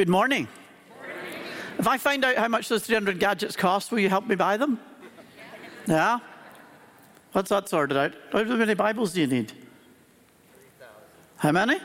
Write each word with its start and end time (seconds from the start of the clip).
Good 0.00 0.08
morning. 0.08 0.48
If 1.78 1.86
I 1.86 1.98
find 1.98 2.24
out 2.24 2.36
how 2.36 2.48
much 2.48 2.70
those 2.70 2.82
300 2.84 3.20
gadgets 3.20 3.54
cost, 3.54 3.92
will 3.92 3.98
you 3.98 4.08
help 4.08 4.26
me 4.26 4.34
buy 4.34 4.56
them? 4.56 4.80
Yeah? 5.86 6.20
What's 7.32 7.50
that 7.50 7.68
sorted 7.68 7.98
out? 7.98 8.14
How 8.32 8.42
many 8.44 8.72
Bibles 8.72 9.12
do 9.12 9.20
you 9.20 9.26
need? 9.26 9.52
How 11.36 11.52
many? 11.52 11.78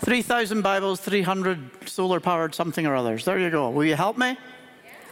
3,000 0.00 0.60
Bibles, 0.60 1.00
300 1.00 1.88
solar 1.88 2.20
powered 2.20 2.54
something 2.54 2.84
or 2.84 2.94
others. 2.94 3.24
There 3.24 3.38
you 3.38 3.48
go. 3.48 3.70
Will 3.70 3.86
you 3.86 3.96
help 3.96 4.18
me? 4.18 4.36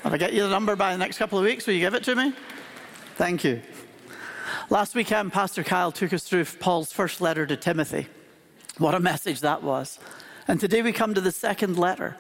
Will 0.05 0.13
I 0.13 0.19
get 0.19 0.35
you 0.35 0.43
the 0.43 0.51
number 0.51 0.77
by 0.77 0.93
the 0.93 0.99
next 0.99 1.17
couple 1.17 1.39
of 1.39 1.47
weeks? 1.47 1.67
Will 1.67 1.73
you 1.73 1.81
give 1.81 1.95
it 1.95 2.05
to 2.05 2.15
me? 2.15 2.35
Thank 3.15 3.43
you. 3.43 3.63
Last 4.69 4.95
weekend, 4.95 5.33
Pastor 5.33 5.65
Kyle 5.65 5.91
took 5.91 6.13
us 6.13 6.25
through 6.25 6.45
Paul's 6.45 6.93
first 6.93 7.23
letter 7.23 7.47
to 7.47 7.57
Timothy. 7.57 8.07
What 8.77 8.95
a 8.95 9.01
message 9.01 9.41
that 9.41 9.63
was. 9.63 9.99
And 10.49 10.59
today 10.61 10.83
we 10.83 10.93
come 10.93 11.15
to 11.15 11.21
the 11.21 11.31
second 11.31 11.79
letter. 11.79 12.17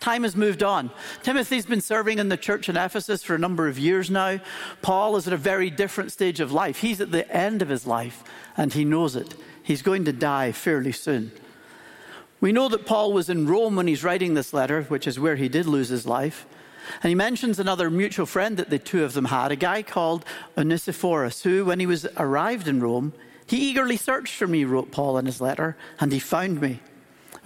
Time 0.00 0.24
has 0.24 0.36
moved 0.36 0.62
on. 0.62 0.90
Timothy's 1.22 1.66
been 1.66 1.80
serving 1.80 2.18
in 2.18 2.28
the 2.28 2.36
church 2.36 2.68
in 2.68 2.76
Ephesus 2.76 3.22
for 3.22 3.34
a 3.34 3.38
number 3.38 3.66
of 3.66 3.78
years 3.78 4.10
now. 4.10 4.40
Paul 4.82 5.16
is 5.16 5.26
at 5.26 5.32
a 5.32 5.38
very 5.38 5.70
different 5.70 6.12
stage 6.12 6.38
of 6.40 6.52
life. 6.52 6.80
He's 6.80 7.00
at 7.00 7.12
the 7.12 7.30
end 7.34 7.62
of 7.62 7.68
his 7.68 7.86
life, 7.86 8.22
and 8.56 8.72
he 8.72 8.84
knows 8.84 9.16
it. 9.16 9.34
He's 9.62 9.82
going 9.82 10.04
to 10.04 10.12
die 10.12 10.52
fairly 10.52 10.92
soon. 10.92 11.32
We 12.40 12.52
know 12.52 12.68
that 12.68 12.86
Paul 12.86 13.12
was 13.12 13.30
in 13.30 13.46
Rome 13.46 13.76
when 13.76 13.86
he's 13.86 14.04
writing 14.04 14.34
this 14.34 14.52
letter, 14.52 14.82
which 14.82 15.06
is 15.06 15.18
where 15.18 15.36
he 15.36 15.48
did 15.48 15.66
lose 15.66 15.88
his 15.88 16.06
life. 16.06 16.46
And 17.02 17.08
he 17.08 17.14
mentions 17.14 17.58
another 17.58 17.90
mutual 17.90 18.26
friend 18.26 18.56
that 18.58 18.70
the 18.70 18.78
two 18.78 19.02
of 19.02 19.14
them 19.14 19.24
had, 19.26 19.50
a 19.50 19.56
guy 19.56 19.82
called 19.82 20.24
Onesiphorus, 20.56 21.42
who, 21.42 21.64
when 21.64 21.80
he 21.80 21.86
was 21.86 22.06
arrived 22.16 22.68
in 22.68 22.80
Rome, 22.80 23.12
he 23.46 23.70
eagerly 23.70 23.96
searched 23.96 24.34
for 24.34 24.46
me, 24.46 24.64
wrote 24.64 24.92
Paul 24.92 25.18
in 25.18 25.26
his 25.26 25.40
letter, 25.40 25.76
and 25.98 26.12
he 26.12 26.18
found 26.18 26.60
me. 26.60 26.80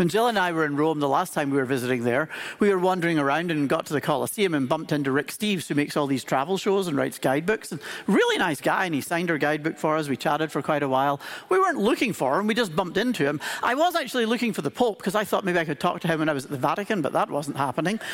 When 0.00 0.08
Jill 0.08 0.28
and 0.28 0.38
I 0.38 0.50
were 0.52 0.64
in 0.64 0.76
Rome 0.76 0.98
the 0.98 1.10
last 1.10 1.34
time 1.34 1.50
we 1.50 1.58
were 1.58 1.66
visiting 1.66 2.04
there, 2.04 2.30
we 2.58 2.70
were 2.70 2.78
wandering 2.78 3.18
around 3.18 3.50
and 3.50 3.68
got 3.68 3.84
to 3.84 3.92
the 3.92 4.00
Colosseum 4.00 4.54
and 4.54 4.66
bumped 4.66 4.92
into 4.92 5.12
Rick 5.12 5.26
Steves, 5.26 5.68
who 5.68 5.74
makes 5.74 5.94
all 5.94 6.06
these 6.06 6.24
travel 6.24 6.56
shows 6.56 6.88
and 6.88 6.96
writes 6.96 7.18
guidebooks. 7.18 7.70
And 7.70 7.82
really 8.06 8.38
nice 8.38 8.62
guy, 8.62 8.86
and 8.86 8.94
he 8.94 9.02
signed 9.02 9.30
our 9.30 9.36
guidebook 9.36 9.76
for 9.76 9.98
us. 9.98 10.08
We 10.08 10.16
chatted 10.16 10.50
for 10.50 10.62
quite 10.62 10.82
a 10.82 10.88
while. 10.88 11.20
We 11.50 11.58
weren't 11.58 11.80
looking 11.80 12.14
for 12.14 12.40
him, 12.40 12.46
we 12.46 12.54
just 12.54 12.74
bumped 12.74 12.96
into 12.96 13.26
him. 13.26 13.42
I 13.62 13.74
was 13.74 13.94
actually 13.94 14.24
looking 14.24 14.54
for 14.54 14.62
the 14.62 14.70
Pope 14.70 14.96
because 14.96 15.14
I 15.14 15.24
thought 15.24 15.44
maybe 15.44 15.58
I 15.58 15.66
could 15.66 15.80
talk 15.80 16.00
to 16.00 16.08
him 16.08 16.20
when 16.20 16.30
I 16.30 16.32
was 16.32 16.46
at 16.46 16.50
the 16.50 16.56
Vatican, 16.56 17.02
but 17.02 17.12
that 17.12 17.28
wasn't 17.28 17.58
happening. 17.58 18.00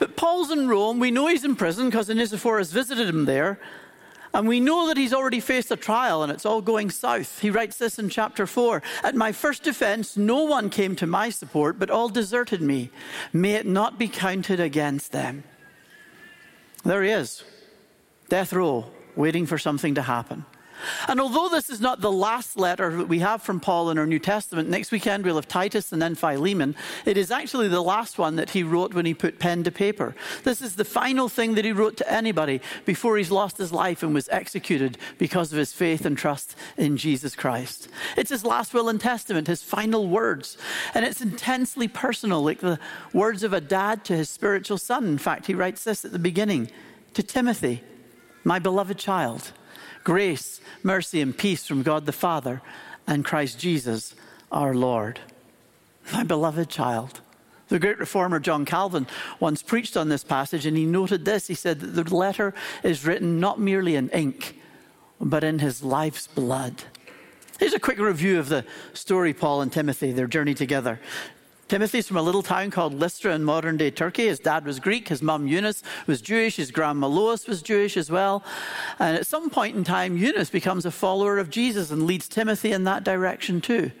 But 0.00 0.16
Paul's 0.16 0.50
in 0.50 0.66
Rome. 0.66 0.98
We 0.98 1.10
know 1.10 1.26
he's 1.26 1.44
in 1.44 1.54
prison 1.54 1.90
because 1.90 2.08
Onesiphorus 2.08 2.72
visited 2.72 3.06
him 3.06 3.26
there. 3.26 3.60
And 4.32 4.46
we 4.46 4.60
know 4.60 4.86
that 4.88 4.96
he's 4.96 5.12
already 5.12 5.40
faced 5.40 5.70
a 5.70 5.76
trial 5.76 6.22
and 6.22 6.30
it's 6.30 6.46
all 6.46 6.62
going 6.62 6.90
south. 6.90 7.40
He 7.40 7.50
writes 7.50 7.78
this 7.78 7.98
in 7.98 8.08
chapter 8.08 8.46
4 8.46 8.82
At 9.02 9.16
my 9.16 9.32
first 9.32 9.62
defense, 9.62 10.16
no 10.16 10.44
one 10.44 10.70
came 10.70 10.94
to 10.96 11.06
my 11.06 11.30
support, 11.30 11.78
but 11.78 11.90
all 11.90 12.08
deserted 12.08 12.62
me. 12.62 12.90
May 13.32 13.54
it 13.54 13.66
not 13.66 13.98
be 13.98 14.08
counted 14.08 14.60
against 14.60 15.12
them. 15.12 15.42
There 16.84 17.02
he 17.02 17.10
is, 17.10 17.44
death 18.28 18.52
row, 18.52 18.86
waiting 19.16 19.46
for 19.46 19.58
something 19.58 19.96
to 19.96 20.02
happen. 20.02 20.46
And 21.08 21.20
although 21.20 21.48
this 21.48 21.70
is 21.70 21.80
not 21.80 22.00
the 22.00 22.12
last 22.12 22.56
letter 22.56 22.96
that 22.96 23.08
we 23.08 23.20
have 23.20 23.42
from 23.42 23.60
Paul 23.60 23.90
in 23.90 23.98
our 23.98 24.06
New 24.06 24.18
Testament, 24.18 24.68
next 24.68 24.90
weekend 24.90 25.24
we'll 25.24 25.36
have 25.36 25.48
Titus 25.48 25.92
and 25.92 26.00
then 26.00 26.14
Philemon, 26.14 26.74
it 27.04 27.16
is 27.16 27.30
actually 27.30 27.68
the 27.68 27.82
last 27.82 28.18
one 28.18 28.36
that 28.36 28.50
he 28.50 28.62
wrote 28.62 28.94
when 28.94 29.06
he 29.06 29.14
put 29.14 29.38
pen 29.38 29.62
to 29.64 29.70
paper. 29.70 30.14
This 30.44 30.62
is 30.62 30.76
the 30.76 30.84
final 30.84 31.28
thing 31.28 31.54
that 31.54 31.64
he 31.64 31.72
wrote 31.72 31.96
to 31.98 32.12
anybody 32.12 32.60
before 32.84 33.16
he's 33.16 33.30
lost 33.30 33.58
his 33.58 33.72
life 33.72 34.02
and 34.02 34.14
was 34.14 34.28
executed 34.30 34.98
because 35.18 35.52
of 35.52 35.58
his 35.58 35.72
faith 35.72 36.04
and 36.04 36.16
trust 36.16 36.56
in 36.76 36.96
Jesus 36.96 37.34
Christ. 37.36 37.88
It's 38.16 38.30
his 38.30 38.44
last 38.44 38.74
will 38.74 38.88
and 38.88 39.00
testament, 39.00 39.46
his 39.46 39.62
final 39.62 40.08
words. 40.08 40.56
And 40.94 41.04
it's 41.04 41.20
intensely 41.20 41.88
personal, 41.88 42.42
like 42.42 42.60
the 42.60 42.78
words 43.12 43.42
of 43.42 43.52
a 43.52 43.60
dad 43.60 44.04
to 44.06 44.16
his 44.16 44.30
spiritual 44.30 44.78
son. 44.78 45.06
In 45.06 45.18
fact, 45.18 45.46
he 45.46 45.54
writes 45.54 45.84
this 45.84 46.04
at 46.04 46.12
the 46.12 46.18
beginning 46.18 46.70
to 47.14 47.22
Timothy, 47.22 47.82
my 48.44 48.58
beloved 48.58 48.98
child. 48.98 49.52
Grace, 50.04 50.60
mercy, 50.82 51.20
and 51.20 51.36
peace 51.36 51.66
from 51.66 51.82
God 51.82 52.06
the 52.06 52.12
Father 52.12 52.62
and 53.06 53.24
Christ 53.24 53.58
Jesus 53.58 54.14
our 54.50 54.74
Lord. 54.74 55.20
My 56.12 56.22
beloved 56.22 56.68
child. 56.68 57.20
The 57.68 57.78
great 57.78 57.98
reformer 57.98 58.40
John 58.40 58.64
Calvin 58.64 59.06
once 59.38 59.62
preached 59.62 59.96
on 59.96 60.08
this 60.08 60.24
passage 60.24 60.66
and 60.66 60.76
he 60.76 60.84
noted 60.84 61.24
this. 61.24 61.46
He 61.46 61.54
said 61.54 61.80
that 61.80 62.04
the 62.04 62.14
letter 62.14 62.52
is 62.82 63.06
written 63.06 63.38
not 63.38 63.60
merely 63.60 63.94
in 63.94 64.08
ink, 64.10 64.60
but 65.20 65.44
in 65.44 65.60
his 65.60 65.82
life's 65.82 66.26
blood. 66.26 66.82
Here's 67.60 67.74
a 67.74 67.78
quick 67.78 67.98
review 67.98 68.38
of 68.38 68.48
the 68.48 68.64
story, 68.94 69.32
Paul 69.32 69.60
and 69.60 69.72
Timothy, 69.72 70.12
their 70.12 70.26
journey 70.26 70.54
together. 70.54 70.98
Timothy's 71.70 72.08
from 72.08 72.16
a 72.16 72.22
little 72.22 72.42
town 72.42 72.72
called 72.72 72.94
Lystra 72.94 73.32
in 73.32 73.44
modern 73.44 73.76
day 73.76 73.92
Turkey. 73.92 74.26
His 74.26 74.40
dad 74.40 74.64
was 74.64 74.80
Greek, 74.80 75.06
his 75.06 75.22
mum 75.22 75.46
Eunice 75.46 75.84
was 76.08 76.20
Jewish, 76.20 76.56
his 76.56 76.72
grandma 76.72 77.06
Lois 77.06 77.46
was 77.46 77.62
Jewish 77.62 77.96
as 77.96 78.10
well. 78.10 78.42
And 78.98 79.16
at 79.16 79.24
some 79.24 79.50
point 79.50 79.76
in 79.76 79.84
time, 79.84 80.16
Eunice 80.16 80.50
becomes 80.50 80.84
a 80.84 80.90
follower 80.90 81.38
of 81.38 81.48
Jesus 81.48 81.92
and 81.92 82.08
leads 82.08 82.26
Timothy 82.26 82.72
in 82.72 82.82
that 82.84 83.04
direction 83.04 83.60
too. 83.60 83.92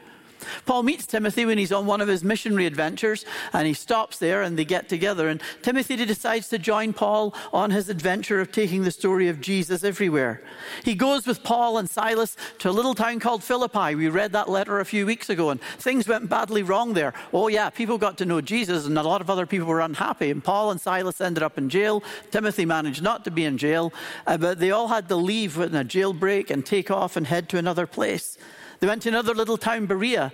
Paul 0.66 0.82
meets 0.82 1.06
Timothy 1.06 1.44
when 1.44 1.58
he's 1.58 1.72
on 1.72 1.86
one 1.86 2.00
of 2.00 2.08
his 2.08 2.24
missionary 2.24 2.66
adventures 2.66 3.24
and 3.52 3.66
he 3.66 3.74
stops 3.74 4.18
there 4.18 4.42
and 4.42 4.58
they 4.58 4.64
get 4.64 4.88
together. 4.88 5.28
And 5.28 5.42
Timothy 5.62 5.96
decides 5.96 6.48
to 6.48 6.58
join 6.58 6.92
Paul 6.92 7.34
on 7.52 7.70
his 7.70 7.88
adventure 7.88 8.40
of 8.40 8.52
taking 8.52 8.82
the 8.82 8.90
story 8.90 9.28
of 9.28 9.40
Jesus 9.40 9.84
everywhere. 9.84 10.42
He 10.84 10.94
goes 10.94 11.26
with 11.26 11.42
Paul 11.42 11.78
and 11.78 11.88
Silas 11.88 12.36
to 12.58 12.70
a 12.70 12.72
little 12.72 12.94
town 12.94 13.20
called 13.20 13.42
Philippi. 13.42 13.94
We 13.94 14.08
read 14.08 14.32
that 14.32 14.48
letter 14.48 14.80
a 14.80 14.84
few 14.84 15.06
weeks 15.06 15.30
ago 15.30 15.50
and 15.50 15.60
things 15.78 16.08
went 16.08 16.28
badly 16.28 16.62
wrong 16.62 16.94
there. 16.94 17.14
Oh, 17.32 17.48
yeah, 17.48 17.70
people 17.70 17.98
got 17.98 18.18
to 18.18 18.24
know 18.24 18.40
Jesus 18.40 18.86
and 18.86 18.96
a 18.98 19.02
lot 19.02 19.20
of 19.20 19.30
other 19.30 19.46
people 19.46 19.66
were 19.66 19.80
unhappy. 19.80 20.30
And 20.30 20.42
Paul 20.42 20.70
and 20.70 20.80
Silas 20.80 21.20
ended 21.20 21.42
up 21.42 21.58
in 21.58 21.68
jail. 21.68 22.02
Timothy 22.30 22.64
managed 22.64 23.02
not 23.02 23.24
to 23.24 23.30
be 23.30 23.44
in 23.44 23.58
jail, 23.58 23.92
uh, 24.26 24.36
but 24.36 24.58
they 24.58 24.70
all 24.70 24.88
had 24.88 25.08
to 25.08 25.16
leave 25.16 25.58
in 25.58 25.74
a 25.74 25.84
jailbreak 25.84 26.50
and 26.50 26.64
take 26.64 26.90
off 26.90 27.16
and 27.16 27.26
head 27.26 27.48
to 27.50 27.58
another 27.58 27.86
place. 27.86 28.38
They 28.80 28.86
went 28.86 29.02
to 29.02 29.10
another 29.10 29.34
little 29.34 29.58
town, 29.58 29.84
Berea, 29.84 30.32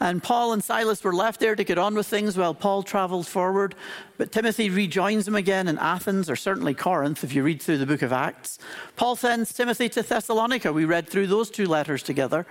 and 0.00 0.20
Paul 0.20 0.52
and 0.52 0.64
Silas 0.64 1.04
were 1.04 1.14
left 1.14 1.38
there 1.38 1.54
to 1.54 1.62
get 1.62 1.78
on 1.78 1.94
with 1.94 2.08
things 2.08 2.36
while 2.36 2.52
Paul 2.52 2.82
traveled 2.82 3.28
forward. 3.28 3.76
But 4.18 4.32
Timothy 4.32 4.68
rejoins 4.68 5.26
them 5.26 5.36
again 5.36 5.68
in 5.68 5.78
Athens, 5.78 6.28
or 6.28 6.34
certainly 6.34 6.74
Corinth, 6.74 7.22
if 7.22 7.32
you 7.32 7.44
read 7.44 7.62
through 7.62 7.78
the 7.78 7.86
book 7.86 8.02
of 8.02 8.12
Acts. 8.12 8.58
Paul 8.96 9.14
sends 9.14 9.52
Timothy 9.52 9.88
to 9.90 10.02
Thessalonica. 10.02 10.72
We 10.72 10.84
read 10.84 11.08
through 11.08 11.28
those 11.28 11.50
two 11.50 11.66
letters 11.66 12.02
together. 12.02 12.46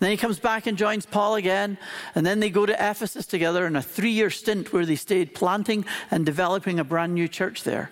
Then 0.00 0.10
he 0.10 0.18
comes 0.18 0.38
back 0.38 0.66
and 0.66 0.76
joins 0.76 1.06
Paul 1.06 1.36
again, 1.36 1.78
and 2.14 2.26
then 2.26 2.40
they 2.40 2.50
go 2.50 2.66
to 2.66 2.74
Ephesus 2.74 3.24
together 3.24 3.66
in 3.66 3.76
a 3.76 3.82
three 3.82 4.10
year 4.10 4.28
stint 4.28 4.74
where 4.74 4.84
they 4.84 4.96
stayed 4.96 5.34
planting 5.34 5.86
and 6.10 6.26
developing 6.26 6.78
a 6.78 6.84
brand 6.84 7.14
new 7.14 7.28
church 7.28 7.62
there. 7.64 7.90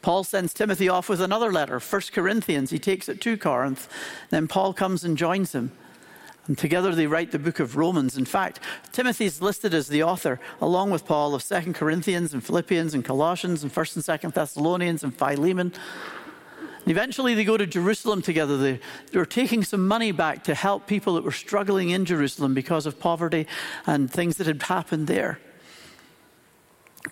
Paul 0.00 0.24
sends 0.24 0.52
Timothy 0.52 0.88
off 0.88 1.08
with 1.08 1.20
another 1.20 1.52
letter, 1.52 1.78
1 1.78 2.02
Corinthians. 2.12 2.70
He 2.70 2.80
takes 2.80 3.08
it 3.08 3.20
to 3.20 3.36
Corinth. 3.36 3.88
Then 4.30 4.48
Paul 4.48 4.74
comes 4.74 5.04
and 5.04 5.16
joins 5.16 5.52
him. 5.52 5.70
And 6.46 6.58
together 6.58 6.94
they 6.94 7.06
write 7.06 7.30
the 7.30 7.38
book 7.38 7.60
of 7.60 7.76
Romans. 7.76 8.16
In 8.16 8.24
fact, 8.24 8.58
Timothy 8.90 9.26
is 9.26 9.40
listed 9.40 9.74
as 9.74 9.88
the 9.88 10.02
author, 10.02 10.40
along 10.60 10.90
with 10.90 11.06
Paul, 11.06 11.34
of 11.34 11.44
2 11.44 11.72
Corinthians 11.72 12.34
and 12.34 12.44
Philippians 12.44 12.94
and 12.94 13.04
Colossians 13.04 13.62
and 13.62 13.72
1st 13.72 13.96
and 13.96 14.20
2nd 14.20 14.34
Thessalonians 14.34 15.04
and 15.04 15.16
Philemon. 15.16 15.72
And 16.84 16.90
eventually 16.90 17.34
they 17.34 17.44
go 17.44 17.56
to 17.56 17.66
Jerusalem 17.66 18.22
together. 18.22 18.56
They, 18.56 18.80
they 19.12 19.18
were 19.18 19.24
taking 19.24 19.62
some 19.62 19.86
money 19.86 20.10
back 20.10 20.42
to 20.44 20.54
help 20.56 20.88
people 20.88 21.14
that 21.14 21.22
were 21.22 21.30
struggling 21.30 21.90
in 21.90 22.04
Jerusalem 22.04 22.54
because 22.54 22.86
of 22.86 22.98
poverty 22.98 23.46
and 23.86 24.10
things 24.10 24.36
that 24.38 24.48
had 24.48 24.64
happened 24.64 25.06
there. 25.06 25.38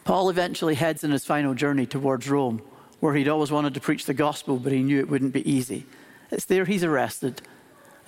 Paul 0.05 0.29
eventually 0.29 0.75
heads 0.75 1.05
in 1.05 1.13
his 1.13 1.25
final 1.25 1.55
journey 1.55 1.87
towards 1.87 2.29
Rome, 2.29 2.63
where 2.99 3.15
he'd 3.15 3.29
always 3.29 3.53
wanted 3.53 3.75
to 3.75 3.81
preach 3.81 4.07
the 4.07 4.15
gospel, 4.15 4.57
but 4.57 4.73
he 4.73 4.83
knew 4.83 4.99
it 4.99 5.09
wouldn't 5.09 5.33
be 5.33 5.49
easy. 5.49 5.87
It's 6.33 6.45
there 6.45 6.65
he's 6.65 6.83
arrested 6.83 7.43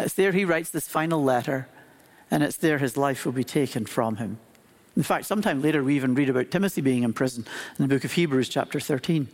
it's 0.03 0.15
there 0.15 0.33
he 0.33 0.45
writes 0.45 0.71
this 0.71 0.89
final 0.89 1.23
letter, 1.23 1.69
and 2.31 2.43
it's 2.43 2.57
there 2.57 2.79
his 2.79 2.97
life 2.97 3.25
will 3.25 3.33
be 3.33 3.45
taken 3.45 3.87
from 3.87 4.17
him. 4.17 4.39
In 4.95 5.03
fact, 5.03 5.25
sometime 5.25 5.63
later 5.63 5.83
we 5.83 5.97
even 5.97 6.15
read 6.15 6.29
about 6.29 6.51
Timothy 6.51 6.83
being 6.83 7.03
in 7.03 7.15
prison 7.15 7.47
in 7.79 7.89
the 7.89 7.95
book 7.95 8.05
of 8.05 8.13
Hebrews, 8.13 8.51
chapter 8.51 8.79
13. 8.79 9.27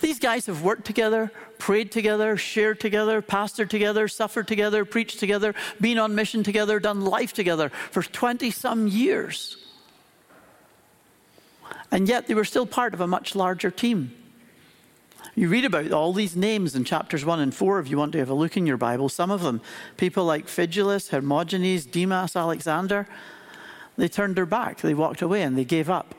These 0.00 0.18
guys 0.18 0.46
have 0.46 0.62
worked 0.62 0.86
together, 0.86 1.30
prayed 1.58 1.92
together, 1.92 2.38
shared 2.38 2.80
together, 2.80 3.20
pastored 3.20 3.68
together, 3.68 4.08
suffered 4.08 4.48
together, 4.48 4.86
preached 4.86 5.20
together, 5.20 5.54
been 5.80 5.98
on 5.98 6.14
mission 6.14 6.42
together, 6.42 6.80
done 6.80 7.02
life 7.02 7.34
together 7.34 7.68
for 7.90 8.02
20 8.02 8.50
some 8.50 8.88
years. 8.88 9.58
And 11.90 12.08
yet 12.08 12.26
they 12.26 12.34
were 12.34 12.44
still 12.44 12.66
part 12.66 12.94
of 12.94 13.02
a 13.02 13.06
much 13.06 13.34
larger 13.34 13.70
team. 13.70 14.12
You 15.34 15.48
read 15.48 15.64
about 15.64 15.92
all 15.92 16.12
these 16.12 16.36
names 16.36 16.74
in 16.74 16.84
chapters 16.84 17.24
1 17.24 17.40
and 17.40 17.54
4 17.54 17.80
if 17.80 17.88
you 17.88 17.96
want 17.96 18.12
to 18.12 18.18
have 18.18 18.28
a 18.28 18.34
look 18.34 18.56
in 18.56 18.66
your 18.66 18.76
Bible. 18.76 19.08
Some 19.08 19.30
of 19.30 19.42
them, 19.42 19.60
people 19.96 20.24
like 20.24 20.46
Phygelus, 20.46 21.08
Hermogenes, 21.08 21.90
Demas, 21.90 22.36
Alexander, 22.36 23.06
they 23.96 24.08
turned 24.08 24.36
their 24.36 24.46
back, 24.46 24.80
they 24.80 24.94
walked 24.94 25.22
away, 25.22 25.42
and 25.42 25.56
they 25.56 25.64
gave 25.64 25.88
up. 25.88 26.14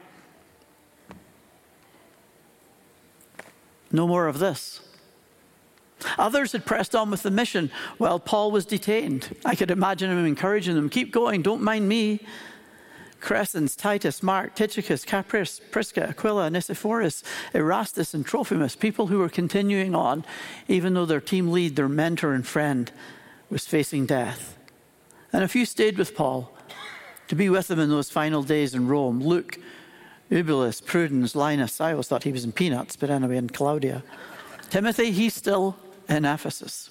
No 3.92 4.08
more 4.08 4.28
of 4.28 4.40
this. 4.40 4.82
Others 6.18 6.52
had 6.52 6.66
pressed 6.66 6.96
on 6.96 7.12
with 7.12 7.24
the 7.24 7.32
mission 7.32 7.72
while 7.98 8.20
Paul 8.20 8.52
was 8.52 8.66
detained. 8.66 9.36
I 9.46 9.56
could 9.56 9.72
imagine 9.72 10.12
him 10.12 10.26
encouraging 10.26 10.76
them 10.76 10.90
keep 10.90 11.12
going, 11.12 11.42
don't 11.42 11.62
mind 11.62 11.88
me. 11.88 12.20
Crescens, 13.24 13.78
Titus, 13.78 14.22
Mark, 14.22 14.54
Tychicus, 14.54 15.06
Carpus, 15.06 15.62
Prisca, 15.72 16.10
Aquila, 16.10 16.48
Onesiphorus, 16.48 17.24
Erastus, 17.54 18.14
and 18.14 18.26
Trophimus, 18.26 18.76
people 18.78 19.08
who 19.08 19.20
were 19.20 19.30
continuing 19.30 19.96
on, 19.96 20.26
even 20.68 20.94
though 20.94 21.06
their 21.06 21.22
team 21.22 21.50
lead, 21.50 21.78
their 21.78 21.88
mentor 21.88 22.34
and 22.34 22.46
friend, 22.46 22.92
was 23.50 23.66
facing 23.66 24.06
death. 24.06 24.58
And 25.32 25.42
a 25.42 25.48
few 25.48 25.66
stayed 25.66 25.98
with 25.98 26.16
Paul 26.16 26.52
to 27.30 27.36
be 27.36 27.50
with 27.50 27.72
him 27.72 27.80
in 27.80 27.90
those 27.90 28.10
final 28.10 28.44
days 28.44 28.76
in 28.76 28.90
Rome. 28.90 29.22
Luke, 29.24 29.58
Eubulus, 30.30 30.82
Prudence, 30.82 31.34
Linus. 31.34 31.80
I 31.80 31.92
always 31.92 32.08
thought 32.10 32.24
he 32.24 32.32
was 32.34 32.44
in 32.44 32.52
Peanuts, 32.52 32.98
but 32.98 33.10
anyway, 33.10 33.38
in 33.38 33.50
Claudia. 33.50 34.04
Timothy, 34.70 35.12
he's 35.12 35.34
still 35.34 35.78
in 36.10 36.26
Ephesus. 36.26 36.90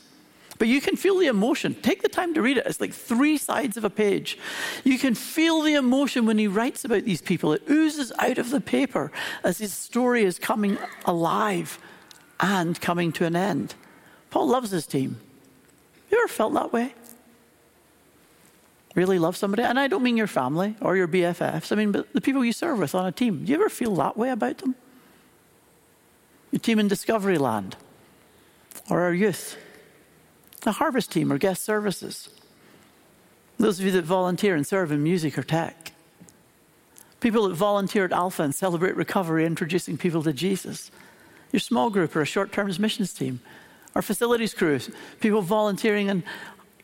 But 0.63 0.69
you 0.69 0.81
can 0.81 0.95
feel 0.95 1.19
the 1.19 1.27
emotion. 1.27 1.75
Take 1.75 2.03
the 2.03 2.09
time 2.09 2.35
to 2.35 2.41
read 2.41 2.57
it. 2.57 2.65
It's 2.67 2.81
like 2.81 2.93
three 2.93 3.37
sides 3.37 3.77
of 3.77 3.83
a 3.83 3.91
page. 3.91 4.39
You 4.85 4.97
can 4.97 5.17
feel 5.17 5.61
the 5.61 5.75
emotion 5.75 6.25
when 6.25 6.39
he 6.39 6.47
writes 6.47 6.85
about 6.85 7.03
these 7.03 7.21
people. 7.21 7.53
It 7.53 7.69
oozes 7.69 8.13
out 8.21 8.39
of 8.39 8.51
the 8.51 8.61
paper 8.61 9.11
as 9.43 9.59
his 9.59 9.73
story 9.73 10.23
is 10.23 10.39
coming 10.39 10.79
alive 11.05 11.81
and 12.39 12.81
coming 12.81 13.11
to 13.15 13.25
an 13.25 13.35
end. 13.35 13.75
Paul 14.31 14.47
loves 14.47 14.71
his 14.71 14.87
team. 14.87 15.19
You 16.13 16.19
ever 16.19 16.29
felt 16.29 16.55
that 16.55 16.73
way? 16.73 16.95
Really 18.95 19.19
love 19.19 19.37
somebody? 19.37 19.65
And 19.65 19.81
I 19.81 19.89
don't 19.89 20.05
mean 20.05 20.17
your 20.17 20.29
family 20.29 20.77
or 20.81 20.97
your 20.97 21.09
BFFs. 21.09 21.73
I 21.73 21.75
mean 21.75 21.91
the 21.91 22.21
people 22.21 22.45
you 22.45 22.53
serve 22.53 22.79
with 22.79 22.95
on 22.95 23.05
a 23.05 23.11
team. 23.11 23.45
Do 23.45 23.51
you 23.51 23.59
ever 23.59 23.69
feel 23.69 23.97
that 23.97 24.17
way 24.17 24.31
about 24.31 24.59
them? 24.59 24.77
Your 26.53 26.61
team 26.61 26.79
in 26.79 26.87
Discovery 26.87 27.37
Land 27.37 27.75
or 28.89 29.01
our 29.01 29.13
youth 29.13 29.57
the 30.63 30.73
harvest 30.73 31.13
team 31.13 31.33
or 31.33 31.39
guest 31.39 31.63
services. 31.63 32.29
Those 33.59 33.79
of 33.79 33.87
you 33.87 33.93
that 33.93 34.05
volunteer 34.05 34.55
and 34.55 34.67
serve 34.67 34.91
in 34.91 35.03
music 35.03 35.39
or 35.39 35.43
tech. 35.43 35.93
People 37.21 37.49
that 37.49 37.55
volunteer 37.55 38.05
at 38.05 38.13
Alpha 38.13 38.43
and 38.43 38.55
celebrate 38.55 38.97
recovery, 38.97 39.47
introducing 39.47 39.97
people 39.97 40.23
to 40.25 40.33
Jesus. 40.33 40.91
Your 41.53 41.61
small 41.61 41.91
group 41.91 42.17
or 42.17 42.23
a 42.23 42.27
short 42.27 42.51
term 42.51 42.67
missions 42.79 43.13
team. 43.13 43.41
Our 43.95 44.03
facilities 44.03 44.55
crews, 44.55 44.91
people 45.21 45.43
volunteering 45.43 46.09
in 46.09 46.25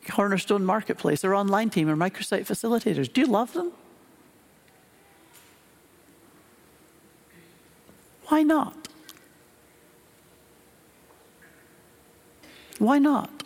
Cornerstone 0.09 0.65
Marketplace, 0.65 1.25
our 1.25 1.35
online 1.35 1.71
team, 1.71 1.89
or 1.89 1.97
microsite 1.97 2.47
facilitators. 2.47 3.13
Do 3.13 3.23
you 3.23 3.27
love 3.27 3.53
them? 3.55 3.73
Why 8.27 8.43
not? 8.43 8.89
Why 12.79 12.99
not? 12.99 13.39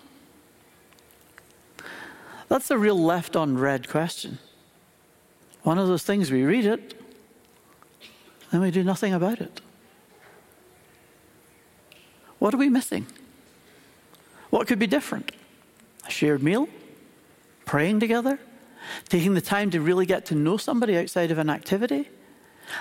That's 2.53 2.71
a 2.71 2.77
real 2.77 3.03
left 3.03 3.35
unread 3.35 3.89
question. 3.89 4.39
One 5.63 5.79
of 5.79 5.89
those 5.89 6.03
things 6.03 6.31
we 6.31 6.43
read 6.43 6.67
it 6.67 7.01
and 8.51 8.61
we 8.61 8.71
do 8.71 8.85
nothing 8.85 9.15
about 9.15 9.41
it. 9.41 9.63
What 12.39 12.53
are 12.53 12.59
we 12.59 12.69
missing? 12.69 13.07
What 14.51 14.67
could 14.67 14.79
be 14.79 14.87
different? 14.87 15.33
A 16.07 16.11
shared 16.11 16.43
meal? 16.43 16.69
Praying 17.65 18.01
together? 18.01 18.39
Taking 19.09 19.33
the 19.33 19.41
time 19.41 19.71
to 19.71 19.81
really 19.81 20.05
get 20.05 20.27
to 20.27 20.35
know 20.35 20.59
somebody 20.59 20.99
outside 20.99 21.31
of 21.31 21.39
an 21.39 21.49
activity? 21.49 22.11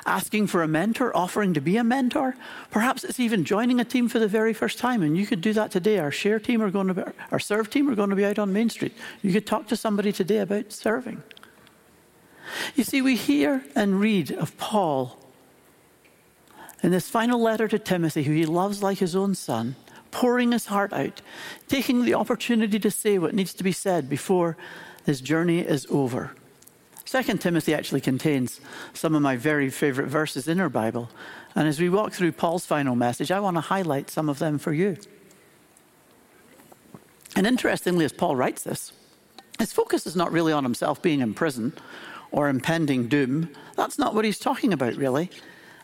Asking 0.06 0.48
for 0.48 0.64
a 0.64 0.68
mentor, 0.68 1.16
offering 1.16 1.54
to 1.54 1.62
be 1.62 1.78
a 1.78 1.84
mentor. 1.84 2.36
Perhaps 2.70 3.04
it's 3.04 3.20
even 3.20 3.44
joining 3.44 3.80
a 3.80 3.86
team 3.86 4.08
for 4.08 4.20
the 4.20 4.28
very 4.28 4.54
first 4.54 4.78
time, 4.78 5.02
and 5.02 5.18
you 5.18 5.26
could 5.26 5.42
do 5.42 5.54
that 5.54 5.72
today. 5.72 6.00
Our 6.00 6.12
share 6.12 6.40
team 6.40 6.62
are 6.62 6.72
going 6.72 6.88
to 6.88 6.94
be, 6.94 7.04
our 7.32 7.40
serve 7.40 7.70
team 7.70 7.90
are 7.90 7.96
going 7.96 8.10
to 8.10 8.16
be 8.16 8.26
out 8.26 8.40
on 8.40 8.54
Main 8.54 8.70
Street. 8.70 8.94
You 9.22 9.34
could 9.34 9.48
talk 9.48 9.68
to 9.68 9.76
somebody 9.76 10.12
today 10.12 10.40
about 10.40 10.72
serving. 10.72 11.24
You 12.76 12.84
see, 12.84 13.02
we 13.02 13.16
hear 13.16 13.64
and 13.76 14.00
read 14.00 14.32
of 14.32 14.58
Paul 14.58 15.18
in 16.84 16.92
this 16.92 17.10
final 17.10 17.40
letter 17.40 17.68
to 17.68 17.80
Timothy, 17.80 18.24
who 18.24 18.34
he 18.34 18.46
loves 18.46 18.82
like 18.82 18.98
his 18.98 19.16
own 19.16 19.36
son, 19.36 19.76
pouring 20.10 20.52
his 20.52 20.66
heart 20.66 20.92
out, 20.94 21.22
taking 21.68 22.04
the 22.04 22.14
opportunity 22.14 22.80
to 22.80 22.92
say 22.92 23.18
what 23.18 23.34
needs 23.34 23.54
to 23.54 23.64
be 23.64 23.72
said 23.72 24.10
before 24.10 24.58
his 25.06 25.22
journey 25.22 25.60
is 25.60 25.88
over. 25.90 26.32
Second 27.12 27.42
Timothy 27.42 27.74
actually 27.74 28.00
contains 28.00 28.62
some 28.94 29.16
of 29.16 29.22
my 29.22 29.36
very 29.36 29.70
favorite 29.70 30.08
verses 30.08 30.48
in 30.48 30.62
our 30.62 30.70
Bible. 30.70 31.10
And 31.56 31.68
as 31.68 31.78
we 31.78 31.90
walk 31.90 32.14
through 32.14 32.32
Paul's 32.32 32.66
final 32.66 32.96
message, 32.96 33.32
I 33.32 33.42
want 33.42 33.58
to 33.58 33.62
highlight 33.62 34.10
some 34.10 34.30
of 34.30 34.40
them 34.40 34.58
for 34.58 34.72
you. 34.72 34.96
And 37.36 37.46
interestingly, 37.46 38.06
as 38.06 38.14
Paul 38.14 38.38
writes 38.38 38.64
this, 38.64 38.94
his 39.60 39.74
focus 39.74 40.08
is 40.08 40.16
not 40.16 40.32
really 40.32 40.54
on 40.54 40.64
himself 40.64 41.02
being 41.02 41.20
in 41.20 41.34
prison 41.34 41.74
or 42.32 42.48
impending 42.48 43.10
doom. 43.10 43.50
That's 43.76 44.00
not 44.00 44.16
what 44.16 44.24
he's 44.24 44.40
talking 44.40 44.72
about, 44.72 44.96
really. 44.96 45.30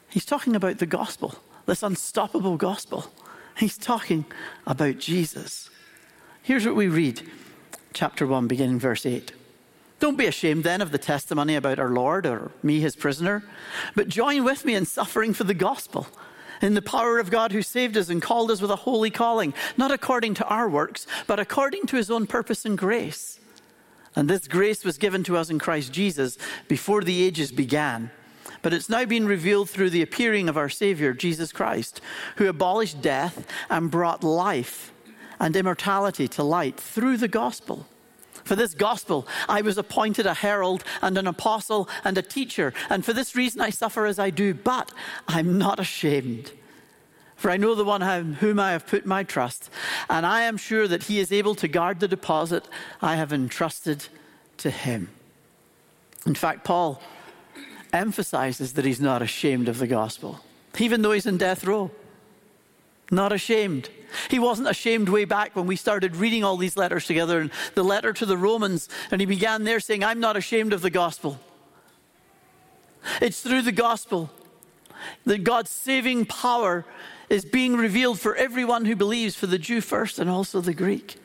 He's 0.07 0.24
talking 0.24 0.56
about 0.56 0.77
the 0.77 0.85
gospel, 0.85 1.35
this 1.65 1.83
unstoppable 1.83 2.56
gospel. 2.56 3.12
He's 3.57 3.77
talking 3.77 4.24
about 4.65 5.00
Jesus. 5.00 5.69
Here's 6.41 6.65
what 6.65 6.77
we 6.77 6.88
read, 6.88 7.29
chapter 7.91 8.25
1, 8.25 8.47
beginning 8.47 8.79
verse 8.79 9.06
8. 9.06 9.33
Don't 10.00 10.18
be 10.18 10.28
ashamed 10.28 10.64
then 10.64 10.82
of 10.82 10.92
the 10.92 10.98
testimony 10.98 11.56
about 11.56 11.80
our 11.80 11.90
Lord 11.90 12.26
or 12.26 12.52
me, 12.62 12.80
his 12.80 12.96
prisoner, 12.96 13.44
but 13.96 14.08
join 14.08 14.44
with 14.44 14.64
me 14.64 14.76
in 14.76 14.86
suffering 14.86 15.34
for 15.34 15.44
the 15.44 15.56
gospel, 15.56 16.08
in 16.62 16.75
the 16.75 16.82
power 16.82 17.18
of 17.18 17.32
God 17.32 17.51
who 17.51 17.62
saved 17.63 17.98
us 17.98 18.10
and 18.10 18.22
called 18.22 18.51
us 18.51 18.62
with 18.62 18.70
a 18.70 18.75
holy 18.75 19.10
calling, 19.10 19.54
not 19.75 19.92
according 19.92 20.36
to 20.36 20.48
our 20.48 20.70
works, 20.70 21.08
but 21.25 21.39
according 21.39 21.88
to 21.88 21.98
his 21.98 22.12
own 22.12 22.27
purpose 22.27 22.63
and 22.63 22.77
grace. 22.77 23.39
And 24.16 24.30
this 24.30 24.48
grace 24.48 24.84
was 24.84 24.98
given 24.98 25.24
to 25.25 25.38
us 25.38 25.50
in 25.50 25.60
Christ 25.60 25.94
Jesus 25.94 26.38
before 26.68 27.04
the 27.04 27.24
ages 27.24 27.51
began. 27.51 28.12
But 28.62 28.74
it's 28.74 28.89
now 28.89 29.06
been 29.06 29.27
revealed 29.27 29.70
through 29.70 29.92
the 29.92 30.01
appearing 30.01 30.50
of 30.50 30.58
our 30.58 30.70
Savior, 30.70 31.13
Jesus 31.13 31.51
Christ, 31.51 32.01
who 32.38 32.48
abolished 32.48 33.01
death 33.01 33.48
and 33.70 33.92
brought 33.92 34.24
life 34.24 34.92
and 35.39 35.56
immortality 35.56 36.27
to 36.30 36.44
light 36.44 36.80
through 36.80 37.18
the 37.18 37.27
gospel. 37.27 37.86
For 38.48 38.56
this 38.56 38.74
gospel, 38.74 39.27
I 39.50 39.62
was 39.62 39.77
appointed 39.77 40.25
a 40.25 40.34
herald 40.34 40.86
and 41.01 41.18
an 41.18 41.27
apostle 41.27 41.89
and 42.06 42.18
a 42.18 42.22
teacher, 42.22 42.74
and 42.89 43.04
for 43.04 43.12
this 43.12 43.36
reason 43.36 43.60
I 43.60 43.72
suffer 43.72 44.06
as 44.06 44.20
I 44.20 44.30
do, 44.30 44.54
but 44.54 44.94
I'm 45.27 45.58
not 45.58 45.82
ashamed. 45.82 46.54
For 47.36 47.51
I 47.51 47.58
know 47.58 47.75
the 47.75 47.84
one 47.84 48.01
whom 48.36 48.58
I 48.58 48.72
have 48.72 48.88
put 48.88 49.06
my 49.06 49.24
trust, 49.24 49.70
and 50.10 50.25
I 50.25 50.44
am 50.44 50.56
sure 50.56 50.88
that 50.88 51.04
he 51.04 51.20
is 51.20 51.34
able 51.34 51.56
to 51.56 51.68
guard 51.68 52.00
the 52.00 52.08
deposit 52.08 52.70
I 53.01 53.18
have 53.18 53.34
entrusted 53.34 54.06
to 54.60 54.70
him. 54.70 55.10
In 56.25 56.34
fact, 56.34 56.63
Paul 56.63 57.01
emphasizes 57.92 58.74
that 58.74 58.86
he's 58.86 59.01
not 59.01 59.22
ashamed 59.22 59.68
of 59.68 59.77
the 59.77 59.88
gospel, 59.88 60.39
even 60.80 61.01
though 61.01 61.12
he's 61.12 61.25
in 61.25 61.38
death 61.38 61.66
row. 61.66 61.92
Not 63.10 63.32
ashamed. 63.32 63.90
He 64.30 64.40
wasn't 64.40 64.70
ashamed 64.70 65.10
way 65.10 65.26
back 65.26 65.56
when 65.56 65.68
we 65.68 65.76
started 65.76 66.16
reading 66.16 66.44
all 66.44 66.58
these 66.58 66.78
letters 66.78 67.06
together 67.06 67.40
and 67.40 67.52
the 67.74 67.84
letter 67.84 68.14
to 68.14 68.26
the 68.26 68.38
Romans, 68.38 68.90
and 69.12 69.22
he 69.22 69.26
began 69.26 69.64
there 69.64 69.80
saying, 69.80 70.04
I'm 70.04 70.20
not 70.20 70.38
ashamed 70.38 70.74
of 70.74 70.82
the 70.82 70.90
gospel. 70.90 71.40
It's 73.22 73.42
through 73.42 73.62
the 73.62 73.72
gospel 73.72 74.30
that 75.26 75.44
God's 75.44 75.72
saving 75.72 76.26
power 76.26 76.86
is 77.30 77.46
being 77.46 77.76
revealed 77.76 78.20
for 78.20 78.36
everyone 78.36 78.86
who 78.86 78.96
believes, 78.96 79.36
for 79.36 79.48
the 79.48 79.60
Jew 79.60 79.82
first 79.82 80.20
and 80.20 80.30
also 80.30 80.62
the 80.62 80.74
Greek. 80.74 81.18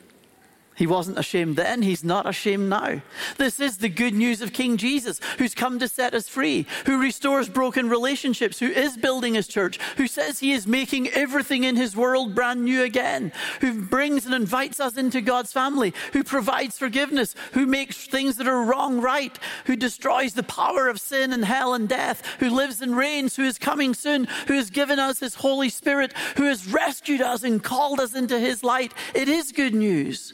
He 0.75 0.87
wasn't 0.87 1.19
ashamed 1.19 1.55
then, 1.55 1.83
he's 1.83 2.03
not 2.03 2.27
ashamed 2.27 2.69
now. 2.69 3.01
This 3.37 3.59
is 3.59 3.77
the 3.77 3.89
good 3.89 4.15
news 4.15 4.41
of 4.41 4.53
King 4.53 4.77
Jesus, 4.77 5.19
who's 5.37 5.53
come 5.53 5.77
to 5.77 5.87
set 5.87 6.15
us 6.15 6.27
free, 6.27 6.65
who 6.87 6.99
restores 6.99 7.47
broken 7.47 7.89
relationships, 7.89 8.57
who 8.57 8.67
is 8.67 8.97
building 8.97 9.35
his 9.35 9.47
church, 9.47 9.77
who 9.97 10.07
says 10.07 10.39
he 10.39 10.51
is 10.51 10.65
making 10.65 11.09
everything 11.09 11.63
in 11.63 11.75
his 11.75 11.95
world 11.95 12.33
brand 12.33 12.63
new 12.63 12.81
again, 12.81 13.31
who 13.61 13.83
brings 13.83 14.25
and 14.25 14.33
invites 14.33 14.79
us 14.79 14.97
into 14.97 15.21
God's 15.21 15.53
family, 15.53 15.93
who 16.13 16.23
provides 16.23 16.79
forgiveness, 16.79 17.35
who 17.51 17.67
makes 17.67 18.07
things 18.07 18.37
that 18.37 18.47
are 18.47 18.63
wrong 18.63 18.99
right, 18.99 19.37
who 19.65 19.75
destroys 19.75 20.33
the 20.33 20.41
power 20.41 20.87
of 20.87 20.99
sin 20.99 21.33
and 21.33 21.45
hell 21.45 21.75
and 21.75 21.87
death, 21.87 22.25
who 22.39 22.49
lives 22.49 22.81
and 22.81 22.97
reigns, 22.97 23.35
who 23.35 23.43
is 23.43 23.59
coming 23.59 23.93
soon, 23.93 24.25
who 24.47 24.55
has 24.55 24.71
given 24.71 24.97
us 24.97 25.19
his 25.19 25.35
Holy 25.35 25.69
Spirit, 25.69 26.13
who 26.37 26.45
has 26.45 26.67
rescued 26.67 27.21
us 27.21 27.43
and 27.43 27.63
called 27.63 27.99
us 27.99 28.15
into 28.15 28.39
his 28.39 28.63
light. 28.63 28.91
It 29.13 29.27
is 29.27 29.51
good 29.51 29.75
news 29.75 30.33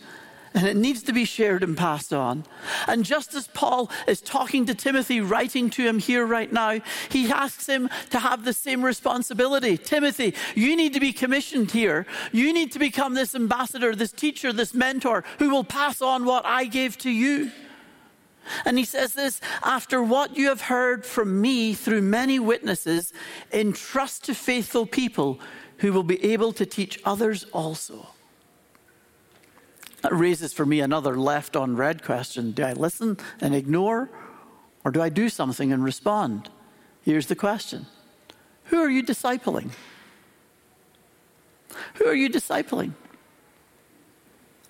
and 0.53 0.67
it 0.67 0.75
needs 0.75 1.03
to 1.03 1.13
be 1.13 1.25
shared 1.25 1.63
and 1.63 1.77
passed 1.77 2.13
on. 2.13 2.43
And 2.87 3.05
just 3.05 3.35
as 3.35 3.47
Paul 3.47 3.91
is 4.07 4.21
talking 4.21 4.65
to 4.65 4.73
Timothy, 4.73 5.21
writing 5.21 5.69
to 5.71 5.83
him 5.85 5.99
here 5.99 6.25
right 6.25 6.51
now, 6.51 6.79
he 7.09 7.31
asks 7.31 7.67
him 7.67 7.89
to 8.09 8.19
have 8.19 8.45
the 8.45 8.53
same 8.53 8.83
responsibility. 8.83 9.77
Timothy, 9.77 10.33
you 10.55 10.75
need 10.75 10.93
to 10.93 10.99
be 10.99 11.13
commissioned 11.13 11.71
here. 11.71 12.05
You 12.31 12.53
need 12.53 12.71
to 12.73 12.79
become 12.79 13.13
this 13.13 13.35
ambassador, 13.35 13.95
this 13.95 14.11
teacher, 14.11 14.51
this 14.51 14.73
mentor 14.73 15.23
who 15.37 15.49
will 15.49 15.63
pass 15.63 16.01
on 16.01 16.25
what 16.25 16.45
I 16.45 16.65
gave 16.65 16.97
to 16.99 17.09
you. 17.09 17.51
And 18.65 18.77
he 18.77 18.85
says 18.85 19.13
this 19.13 19.41
after 19.63 20.01
what 20.01 20.35
you 20.35 20.47
have 20.47 20.61
heard 20.61 21.05
from 21.05 21.39
me 21.39 21.73
through 21.73 22.01
many 22.01 22.39
witnesses, 22.39 23.13
entrust 23.51 24.23
to 24.25 24.33
faithful 24.33 24.85
people 24.85 25.39
who 25.77 25.93
will 25.93 26.03
be 26.03 26.23
able 26.31 26.51
to 26.53 26.65
teach 26.65 26.99
others 27.05 27.45
also. 27.53 28.07
That 30.01 30.13
raises 30.13 30.53
for 30.53 30.65
me 30.65 30.79
another 30.79 31.17
left 31.17 31.55
on 31.55 31.75
read 31.75 32.03
question. 32.03 32.51
Do 32.51 32.63
I 32.63 32.73
listen 32.73 33.17
and 33.41 33.53
ignore, 33.53 34.09
Or 34.85 34.91
do 34.91 35.01
I 35.01 35.09
do 35.09 35.27
something 35.29 35.73
and 35.73 35.83
respond? 35.83 36.49
Here's 37.01 37.27
the 37.27 37.35
question 37.35 37.85
Who 38.65 38.77
are 38.77 38.89
you 38.89 39.03
discipling? 39.03 39.71
Who 41.95 42.05
are 42.05 42.15
you 42.15 42.29
discipling? 42.29 42.93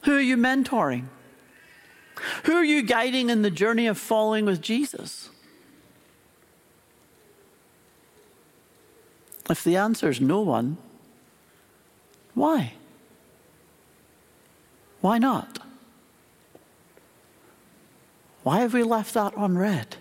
Who 0.04 0.16
are 0.16 0.22
you 0.22 0.38
mentoring? 0.38 1.06
Who 2.46 2.54
are 2.54 2.64
you 2.64 2.82
guiding 2.82 3.30
in 3.30 3.42
the 3.42 3.52
journey 3.52 3.88
of 3.88 3.98
following 3.98 4.46
with 4.46 4.62
Jesus? 4.62 5.30
If 9.50 9.64
the 9.64 9.78
answer 9.78 10.10
is 10.10 10.22
no 10.22 10.42
one, 10.42 10.78
why? 12.34 12.74
Why 15.02 15.18
not? 15.18 15.60
Why 18.44 18.60
have 18.62 18.74
we 18.74 18.84
left 18.84 19.14
that 19.14 19.34
unread? 19.38 19.98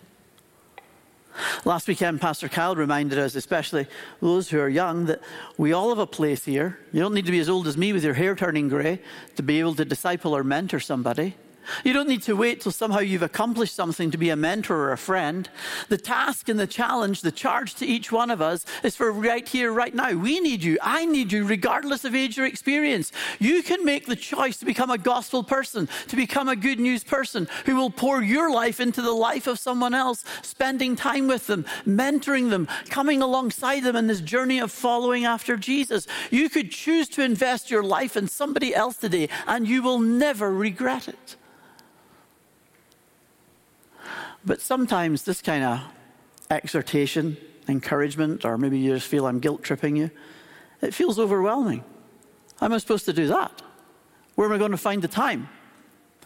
Last 1.65 1.87
weekend, 1.87 2.21
Pastor 2.21 2.49
Kyle 2.49 2.75
reminded 2.75 3.19
us, 3.19 3.37
especially 3.37 3.87
those 4.21 4.51
who 4.51 4.59
are 4.59 4.69
young, 4.69 5.07
that 5.07 5.21
we 5.57 5.73
all 5.73 5.91
have 5.91 5.99
a 5.99 6.07
place 6.07 6.45
here. 6.45 6.79
You 6.93 7.01
don't 7.01 7.15
need 7.15 7.27
to 7.27 7.33
be 7.33 7.39
as 7.39 7.49
old 7.49 7.69
as 7.69 7.77
me 7.77 7.93
with 7.93 8.03
your 8.03 8.15
hair 8.15 8.35
turning 8.35 8.69
grey 8.69 9.01
to 9.37 9.43
be 9.43 9.61
able 9.61 9.75
to 9.77 9.85
disciple 9.85 10.37
or 10.37 10.43
mentor 10.43 10.81
somebody. 10.81 11.35
You 11.85 11.93
don't 11.93 12.09
need 12.09 12.23
to 12.23 12.37
wait 12.37 12.61
till 12.61 12.73
somehow 12.73 13.01
you've 13.01 13.23
accomplished 13.23 13.75
something 13.75 14.11
to 14.11 14.19
be 14.19 14.31
a 14.31 14.37
mentor 14.37 14.77
or 14.77 14.93
a 14.93 14.99
friend. 14.99 15.49
The 15.89 15.99
task 15.99 16.49
and 16.49 16.59
the 16.59 16.67
challenge, 16.67 17.23
the 17.23 17.33
charge 17.33 17.75
to 17.77 17.87
each 17.87 18.11
one 18.13 18.31
of 18.31 18.41
us 18.41 18.65
is 18.83 18.97
for 18.97 19.11
right 19.13 19.47
here, 19.47 19.73
right 19.73 19.95
now. 19.95 20.13
We 20.13 20.41
need 20.41 20.63
you. 20.63 20.79
I 20.83 21.05
need 21.05 21.33
you, 21.33 21.45
regardless 21.45 22.05
of 22.05 22.15
age 22.15 22.39
or 22.39 22.47
experience. 22.47 23.13
You 23.39 23.63
can 23.63 23.85
make 23.85 24.07
the 24.07 24.17
choice 24.17 24.57
to 24.59 24.65
become 24.65 24.91
a 24.91 24.99
gospel 24.99 25.43
person, 25.43 25.89
to 26.09 26.17
become 26.17 26.49
a 26.49 26.57
good 26.57 26.81
news 26.81 27.05
person 27.05 27.49
who 27.67 27.77
will 27.77 27.91
pour 27.91 28.23
your 28.23 28.53
life 28.53 28.81
into 28.81 29.03
the 29.03 29.13
life 29.13 29.47
of 29.47 29.59
someone 29.59 29.95
else, 29.95 30.25
spending 30.43 30.97
time 30.97 31.27
with 31.27 31.47
them, 31.47 31.65
mentoring 31.87 32.51
them, 32.51 32.69
coming 32.89 33.23
alongside 33.23 33.81
them 33.81 33.97
in 33.97 34.07
this 34.07 34.21
journey 34.21 34.59
of 34.59 34.71
following 34.71 35.25
after 35.25 35.57
Jesus. 35.57 36.07
You 36.31 36.49
could 36.49 36.71
choose 36.71 37.09
to 37.11 37.23
invest 37.23 37.71
your 37.71 37.83
life 37.83 38.17
in 38.17 38.29
somebody 38.29 38.75
else 38.75 38.97
today, 38.97 39.29
and 39.47 39.67
you 39.67 39.83
will 39.83 39.99
never 39.99 40.53
regret 40.53 41.09
it. 41.09 41.37
But 44.49 44.63
sometimes 44.63 45.25
this 45.25 45.43
kind 45.43 45.63
of 45.63 45.83
exhortation, 46.51 47.37
encouragement, 47.69 48.47
or 48.47 48.57
maybe 48.57 48.79
you 48.79 48.95
just 48.95 49.07
feel 49.07 49.27
I'm 49.27 49.41
guilt 49.41 49.63
tripping 49.63 49.95
you, 49.95 50.11
it 50.81 50.95
feels 50.95 51.19
overwhelming. 51.19 51.85
How 52.59 52.65
am 52.65 52.73
I 52.73 52.79
supposed 52.79 53.05
to 53.05 53.13
do 53.13 53.27
that? 53.27 53.61
Where 54.37 54.49
am 54.49 54.55
I 54.55 54.59
going 54.59 54.71
to 54.71 54.79
find 54.79 55.03
the 55.03 55.09
time? 55.09 55.51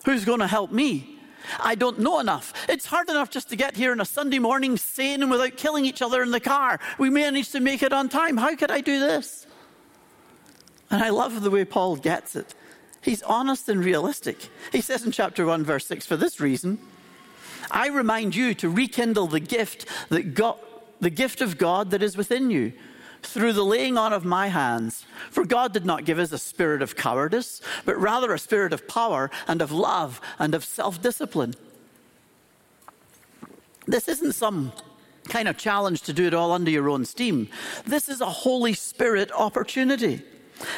Who's 0.04 0.24
going 0.24 0.38
to 0.38 0.46
help 0.46 0.70
me? 0.70 1.18
I 1.58 1.74
don't 1.74 1.98
know 1.98 2.20
enough. 2.20 2.52
It's 2.68 2.86
hard 2.86 3.10
enough 3.10 3.28
just 3.28 3.48
to 3.48 3.56
get 3.56 3.74
here 3.74 3.90
on 3.90 4.00
a 4.00 4.04
Sunday 4.04 4.38
morning 4.38 4.76
sane 4.76 5.22
and 5.22 5.30
without 5.30 5.56
killing 5.56 5.84
each 5.84 6.00
other 6.00 6.22
in 6.22 6.30
the 6.30 6.38
car. 6.38 6.78
We 6.98 7.10
managed 7.10 7.50
to 7.52 7.60
make 7.60 7.82
it 7.82 7.92
on 7.92 8.08
time. 8.08 8.36
How 8.36 8.54
could 8.54 8.70
I 8.70 8.82
do 8.82 9.00
this? 9.00 9.48
And 10.92 11.02
I 11.02 11.08
love 11.08 11.42
the 11.42 11.50
way 11.50 11.64
Paul 11.64 11.96
gets 11.96 12.36
it. 12.36 12.54
He's 13.00 13.22
honest 13.22 13.68
and 13.68 13.84
realistic. 13.84 14.48
He 14.70 14.80
says 14.80 15.04
in 15.04 15.10
chapter 15.10 15.44
1, 15.44 15.64
verse 15.64 15.86
6, 15.86 16.06
for 16.06 16.16
this 16.16 16.38
reason, 16.38 16.78
I 17.70 17.88
remind 17.88 18.34
you 18.34 18.54
to 18.54 18.68
rekindle 18.68 19.26
the 19.26 19.40
gift 19.40 19.86
that 20.08 20.34
God, 20.34 20.58
the 21.00 21.10
gift 21.10 21.40
of 21.40 21.58
God 21.58 21.90
that 21.90 22.02
is 22.02 22.16
within 22.16 22.50
you 22.50 22.72
through 23.22 23.52
the 23.52 23.64
laying 23.64 23.96
on 23.96 24.12
of 24.12 24.24
my 24.24 24.48
hands. 24.48 25.06
For 25.30 25.44
God 25.44 25.72
did 25.72 25.86
not 25.86 26.04
give 26.04 26.18
us 26.18 26.32
a 26.32 26.38
spirit 26.38 26.82
of 26.82 26.96
cowardice, 26.96 27.60
but 27.84 27.98
rather 27.98 28.32
a 28.32 28.38
spirit 28.38 28.72
of 28.72 28.88
power 28.88 29.30
and 29.46 29.62
of 29.62 29.72
love 29.72 30.20
and 30.38 30.54
of 30.54 30.64
self 30.64 31.00
discipline. 31.00 31.54
This 33.86 34.08
isn't 34.08 34.32
some 34.32 34.72
kind 35.28 35.48
of 35.48 35.56
challenge 35.56 36.02
to 36.02 36.12
do 36.12 36.26
it 36.26 36.34
all 36.34 36.52
under 36.52 36.70
your 36.70 36.88
own 36.88 37.04
steam. 37.04 37.48
This 37.84 38.08
is 38.08 38.20
a 38.20 38.26
Holy 38.26 38.74
Spirit 38.74 39.30
opportunity 39.32 40.22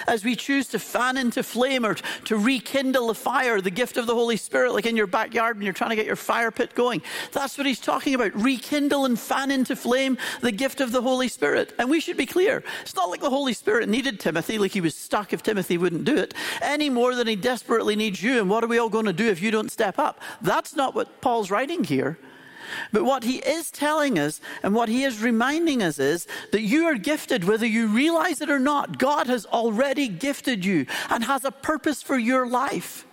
as 0.06 0.24
we 0.24 0.36
choose 0.36 0.68
to 0.68 0.78
fan 0.78 1.16
into 1.16 1.42
flame 1.42 1.84
or 1.84 1.94
to 1.94 2.36
rekindle 2.36 3.08
the 3.08 3.14
fire, 3.14 3.60
the 3.60 3.70
gift 3.70 3.96
of 3.96 4.06
the 4.06 4.14
Holy 4.14 4.36
Spirit, 4.36 4.72
like 4.72 4.86
in 4.86 4.96
your 4.96 5.06
backyard 5.06 5.56
when 5.56 5.64
you're 5.64 5.72
trying 5.72 5.90
to 5.90 5.96
get 5.96 6.06
your 6.06 6.16
fire 6.16 6.50
pit 6.50 6.74
going. 6.74 7.02
That's 7.32 7.56
what 7.58 7.66
he's 7.66 7.80
talking 7.80 8.14
about. 8.14 8.34
Rekindle 8.34 9.04
and 9.04 9.18
fan 9.18 9.50
into 9.50 9.76
flame 9.76 10.18
the 10.40 10.52
gift 10.52 10.80
of 10.80 10.92
the 10.92 11.02
Holy 11.02 11.28
Spirit. 11.28 11.74
And 11.78 11.90
we 11.90 12.00
should 12.00 12.16
be 12.16 12.26
clear 12.26 12.62
it's 12.82 12.94
not 12.94 13.10
like 13.10 13.20
the 13.20 13.30
Holy 13.30 13.52
Spirit 13.52 13.88
needed 13.88 14.20
Timothy, 14.20 14.58
like 14.58 14.72
he 14.72 14.80
was 14.80 14.94
stuck 14.94 15.32
if 15.32 15.42
Timothy 15.42 15.78
wouldn't 15.78 16.04
do 16.04 16.16
it, 16.16 16.34
any 16.62 16.90
more 16.90 17.14
than 17.14 17.26
he 17.26 17.36
desperately 17.36 17.96
needs 17.96 18.22
you. 18.22 18.40
And 18.40 18.50
what 18.50 18.64
are 18.64 18.68
we 18.68 18.78
all 18.78 18.88
going 18.88 19.06
to 19.06 19.12
do 19.12 19.28
if 19.28 19.42
you 19.42 19.50
don't 19.50 19.70
step 19.70 19.98
up? 19.98 20.20
That's 20.40 20.74
not 20.74 20.94
what 20.94 21.20
Paul's 21.20 21.50
writing 21.50 21.84
here. 21.84 22.18
But 22.92 23.04
what 23.04 23.24
he 23.24 23.38
is 23.38 23.70
telling 23.70 24.18
us 24.18 24.40
and 24.62 24.74
what 24.74 24.88
he 24.88 25.04
is 25.04 25.22
reminding 25.22 25.82
us 25.82 25.98
is 25.98 26.26
that 26.52 26.62
you 26.62 26.86
are 26.86 26.94
gifted, 26.94 27.44
whether 27.44 27.66
you 27.66 27.88
realize 27.88 28.40
it 28.40 28.50
or 28.50 28.58
not. 28.58 28.98
God 28.98 29.26
has 29.26 29.46
already 29.46 30.08
gifted 30.08 30.64
you 30.64 30.86
and 31.10 31.24
has 31.24 31.44
a 31.44 31.50
purpose 31.50 32.02
for 32.02 32.18
your 32.18 32.46
life. 32.46 33.06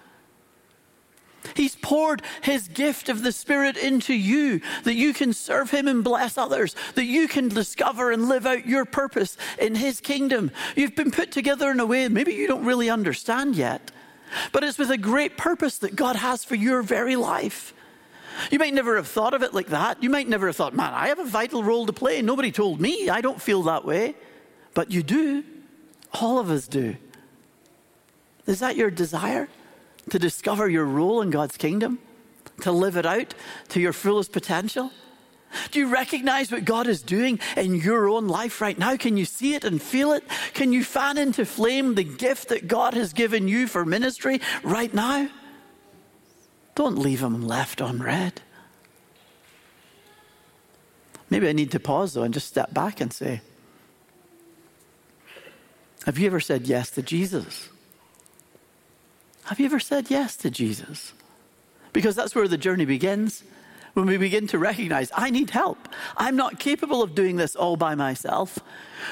He's 1.56 1.76
poured 1.76 2.22
his 2.42 2.68
gift 2.68 3.10
of 3.10 3.24
the 3.24 3.32
Spirit 3.32 3.78
into 3.78 4.14
you 4.14 4.62
that 4.84 4.96
you 4.96 5.14
can 5.14 5.34
serve 5.34 5.72
him 5.72 5.88
and 5.88 6.04
bless 6.04 6.38
others, 6.38 6.76
that 6.96 7.06
you 7.06 7.28
can 7.28 7.50
discover 7.50 8.12
and 8.12 8.30
live 8.30 8.46
out 8.46 8.68
your 8.68 8.86
purpose 8.86 9.38
in 9.60 9.76
his 9.76 10.02
kingdom. 10.02 10.52
You've 10.76 10.96
been 10.96 11.12
put 11.12 11.32
together 11.32 11.72
in 11.72 11.80
a 11.80 11.86
way 11.86 12.08
maybe 12.08 12.34
you 12.34 12.48
don't 12.48 12.66
really 12.66 12.90
understand 12.90 13.56
yet, 13.56 13.92
but 14.52 14.64
it's 14.64 14.78
with 14.78 14.92
a 14.92 14.98
great 14.98 15.38
purpose 15.38 15.78
that 15.80 15.96
God 15.96 16.16
has 16.16 16.44
for 16.44 16.56
your 16.56 16.82
very 16.84 17.16
life. 17.16 17.74
You 18.50 18.60
might 18.60 18.74
never 18.74 18.96
have 18.96 19.08
thought 19.08 19.34
of 19.34 19.44
it 19.44 19.54
like 19.54 19.68
that. 19.68 20.02
You 20.02 20.10
might 20.10 20.28
never 20.28 20.48
have 20.48 20.56
thought, 20.56 20.74
man, 20.74 20.94
I 20.94 21.08
have 21.08 21.20
a 21.20 21.26
vital 21.26 21.64
role 21.64 21.86
to 21.86 21.94
play. 21.94 22.22
Nobody 22.22 22.52
told 22.52 22.80
me. 22.80 23.10
I 23.10 23.22
don't 23.22 23.42
feel 23.42 23.64
that 23.64 23.86
way. 23.86 24.16
But 24.74 24.92
you 24.92 25.04
do. 25.04 25.44
All 26.14 26.40
of 26.40 26.50
us 26.50 26.68
do. 26.68 26.96
Is 28.48 28.60
that 28.60 28.76
your 28.76 28.90
desire? 28.90 29.48
To 30.10 30.20
discover 30.20 30.68
your 30.68 30.86
role 30.86 31.22
in 31.22 31.30
God's 31.30 31.58
kingdom? 31.58 32.00
To 32.62 32.72
live 32.72 32.98
it 32.98 33.06
out 33.06 33.34
to 33.70 33.80
your 33.80 33.94
fullest 33.94 34.32
potential? 34.32 34.92
Do 35.72 35.80
you 35.80 35.88
recognize 35.88 36.52
what 36.52 36.66
God 36.66 36.88
is 36.88 37.02
doing 37.02 37.40
in 37.58 37.76
your 37.76 38.10
own 38.10 38.28
life 38.28 38.62
right 38.62 38.78
now? 38.78 38.96
Can 38.96 39.18
you 39.18 39.26
see 39.26 39.54
it 39.54 39.64
and 39.64 39.82
feel 39.82 40.14
it? 40.14 40.24
Can 40.54 40.72
you 40.72 40.84
fan 40.84 41.18
into 41.18 41.46
flame 41.46 41.96
the 41.96 42.04
gift 42.04 42.50
that 42.50 42.68
God 42.68 42.94
has 42.94 43.14
given 43.14 43.48
you 43.48 43.68
for 43.68 43.86
ministry 43.86 44.42
right 44.64 44.94
now? 44.94 45.30
Don't 46.76 46.98
leave 46.98 47.22
them 47.22 47.48
left 47.48 47.82
unread. 47.82 48.42
Maybe 51.30 51.48
I 51.48 51.54
need 51.54 51.72
to 51.72 51.80
pause 51.80 52.14
though 52.14 52.24
and 52.24 52.34
just 52.34 52.48
step 52.48 52.74
back 52.74 53.00
and 53.02 53.12
say, 53.12 53.42
Have 56.06 56.18
you 56.18 56.28
ever 56.28 56.40
said 56.40 56.68
yes 56.68 56.90
to 56.92 57.02
Jesus? 57.02 57.70
Have 59.46 59.60
you 59.60 59.66
ever 59.66 59.80
said 59.80 60.10
yes 60.10 60.36
to 60.38 60.50
Jesus? 60.50 61.14
Because 61.94 62.16
that's 62.16 62.36
where 62.36 62.48
the 62.48 62.58
journey 62.58 62.86
begins. 62.86 63.44
When 63.94 64.06
we 64.06 64.18
begin 64.18 64.48
to 64.48 64.58
recognize, 64.58 65.12
I 65.14 65.30
need 65.30 65.50
help. 65.50 65.90
I'm 66.16 66.38
not 66.38 66.60
capable 66.60 67.04
of 67.04 67.14
doing 67.14 67.36
this 67.36 67.56
all 67.56 67.76
by 67.76 67.96
myself. 67.96 68.60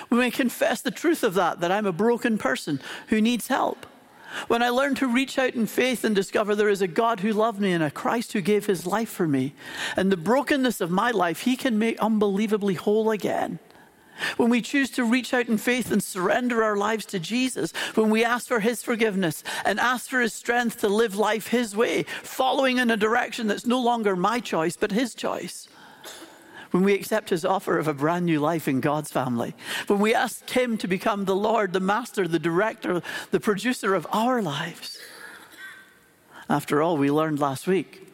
When 0.07 0.21
we 0.21 0.31
confess 0.31 0.81
the 0.81 0.91
truth 0.91 1.23
of 1.23 1.33
that, 1.33 1.59
that 1.59 1.71
I'm 1.71 1.85
a 1.85 1.91
broken 1.91 2.37
person 2.37 2.79
who 3.07 3.19
needs 3.19 3.47
help. 3.47 3.85
When 4.47 4.61
I 4.61 4.69
learned 4.69 4.97
to 4.97 5.07
reach 5.07 5.37
out 5.37 5.55
in 5.55 5.65
faith 5.65 6.03
and 6.03 6.15
discover 6.15 6.55
there 6.55 6.69
is 6.69 6.81
a 6.81 6.87
God 6.87 7.19
who 7.19 7.33
loved 7.33 7.59
me 7.59 7.71
and 7.71 7.83
a 7.83 7.91
Christ 7.91 8.33
who 8.33 8.41
gave 8.41 8.65
his 8.65 8.85
life 8.85 9.09
for 9.09 9.27
me, 9.27 9.53
and 9.95 10.11
the 10.11 10.17
brokenness 10.17 10.81
of 10.81 10.91
my 10.91 11.11
life, 11.11 11.41
he 11.41 11.55
can 11.55 11.79
make 11.79 11.99
unbelievably 11.99 12.75
whole 12.75 13.11
again. 13.11 13.59
When 14.37 14.49
we 14.49 14.61
choose 14.61 14.89
to 14.91 15.03
reach 15.03 15.33
out 15.33 15.47
in 15.47 15.57
faith 15.57 15.91
and 15.91 16.03
surrender 16.03 16.63
our 16.63 16.75
lives 16.75 17.05
to 17.05 17.19
Jesus, 17.19 17.71
when 17.95 18.09
we 18.09 18.23
ask 18.23 18.47
for 18.47 18.59
His 18.59 18.83
forgiveness 18.83 19.43
and 19.65 19.79
ask 19.79 20.09
for 20.09 20.19
His 20.19 20.33
strength 20.33 20.79
to 20.81 20.89
live 20.89 21.15
life 21.15 21.47
His 21.47 21.75
way, 21.75 22.03
following 22.21 22.77
in 22.77 22.91
a 22.91 22.97
direction 22.97 23.47
that's 23.47 23.65
no 23.65 23.81
longer 23.81 24.15
my 24.15 24.39
choice, 24.39 24.75
but 24.75 24.91
His 24.91 25.15
choice, 25.15 25.67
when 26.71 26.83
we 26.83 26.93
accept 26.93 27.29
his 27.29 27.45
offer 27.45 27.77
of 27.77 27.87
a 27.87 27.93
brand 27.93 28.25
new 28.25 28.39
life 28.39 28.67
in 28.67 28.79
God's 28.79 29.11
family, 29.11 29.55
when 29.87 29.99
we 29.99 30.13
ask 30.13 30.49
him 30.49 30.77
to 30.77 30.87
become 30.87 31.25
the 31.25 31.35
Lord, 31.35 31.73
the 31.73 31.79
master, 31.79 32.27
the 32.27 32.39
director, 32.39 33.01
the 33.31 33.39
producer 33.39 33.95
of 33.95 34.07
our 34.11 34.41
lives. 34.41 34.97
After 36.49 36.81
all, 36.81 36.97
we 36.97 37.11
learned 37.11 37.39
last 37.39 37.67
week, 37.67 38.07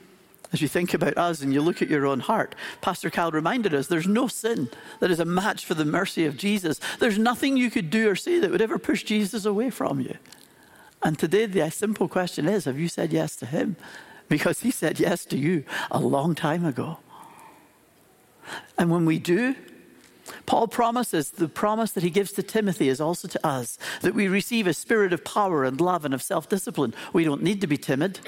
as 0.52 0.62
you 0.62 0.68
think 0.68 0.94
about 0.94 1.18
us 1.18 1.42
and 1.42 1.54
you 1.54 1.62
look 1.62 1.82
at 1.82 1.90
your 1.90 2.06
own 2.06 2.22
heart, 2.22 2.56
Pastor 2.82 3.10
Cal 3.10 3.32
reminded 3.32 3.74
us 3.74 3.88
there's 3.88 4.08
no 4.08 4.28
sin 4.28 4.70
that 5.00 5.12
is 5.12 5.20
a 5.20 5.26
match 5.26 5.66
for 5.66 5.74
the 5.74 5.86
mercy 5.86 6.26
of 6.26 6.38
Jesus. 6.38 6.80
There's 7.00 7.18
nothing 7.18 7.58
you 7.58 7.70
could 7.70 7.90
do 7.90 8.10
or 8.10 8.16
say 8.16 8.40
that 8.40 8.52
would 8.52 8.62
ever 8.62 8.80
push 8.80 9.04
Jesus 9.04 9.46
away 9.46 9.70
from 9.70 10.00
you. 10.00 10.18
And 11.04 11.20
today, 11.20 11.46
the 11.46 11.70
simple 11.72 12.08
question 12.08 12.48
is 12.48 12.66
have 12.66 12.80
you 12.80 12.88
said 12.88 13.12
yes 13.12 13.36
to 13.38 13.46
him? 13.46 13.76
Because 14.28 14.62
he 14.62 14.72
said 14.72 15.00
yes 15.00 15.26
to 15.26 15.38
you 15.38 15.64
a 15.92 16.00
long 16.00 16.36
time 16.36 16.66
ago. 16.66 17.00
And 18.78 18.90
when 18.90 19.06
we 19.06 19.20
do, 19.20 19.56
Paul 20.46 20.68
promises 20.68 21.32
the 21.32 21.48
promise 21.48 21.92
that 21.92 22.04
he 22.04 22.10
gives 22.10 22.32
to 22.34 22.44
Timothy 22.44 22.90
is 22.90 23.02
also 23.02 23.28
to 23.28 23.48
us 23.48 23.78
that 24.02 24.16
we 24.16 24.28
receive 24.28 24.68
a 24.68 24.74
spirit 24.74 25.14
of 25.14 25.24
power 25.24 25.64
and 25.64 25.80
love 25.80 26.06
and 26.06 26.14
of 26.14 26.22
self 26.22 26.50
discipline. 26.50 26.94
We 27.14 27.24
don't 27.24 27.44
need 27.44 27.62
to 27.62 27.68
be 27.68 27.78
timid. 27.78 28.20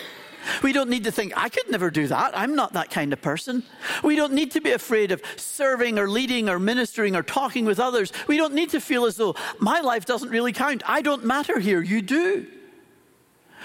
We 0.64 0.72
don't 0.72 0.90
need 0.90 1.04
to 1.04 1.12
think, 1.12 1.34
I 1.36 1.50
could 1.50 1.70
never 1.70 1.90
do 1.90 2.08
that. 2.08 2.38
I'm 2.38 2.56
not 2.56 2.74
that 2.74 2.90
kind 2.90 3.12
of 3.12 3.22
person. 3.22 3.64
We 4.02 4.16
don't 4.16 4.34
need 4.34 4.52
to 4.52 4.62
be 4.62 4.72
afraid 4.72 5.12
of 5.12 5.22
serving 5.36 6.00
or 6.00 6.10
leading 6.10 6.48
or 6.48 6.58
ministering 6.58 7.18
or 7.18 7.24
talking 7.24 7.66
with 7.66 7.80
others. 7.80 8.14
We 8.28 8.38
don't 8.38 8.54
need 8.54 8.70
to 8.70 8.80
feel 8.80 9.06
as 9.06 9.18
though 9.18 9.36
my 9.60 9.82
life 9.82 10.06
doesn't 10.06 10.30
really 10.30 10.54
count. 10.54 10.84
I 10.86 11.02
don't 11.02 11.26
matter 11.26 11.60
here. 11.60 11.82
You 11.82 12.02
do. 12.02 12.48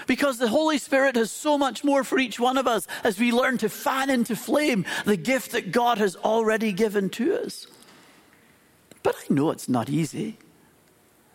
Because 0.07 0.37
the 0.37 0.47
Holy 0.47 0.77
Spirit 0.77 1.15
has 1.15 1.31
so 1.31 1.57
much 1.57 1.83
more 1.83 2.03
for 2.03 2.19
each 2.19 2.39
one 2.39 2.57
of 2.57 2.67
us 2.67 2.87
as 3.03 3.19
we 3.19 3.31
learn 3.31 3.57
to 3.59 3.69
fan 3.69 4.09
into 4.09 4.35
flame 4.35 4.85
the 5.05 5.17
gift 5.17 5.51
that 5.51 5.71
God 5.71 5.97
has 5.97 6.15
already 6.15 6.71
given 6.71 7.09
to 7.11 7.43
us. 7.43 7.67
But 9.01 9.15
I 9.15 9.33
know 9.33 9.51
it's 9.51 9.69
not 9.69 9.89
easy. 9.89 10.37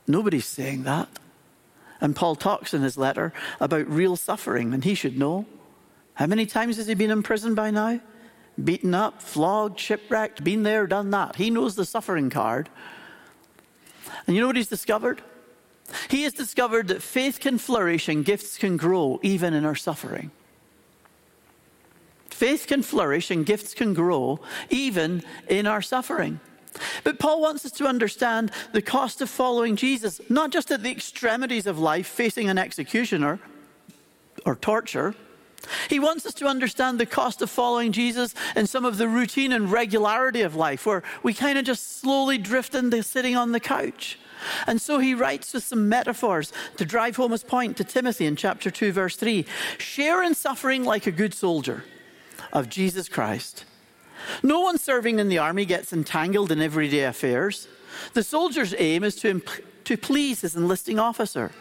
Nobody's 0.06 0.46
saying 0.46 0.84
that. 0.84 1.08
And 2.00 2.14
Paul 2.14 2.36
talks 2.36 2.72
in 2.72 2.82
his 2.82 2.96
letter 2.96 3.32
about 3.60 3.88
real 3.88 4.16
suffering, 4.16 4.72
and 4.72 4.84
he 4.84 4.94
should 4.94 5.18
know. 5.18 5.46
How 6.14 6.26
many 6.26 6.46
times 6.46 6.76
has 6.76 6.86
he 6.86 6.94
been 6.94 7.10
in 7.10 7.22
prison 7.22 7.54
by 7.54 7.70
now? 7.70 8.00
Beaten 8.62 8.94
up, 8.94 9.22
flogged, 9.22 9.78
shipwrecked, 9.78 10.42
been 10.42 10.62
there, 10.64 10.86
done 10.86 11.10
that. 11.10 11.36
He 11.36 11.50
knows 11.50 11.76
the 11.76 11.84
suffering 11.84 12.30
card. 12.30 12.68
And 14.26 14.34
you 14.34 14.40
know 14.40 14.48
what 14.48 14.56
he's 14.56 14.68
discovered? 14.68 15.22
He 16.08 16.24
has 16.24 16.32
discovered 16.32 16.88
that 16.88 17.02
faith 17.02 17.40
can 17.40 17.58
flourish 17.58 18.08
and 18.08 18.24
gifts 18.24 18.58
can 18.58 18.76
grow 18.76 19.20
even 19.22 19.54
in 19.54 19.64
our 19.64 19.74
suffering. 19.74 20.30
Faith 22.28 22.66
can 22.66 22.82
flourish 22.82 23.30
and 23.30 23.44
gifts 23.44 23.74
can 23.74 23.94
grow 23.94 24.40
even 24.70 25.22
in 25.48 25.66
our 25.66 25.82
suffering. 25.82 26.40
But 27.02 27.18
Paul 27.18 27.40
wants 27.40 27.64
us 27.64 27.72
to 27.72 27.86
understand 27.86 28.52
the 28.72 28.82
cost 28.82 29.20
of 29.20 29.30
following 29.30 29.76
Jesus, 29.76 30.20
not 30.28 30.50
just 30.50 30.70
at 30.70 30.82
the 30.82 30.90
extremities 30.90 31.66
of 31.66 31.78
life, 31.78 32.06
facing 32.06 32.48
an 32.48 32.58
executioner 32.58 33.40
or 34.44 34.54
torture. 34.54 35.14
He 35.88 35.98
wants 35.98 36.24
us 36.26 36.34
to 36.34 36.46
understand 36.46 37.00
the 37.00 37.06
cost 37.06 37.42
of 37.42 37.50
following 37.50 37.90
Jesus 37.90 38.34
in 38.54 38.66
some 38.66 38.84
of 38.84 38.98
the 38.98 39.08
routine 39.08 39.52
and 39.52 39.72
regularity 39.72 40.42
of 40.42 40.54
life, 40.54 40.86
where 40.86 41.02
we 41.22 41.34
kind 41.34 41.58
of 41.58 41.64
just 41.64 42.00
slowly 42.00 42.38
drift 42.38 42.74
into 42.74 43.02
sitting 43.02 43.34
on 43.34 43.52
the 43.52 43.60
couch. 43.60 44.18
And 44.66 44.80
so 44.80 44.98
he 44.98 45.14
writes 45.14 45.52
with 45.52 45.64
some 45.64 45.88
metaphors 45.88 46.52
to 46.76 46.84
drive 46.84 47.16
home 47.16 47.32
his 47.32 47.44
point 47.44 47.76
to 47.76 47.84
Timothy 47.84 48.26
in 48.26 48.36
chapter 48.36 48.70
2, 48.70 48.92
verse 48.92 49.16
3 49.16 49.46
Share 49.78 50.22
in 50.22 50.34
suffering 50.34 50.84
like 50.84 51.06
a 51.06 51.12
good 51.12 51.34
soldier 51.34 51.84
of 52.52 52.68
Jesus 52.68 53.08
Christ. 53.08 53.64
No 54.42 54.60
one 54.60 54.78
serving 54.78 55.18
in 55.18 55.28
the 55.28 55.38
army 55.38 55.64
gets 55.64 55.92
entangled 55.92 56.52
in 56.52 56.60
everyday 56.60 57.04
affairs. 57.04 57.68
The 58.14 58.22
soldier's 58.22 58.74
aim 58.78 59.04
is 59.04 59.16
to, 59.16 59.28
imp- 59.28 59.84
to 59.84 59.96
please 59.96 60.40
his 60.42 60.56
enlisting 60.56 60.98
officer. 60.98 61.52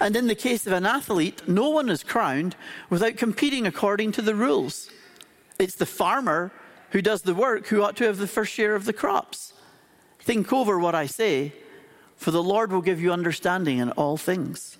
And 0.00 0.14
in 0.14 0.26
the 0.26 0.34
case 0.34 0.66
of 0.66 0.72
an 0.72 0.86
athlete, 0.86 1.48
no 1.48 1.70
one 1.70 1.88
is 1.88 2.04
crowned 2.04 2.54
without 2.90 3.16
competing 3.16 3.66
according 3.66 4.12
to 4.12 4.22
the 4.22 4.34
rules. 4.34 4.90
It's 5.58 5.74
the 5.74 5.86
farmer 5.86 6.52
who 6.90 7.02
does 7.02 7.22
the 7.22 7.34
work 7.34 7.66
who 7.68 7.82
ought 7.82 7.96
to 7.96 8.04
have 8.04 8.18
the 8.18 8.26
first 8.26 8.52
share 8.52 8.74
of 8.74 8.84
the 8.84 8.92
crops. 8.92 9.54
Think 10.20 10.52
over 10.52 10.78
what 10.78 10.94
I 10.94 11.06
say 11.06 11.52
for 12.22 12.30
the 12.30 12.42
Lord 12.42 12.70
will 12.70 12.82
give 12.82 13.00
you 13.00 13.12
understanding 13.12 13.78
in 13.78 13.90
all 13.90 14.16
things. 14.16 14.78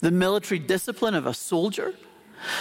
The 0.00 0.10
military 0.10 0.58
discipline 0.58 1.14
of 1.14 1.26
a 1.26 1.32
soldier, 1.32 1.94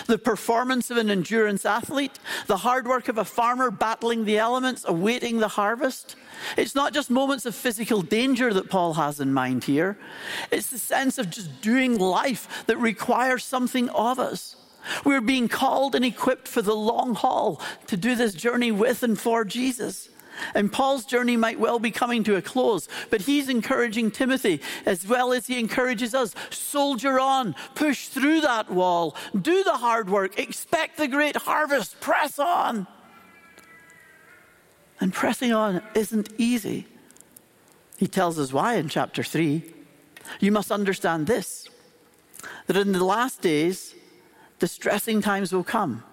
the 0.06 0.18
performance 0.18 0.90
of 0.90 0.96
an 0.96 1.10
endurance 1.10 1.66
athlete, 1.66 2.18
the 2.48 2.58
hard 2.58 2.88
work 2.88 3.10
of 3.10 3.18
a 3.18 3.26
farmer 3.26 3.70
battling 3.70 4.24
the 4.24 4.38
elements, 4.38 4.86
awaiting 4.88 5.40
the 5.40 5.50
harvest. 5.50 6.16
It's 6.56 6.74
not 6.74 6.94
just 6.94 7.10
moments 7.10 7.46
of 7.46 7.54
physical 7.54 8.02
danger 8.02 8.54
that 8.54 8.70
Paul 8.70 8.94
has 8.94 9.20
in 9.20 9.34
mind 9.34 9.66
here, 9.66 9.98
it's 10.52 10.70
the 10.70 10.80
sense 10.80 11.18
of 11.18 11.30
just 11.30 11.62
doing 11.62 12.00
life 12.00 12.64
that 12.68 12.78
requires 12.78 13.44
something 13.44 13.90
of 13.90 14.20
us. 14.20 14.56
We're 15.04 15.20
being 15.20 15.50
called 15.50 15.96
and 15.96 16.06
equipped 16.06 16.48
for 16.48 16.62
the 16.62 16.76
long 16.76 17.14
haul 17.14 17.62
to 17.88 17.98
do 17.98 18.16
this 18.16 18.34
journey 18.36 18.72
with 18.72 19.04
and 19.04 19.20
for 19.20 19.44
Jesus. 19.44 20.08
And 20.54 20.72
Paul's 20.72 21.06
journey 21.06 21.38
might 21.38 21.60
well 21.60 21.80
be 21.80 21.92
coming 21.92 22.24
to 22.26 22.36
a 22.36 22.42
close, 22.42 22.88
but 23.10 23.22
he's 23.22 23.50
encouraging 23.50 24.12
Timothy 24.12 24.62
as 24.86 25.08
well 25.08 25.34
as 25.34 25.48
he 25.48 25.60
encourages 25.60 26.14
us 26.14 26.34
soldier 26.50 27.20
on, 27.20 27.56
push 27.76 28.08
through 28.08 28.42
that 28.42 28.70
wall, 28.70 29.16
do 29.40 29.64
the 29.64 29.78
hard 29.78 30.10
work, 30.10 30.40
expect 30.40 30.98
the 30.98 31.08
great 31.08 31.36
harvest, 31.36 32.00
press 32.00 32.40
on. 32.40 32.88
And 35.00 35.14
pressing 35.14 35.52
on 35.52 35.82
isn't 35.96 36.30
easy. 36.38 36.86
He 37.98 38.08
tells 38.08 38.40
us 38.40 38.54
why 38.54 38.76
in 38.76 38.90
chapter 38.90 39.24
3. 39.24 39.74
You 40.40 40.52
must 40.52 40.72
understand 40.72 41.28
this 41.28 41.68
that 42.68 42.78
in 42.78 42.92
the 42.92 43.04
last 43.04 43.42
days, 43.42 43.96
distressing 44.60 45.22
times 45.22 45.52
will 45.52 45.64
come, 45.64 46.04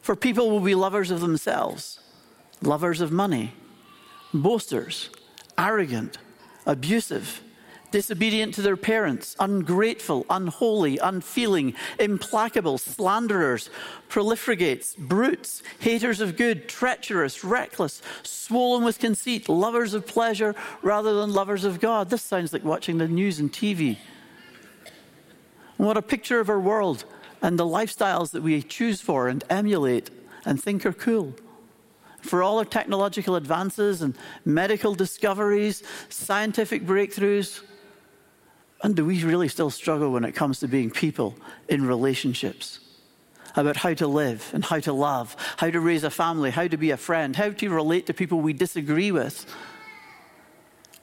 for 0.00 0.14
people 0.14 0.50
will 0.50 0.60
be 0.60 0.74
lovers 0.74 1.10
of 1.10 1.20
themselves 1.20 2.00
lovers 2.62 3.00
of 3.00 3.10
money, 3.10 3.52
boasters, 4.32 5.10
arrogant, 5.56 6.18
abusive, 6.66 7.42
disobedient 7.90 8.54
to 8.54 8.62
their 8.62 8.76
parents, 8.76 9.34
ungrateful, 9.40 10.24
unholy, 10.30 10.98
unfeeling, 10.98 11.74
implacable, 11.98 12.78
slanderers, 12.78 13.68
profligates, 14.08 14.94
brutes, 14.96 15.62
haters 15.80 16.20
of 16.20 16.36
good, 16.36 16.68
treacherous, 16.68 17.42
reckless, 17.42 18.00
swollen 18.22 18.84
with 18.84 18.98
conceit, 18.98 19.48
lovers 19.48 19.94
of 19.94 20.06
pleasure 20.06 20.54
rather 20.82 21.14
than 21.14 21.32
lovers 21.32 21.64
of 21.64 21.80
God. 21.80 22.10
This 22.10 22.22
sounds 22.22 22.52
like 22.52 22.64
watching 22.64 22.98
the 22.98 23.08
news 23.08 23.40
and 23.40 23.52
TV. 23.52 23.98
What 25.76 25.96
a 25.96 26.02
picture 26.02 26.40
of 26.40 26.50
our 26.50 26.60
world 26.60 27.04
and 27.42 27.58
the 27.58 27.64
lifestyles 27.64 28.30
that 28.32 28.42
we 28.42 28.62
choose 28.62 29.00
for 29.00 29.28
and 29.28 29.42
emulate 29.48 30.10
and 30.44 30.62
think 30.62 30.84
are 30.84 30.92
cool 30.92 31.34
for 32.22 32.42
all 32.42 32.58
our 32.58 32.64
technological 32.64 33.36
advances 33.36 34.02
and 34.02 34.16
medical 34.44 34.94
discoveries, 34.94 35.82
scientific 36.08 36.84
breakthroughs. 36.84 37.62
And 38.82 38.96
do 38.96 39.04
we 39.04 39.22
really 39.24 39.48
still 39.48 39.70
struggle 39.70 40.12
when 40.12 40.24
it 40.24 40.32
comes 40.32 40.60
to 40.60 40.68
being 40.68 40.90
people 40.90 41.36
in 41.68 41.86
relationships? 41.86 42.80
About 43.56 43.76
how 43.76 43.94
to 43.94 44.06
live 44.06 44.48
and 44.54 44.64
how 44.64 44.78
to 44.80 44.92
love, 44.92 45.34
how 45.56 45.70
to 45.70 45.80
raise 45.80 46.04
a 46.04 46.10
family, 46.10 46.50
how 46.50 46.68
to 46.68 46.76
be 46.76 46.92
a 46.92 46.96
friend, 46.96 47.34
how 47.34 47.50
to 47.50 47.68
relate 47.68 48.06
to 48.06 48.14
people 48.14 48.40
we 48.40 48.52
disagree 48.52 49.10
with. 49.10 49.44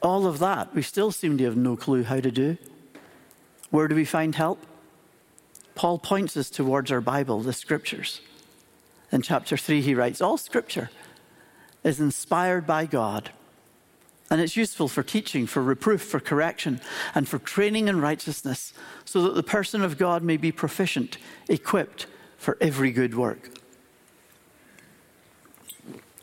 All 0.02 0.26
of 0.26 0.40
that, 0.40 0.74
we 0.74 0.82
still 0.82 1.12
seem 1.12 1.38
to 1.38 1.44
have 1.44 1.58
no 1.58 1.76
clue 1.76 2.04
how 2.04 2.22
to 2.22 2.32
do. 2.32 2.58
Where 3.70 3.88
do 3.90 3.96
we 3.96 4.06
find 4.06 4.34
help? 4.34 4.66
Paul 5.76 6.00
points 6.00 6.38
us 6.38 6.50
towards 6.50 6.92
our 6.92 7.02
Bible, 7.02 7.42
the 7.42 7.54
scriptures. 7.54 8.22
In 9.12 9.22
chapter 9.22 9.58
3, 9.58 9.82
he 9.82 9.94
writes, 9.94 10.22
All 10.22 10.38
scripture 10.38 10.90
is 11.84 12.00
inspired 12.00 12.66
by 12.68 12.86
God. 12.86 13.32
And 14.30 14.42
it's 14.42 14.58
useful 14.58 14.88
for 14.88 15.04
teaching, 15.04 15.48
for 15.48 15.64
reproof, 15.64 16.02
for 16.02 16.20
correction, 16.20 16.82
and 17.16 17.28
for 17.28 17.40
training 17.40 17.88
in 17.88 18.02
righteousness, 18.02 18.74
so 19.06 19.22
that 19.24 19.36
the 19.36 19.44
person 19.44 19.82
of 19.84 19.98
God 19.98 20.22
may 20.22 20.36
be 20.36 20.52
proficient, 20.52 21.18
equipped 21.48 22.08
for 22.38 22.58
every 22.60 22.92
good 22.92 23.16
work. 23.16 23.50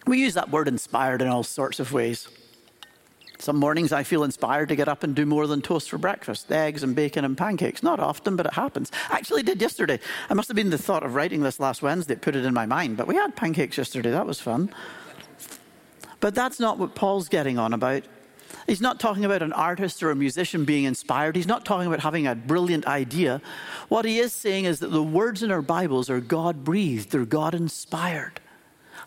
We 0.07 0.21
use 0.21 0.35
that 0.35 0.51
word 0.51 0.69
inspired 0.69 1.23
in 1.23 1.29
all 1.29 1.45
sorts 1.45 1.81
of 1.81 1.93
ways. 1.93 2.29
Some 3.39 3.57
mornings 3.57 3.91
I 3.93 4.05
feel 4.05 4.23
inspired 4.23 4.69
to 4.69 4.77
get 4.77 4.89
up 4.89 5.03
and 5.03 5.15
do 5.15 5.27
more 5.27 5.47
than 5.47 5.61
toast 5.61 5.91
for 5.91 5.99
breakfast 5.99 6.51
eggs 6.53 6.83
and 6.83 6.95
bacon 6.95 7.25
and 7.25 7.37
pancakes. 7.37 7.83
Not 7.83 8.01
often, 8.01 8.37
but 8.37 8.47
it 8.47 8.55
happens. 8.55 8.93
I 9.11 9.17
actually 9.17 9.43
did 9.43 9.61
yesterday. 9.61 9.99
I 10.29 10.35
must 10.35 10.49
have 10.49 10.57
been 10.57 10.71
the 10.71 10.79
thought 10.79 11.03
of 11.03 11.15
writing 11.15 11.41
this 11.41 11.59
last 11.59 11.83
Wednesday 11.83 12.15
that 12.15 12.23
put 12.23 12.37
it 12.37 12.45
in 12.45 12.55
my 12.55 12.67
mind, 12.67 12.97
but 12.97 13.07
we 13.07 13.17
had 13.17 13.35
pancakes 13.35 13.79
yesterday. 13.79 14.11
That 14.11 14.27
was 14.27 14.41
fun. 14.41 14.71
But 16.25 16.35
that's 16.35 16.59
not 16.59 16.79
what 16.79 16.95
Paul's 16.95 17.29
getting 17.29 17.59
on 17.59 17.75
about. 17.75 18.05
He's 18.67 18.81
not 18.81 18.99
talking 18.99 19.27
about 19.27 19.43
an 19.43 19.53
artist 19.53 20.03
or 20.03 20.11
a 20.11 20.17
musician 20.17 20.65
being 20.65 20.85
inspired. 20.85 21.37
He's 21.37 21.47
not 21.47 21.67
talking 21.67 21.87
about 21.87 22.01
having 22.01 22.27
a 22.27 22.35
brilliant 22.35 22.87
idea. 22.87 23.43
What 23.91 24.07
he 24.07 24.21
is 24.21 24.33
saying 24.33 24.65
is 24.65 24.81
that 24.81 24.91
the 24.91 25.03
words 25.03 25.43
in 25.43 25.51
our 25.51 25.61
Bibles 25.61 26.09
are 26.09 26.23
God 26.23 26.65
breathed, 26.65 27.11
they're 27.11 27.27
God 27.27 27.55
inspired. 27.55 28.41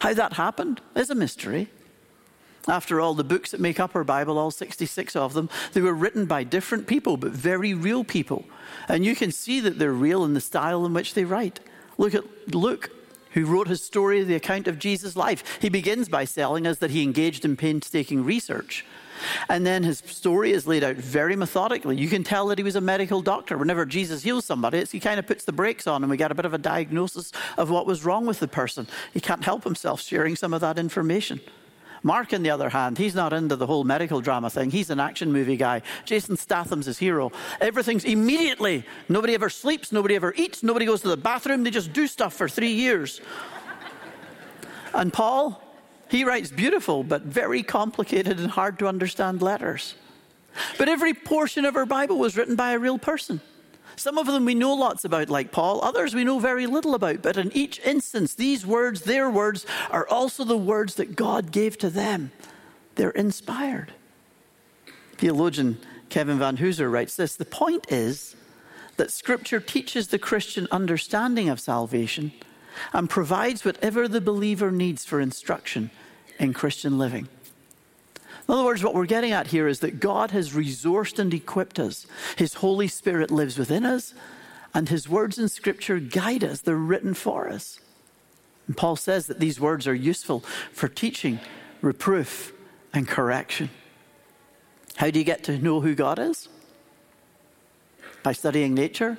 How 0.02 0.14
that 0.14 0.34
happened 0.34 0.80
is 0.96 1.10
a 1.10 1.16
mystery. 1.16 1.70
After 2.68 3.02
all, 3.02 3.16
the 3.16 3.24
books 3.24 3.50
that 3.50 3.60
make 3.60 3.80
up 3.80 3.96
our 3.96 4.04
Bible, 4.04 4.38
all 4.38 4.52
66 4.52 5.16
of 5.16 5.34
them, 5.34 5.50
they 5.74 5.82
were 5.82 5.96
written 5.96 6.28
by 6.28 6.44
different 6.44 6.86
people, 6.86 7.18
but 7.18 7.32
very 7.32 7.74
real 7.74 8.04
people. 8.04 8.46
And 8.88 9.04
you 9.04 9.16
can 9.16 9.32
see 9.32 9.60
that 9.62 9.80
they're 9.80 9.92
real 9.92 10.24
in 10.24 10.36
the 10.36 10.40
style 10.40 10.86
in 10.86 10.94
which 10.94 11.16
they 11.16 11.26
write. 11.26 11.62
Look 11.98 12.14
at 12.14 12.54
Luke 12.54 12.92
who 13.38 13.46
wrote 13.46 13.68
his 13.68 13.84
story, 13.84 14.24
the 14.24 14.34
account 14.34 14.68
of 14.68 14.80
Jesus' 14.80 15.16
life. 15.16 15.60
He 15.62 15.70
begins 15.70 16.10
by 16.10 16.26
telling 16.26 16.66
us 16.66 16.80
that 16.80 16.90
he 16.90 17.04
engaged 17.04 17.46
in 17.46 17.56
painstaking 17.56 18.24
research. 18.24 18.84
And 19.48 19.64
then 19.64 19.84
his 19.84 20.00
story 20.00 20.54
is 20.54 20.66
laid 20.66 20.84
out 20.84 20.96
very 20.96 21.36
methodically. 21.36 21.98
You 21.98 22.08
can 22.08 22.24
tell 22.24 22.48
that 22.48 22.58
he 22.58 22.64
was 22.64 22.76
a 22.76 22.82
medical 22.82 23.22
doctor. 23.22 23.56
Whenever 23.56 23.86
Jesus 23.86 24.24
heals 24.24 24.46
somebody, 24.46 24.84
he 24.86 25.00
kind 25.00 25.20
of 25.20 25.28
puts 25.28 25.46
the 25.46 25.52
brakes 25.52 25.86
on 25.86 26.04
and 26.04 26.10
we 26.10 26.18
get 26.18 26.32
a 26.32 26.36
bit 26.36 26.46
of 26.46 26.56
a 26.56 26.58
diagnosis 26.58 27.32
of 27.58 27.70
what 27.70 27.86
was 27.86 28.04
wrong 28.04 28.26
with 28.26 28.40
the 28.40 28.48
person. 28.48 28.88
He 29.14 29.20
can't 29.20 29.44
help 29.44 29.64
himself 29.64 30.02
sharing 30.02 30.36
some 30.36 30.52
of 30.52 30.62
that 30.62 30.80
information. 30.80 31.40
Mark, 32.08 32.34
on 32.34 32.42
the 32.42 32.50
other 32.50 32.70
hand, 32.70 32.98
he's 32.98 33.14
not 33.14 33.34
into 33.34 33.58
the 33.58 33.68
whole 33.68 33.84
medical 33.84 34.22
drama 34.22 34.50
thing. 34.50 34.72
He's 34.72 34.90
an 34.90 35.00
action 35.00 35.34
movie 35.34 35.58
guy. 35.58 35.82
Jason 36.06 36.38
Statham's 36.38 36.86
his 36.86 36.98
hero. 36.98 37.34
Everything's 37.60 38.06
immediately. 38.06 38.86
Nobody 39.10 39.34
ever 39.34 39.50
sleeps, 39.50 39.92
nobody 39.92 40.16
ever 40.16 40.34
eats, 40.38 40.64
nobody 40.64 40.86
goes 40.86 41.02
to 41.02 41.10
the 41.10 41.18
bathroom. 41.18 41.66
They 41.66 41.70
just 41.70 41.92
do 41.92 42.08
stuff 42.08 42.34
for 42.34 42.48
three 42.48 42.72
years. 42.72 43.20
and 44.94 45.12
Paul, 45.12 45.62
he 46.10 46.24
writes 46.24 46.50
beautiful 46.50 47.04
but 47.04 47.24
very 47.24 47.62
complicated 47.62 48.40
and 48.40 48.50
hard 48.52 48.80
to 48.80 48.88
understand 48.88 49.42
letters. 49.42 49.96
But 50.78 50.88
every 50.88 51.14
portion 51.14 51.66
of 51.66 51.76
our 51.76 51.86
Bible 51.86 52.18
was 52.18 52.38
written 52.38 52.56
by 52.56 52.72
a 52.72 52.80
real 52.80 52.98
person. 52.98 53.42
Some 53.98 54.20
of 54.20 54.28
them 54.28 54.46
we 54.46 54.54
know 54.54 54.74
lots 54.76 55.06
about, 55.06 55.28
like 55.28 55.52
Paul. 55.52 55.84
Others 55.84 56.14
we 56.14 56.24
know 56.24 56.38
very 56.38 56.68
little 56.68 56.94
about. 56.94 57.24
But 57.24 57.36
in 57.36 57.52
each 57.56 57.80
instance, 57.80 58.36
these 58.36 58.66
words, 58.66 59.02
their 59.02 59.30
words, 59.30 59.66
are 59.90 60.08
also 60.08 60.44
the 60.44 60.56
words 60.56 60.96
that 60.96 61.16
God 61.16 61.52
gave 61.52 61.80
to 61.80 61.90
them. 61.90 62.32
They're 62.96 63.10
inspired. 63.10 63.94
Theologian 65.18 65.80
Kevin 66.10 66.38
Vanhoozer 66.38 66.92
writes 66.92 67.16
this 67.16 67.36
The 67.36 67.46
point 67.46 67.92
is 67.92 68.36
that 68.98 69.12
Scripture 69.12 69.60
teaches 69.60 70.08
the 70.08 70.20
Christian 70.20 70.68
understanding 70.72 71.50
of 71.50 71.60
salvation 71.60 72.34
and 72.94 73.10
provides 73.10 73.66
whatever 73.66 74.08
the 74.08 74.22
believer 74.22 74.72
needs 74.72 75.06
for 75.06 75.20
instruction 75.20 75.90
in 76.40 76.54
Christian 76.54 77.00
living. 77.00 77.28
In 78.48 78.54
other 78.54 78.64
words, 78.64 78.84
what 78.84 78.94
we're 78.94 79.06
getting 79.06 79.34
at 79.34 79.48
here 79.48 79.68
is 79.68 79.82
that 79.82 80.00
God 80.00 80.32
has 80.32 80.54
resourced 80.54 81.20
and 81.20 81.34
equipped 81.34 81.80
us. 81.80 82.08
His 82.38 82.56
Holy 82.56 82.88
Spirit 82.88 83.30
lives 83.30 83.58
within 83.58 83.86
us, 83.86 84.14
and 84.74 84.88
His 84.88 85.10
words 85.10 85.38
in 85.38 85.50
Scripture 85.50 86.00
guide 86.00 86.44
us. 86.44 86.62
They're 86.62 86.76
written 86.76 87.14
for 87.14 87.50
us. 87.50 87.80
And 88.68 88.78
Paul 88.78 88.96
says 88.96 89.28
that 89.28 89.40
these 89.40 89.60
words 89.60 89.88
are 89.88 89.96
useful 89.96 90.42
for 90.72 90.88
teaching, 90.88 91.40
reproof, 91.82 92.54
and 92.94 93.08
correction. 93.08 93.70
How 94.96 95.10
do 95.10 95.20
you 95.20 95.26
get 95.26 95.44
to 95.46 95.58
know 95.58 95.82
who 95.82 95.94
God 95.94 96.18
is? 96.18 96.48
By 98.24 98.32
studying 98.32 98.74
nature? 98.74 99.18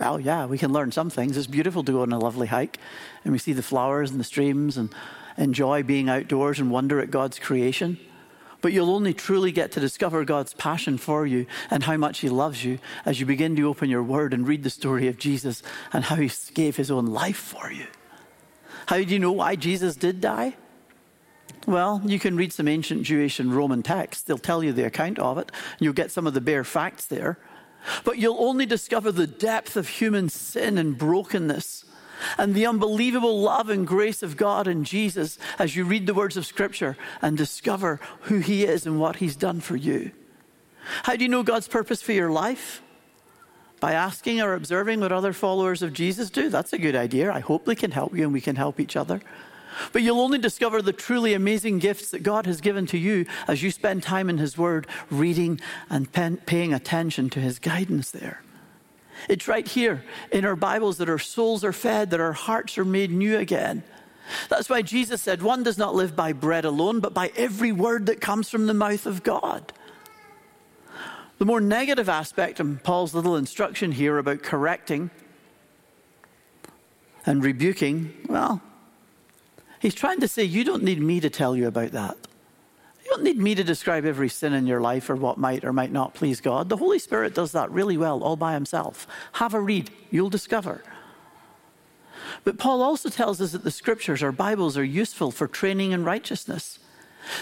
Well, 0.00 0.20
yeah, 0.20 0.46
we 0.46 0.58
can 0.58 0.72
learn 0.72 0.92
some 0.92 1.10
things. 1.10 1.36
It's 1.36 1.46
beautiful 1.46 1.84
to 1.84 1.92
go 1.92 2.02
on 2.02 2.12
a 2.12 2.18
lovely 2.18 2.48
hike 2.48 2.78
and 3.22 3.32
we 3.32 3.38
see 3.38 3.52
the 3.52 3.62
flowers 3.62 4.10
and 4.10 4.18
the 4.18 4.24
streams 4.24 4.76
and 4.76 4.92
enjoy 5.38 5.82
being 5.82 6.08
outdoors 6.08 6.58
and 6.58 6.70
wonder 6.70 7.00
at 7.00 7.10
God's 7.10 7.38
creation. 7.38 7.98
But 8.64 8.72
you'll 8.72 8.94
only 8.94 9.12
truly 9.12 9.52
get 9.52 9.72
to 9.72 9.80
discover 9.80 10.24
God's 10.24 10.54
passion 10.54 10.96
for 10.96 11.26
you 11.26 11.44
and 11.70 11.82
how 11.82 11.98
much 11.98 12.20
He 12.20 12.30
loves 12.30 12.64
you 12.64 12.78
as 13.04 13.20
you 13.20 13.26
begin 13.26 13.54
to 13.56 13.68
open 13.68 13.90
your 13.90 14.02
Word 14.02 14.32
and 14.32 14.48
read 14.48 14.62
the 14.62 14.70
story 14.70 15.06
of 15.06 15.18
Jesus 15.18 15.62
and 15.92 16.02
how 16.02 16.16
He 16.16 16.30
gave 16.54 16.78
His 16.78 16.90
own 16.90 17.04
life 17.04 17.36
for 17.36 17.70
you. 17.70 17.84
How 18.86 18.96
do 18.96 19.02
you 19.02 19.18
know 19.18 19.32
why 19.32 19.56
Jesus 19.56 19.96
did 19.96 20.22
die? 20.22 20.56
Well, 21.66 22.00
you 22.06 22.18
can 22.18 22.38
read 22.38 22.54
some 22.54 22.66
ancient 22.66 23.02
Jewish 23.02 23.38
and 23.38 23.54
Roman 23.54 23.82
texts. 23.82 24.22
They'll 24.22 24.38
tell 24.38 24.64
you 24.64 24.72
the 24.72 24.86
account 24.86 25.18
of 25.18 25.36
it. 25.36 25.52
You'll 25.78 25.92
get 25.92 26.10
some 26.10 26.26
of 26.26 26.32
the 26.32 26.40
bare 26.40 26.64
facts 26.64 27.04
there. 27.04 27.38
But 28.02 28.16
you'll 28.16 28.42
only 28.42 28.64
discover 28.64 29.12
the 29.12 29.26
depth 29.26 29.76
of 29.76 29.88
human 29.88 30.30
sin 30.30 30.78
and 30.78 30.96
brokenness 30.96 31.84
and 32.38 32.54
the 32.54 32.66
unbelievable 32.66 33.40
love 33.40 33.68
and 33.68 33.86
grace 33.86 34.22
of 34.22 34.36
God 34.36 34.66
in 34.66 34.84
Jesus 34.84 35.38
as 35.58 35.76
you 35.76 35.84
read 35.84 36.06
the 36.06 36.14
words 36.14 36.36
of 36.36 36.46
Scripture 36.46 36.96
and 37.22 37.36
discover 37.36 38.00
who 38.22 38.38
He 38.38 38.64
is 38.64 38.86
and 38.86 38.98
what 38.98 39.16
He's 39.16 39.36
done 39.36 39.60
for 39.60 39.76
you. 39.76 40.12
How 41.04 41.16
do 41.16 41.24
you 41.24 41.30
know 41.30 41.42
God's 41.42 41.68
purpose 41.68 42.02
for 42.02 42.12
your 42.12 42.30
life? 42.30 42.82
By 43.80 43.92
asking 43.92 44.40
or 44.40 44.54
observing 44.54 45.00
what 45.00 45.12
other 45.12 45.32
followers 45.32 45.82
of 45.82 45.92
Jesus 45.92 46.30
do. 46.30 46.48
That's 46.48 46.72
a 46.72 46.78
good 46.78 46.96
idea. 46.96 47.32
I 47.32 47.40
hope 47.40 47.64
they 47.64 47.74
can 47.74 47.90
help 47.90 48.16
you 48.16 48.24
and 48.24 48.32
we 48.32 48.40
can 48.40 48.56
help 48.56 48.80
each 48.80 48.96
other. 48.96 49.20
But 49.92 50.02
you'll 50.02 50.20
only 50.20 50.38
discover 50.38 50.80
the 50.80 50.92
truly 50.92 51.34
amazing 51.34 51.80
gifts 51.80 52.10
that 52.10 52.22
God 52.22 52.46
has 52.46 52.60
given 52.60 52.86
to 52.86 52.98
you 52.98 53.26
as 53.48 53.62
you 53.62 53.70
spend 53.70 54.02
time 54.02 54.30
in 54.30 54.38
His 54.38 54.56
Word, 54.56 54.86
reading 55.10 55.60
and 55.90 56.10
paying 56.46 56.72
attention 56.72 57.28
to 57.30 57.40
His 57.40 57.58
guidance 57.58 58.10
there. 58.10 58.42
It's 59.28 59.48
right 59.48 59.66
here 59.66 60.04
in 60.30 60.44
our 60.44 60.56
Bibles 60.56 60.98
that 60.98 61.08
our 61.08 61.18
souls 61.18 61.64
are 61.64 61.72
fed, 61.72 62.10
that 62.10 62.20
our 62.20 62.32
hearts 62.32 62.76
are 62.78 62.84
made 62.84 63.10
new 63.10 63.38
again. 63.38 63.82
That's 64.48 64.68
why 64.68 64.82
Jesus 64.82 65.22
said, 65.22 65.42
One 65.42 65.62
does 65.62 65.78
not 65.78 65.94
live 65.94 66.16
by 66.16 66.32
bread 66.32 66.64
alone, 66.64 67.00
but 67.00 67.14
by 67.14 67.30
every 67.36 67.72
word 67.72 68.06
that 68.06 68.20
comes 68.20 68.48
from 68.48 68.66
the 68.66 68.74
mouth 68.74 69.06
of 69.06 69.22
God. 69.22 69.72
The 71.38 71.44
more 71.44 71.60
negative 71.60 72.08
aspect 72.08 72.60
of 72.60 72.82
Paul's 72.82 73.14
little 73.14 73.36
instruction 73.36 73.92
here 73.92 74.18
about 74.18 74.42
correcting 74.42 75.10
and 77.26 77.42
rebuking, 77.42 78.14
well, 78.28 78.62
he's 79.80 79.94
trying 79.94 80.20
to 80.20 80.28
say, 80.28 80.44
You 80.44 80.64
don't 80.64 80.82
need 80.82 81.00
me 81.00 81.20
to 81.20 81.30
tell 81.30 81.56
you 81.56 81.66
about 81.66 81.92
that. 81.92 82.16
Don't 83.14 83.22
need 83.22 83.38
me 83.38 83.54
to 83.54 83.62
describe 83.62 84.04
every 84.04 84.28
sin 84.28 84.54
in 84.54 84.66
your 84.66 84.80
life 84.80 85.08
or 85.08 85.14
what 85.14 85.38
might 85.38 85.64
or 85.64 85.72
might 85.72 85.92
not 85.92 86.14
please 86.14 86.40
God. 86.40 86.68
The 86.68 86.78
Holy 86.78 86.98
Spirit 86.98 87.32
does 87.32 87.52
that 87.52 87.70
really 87.70 87.96
well 87.96 88.24
all 88.24 88.34
by 88.34 88.54
himself. 88.54 89.06
Have 89.34 89.54
a 89.54 89.60
read, 89.60 89.88
you'll 90.10 90.30
discover. 90.30 90.82
But 92.42 92.58
Paul 92.58 92.82
also 92.82 93.08
tells 93.08 93.40
us 93.40 93.52
that 93.52 93.62
the 93.62 93.70
scriptures, 93.70 94.20
our 94.20 94.32
Bibles, 94.32 94.76
are 94.76 94.82
useful 94.82 95.30
for 95.30 95.46
training 95.46 95.92
in 95.92 96.02
righteousness. 96.02 96.80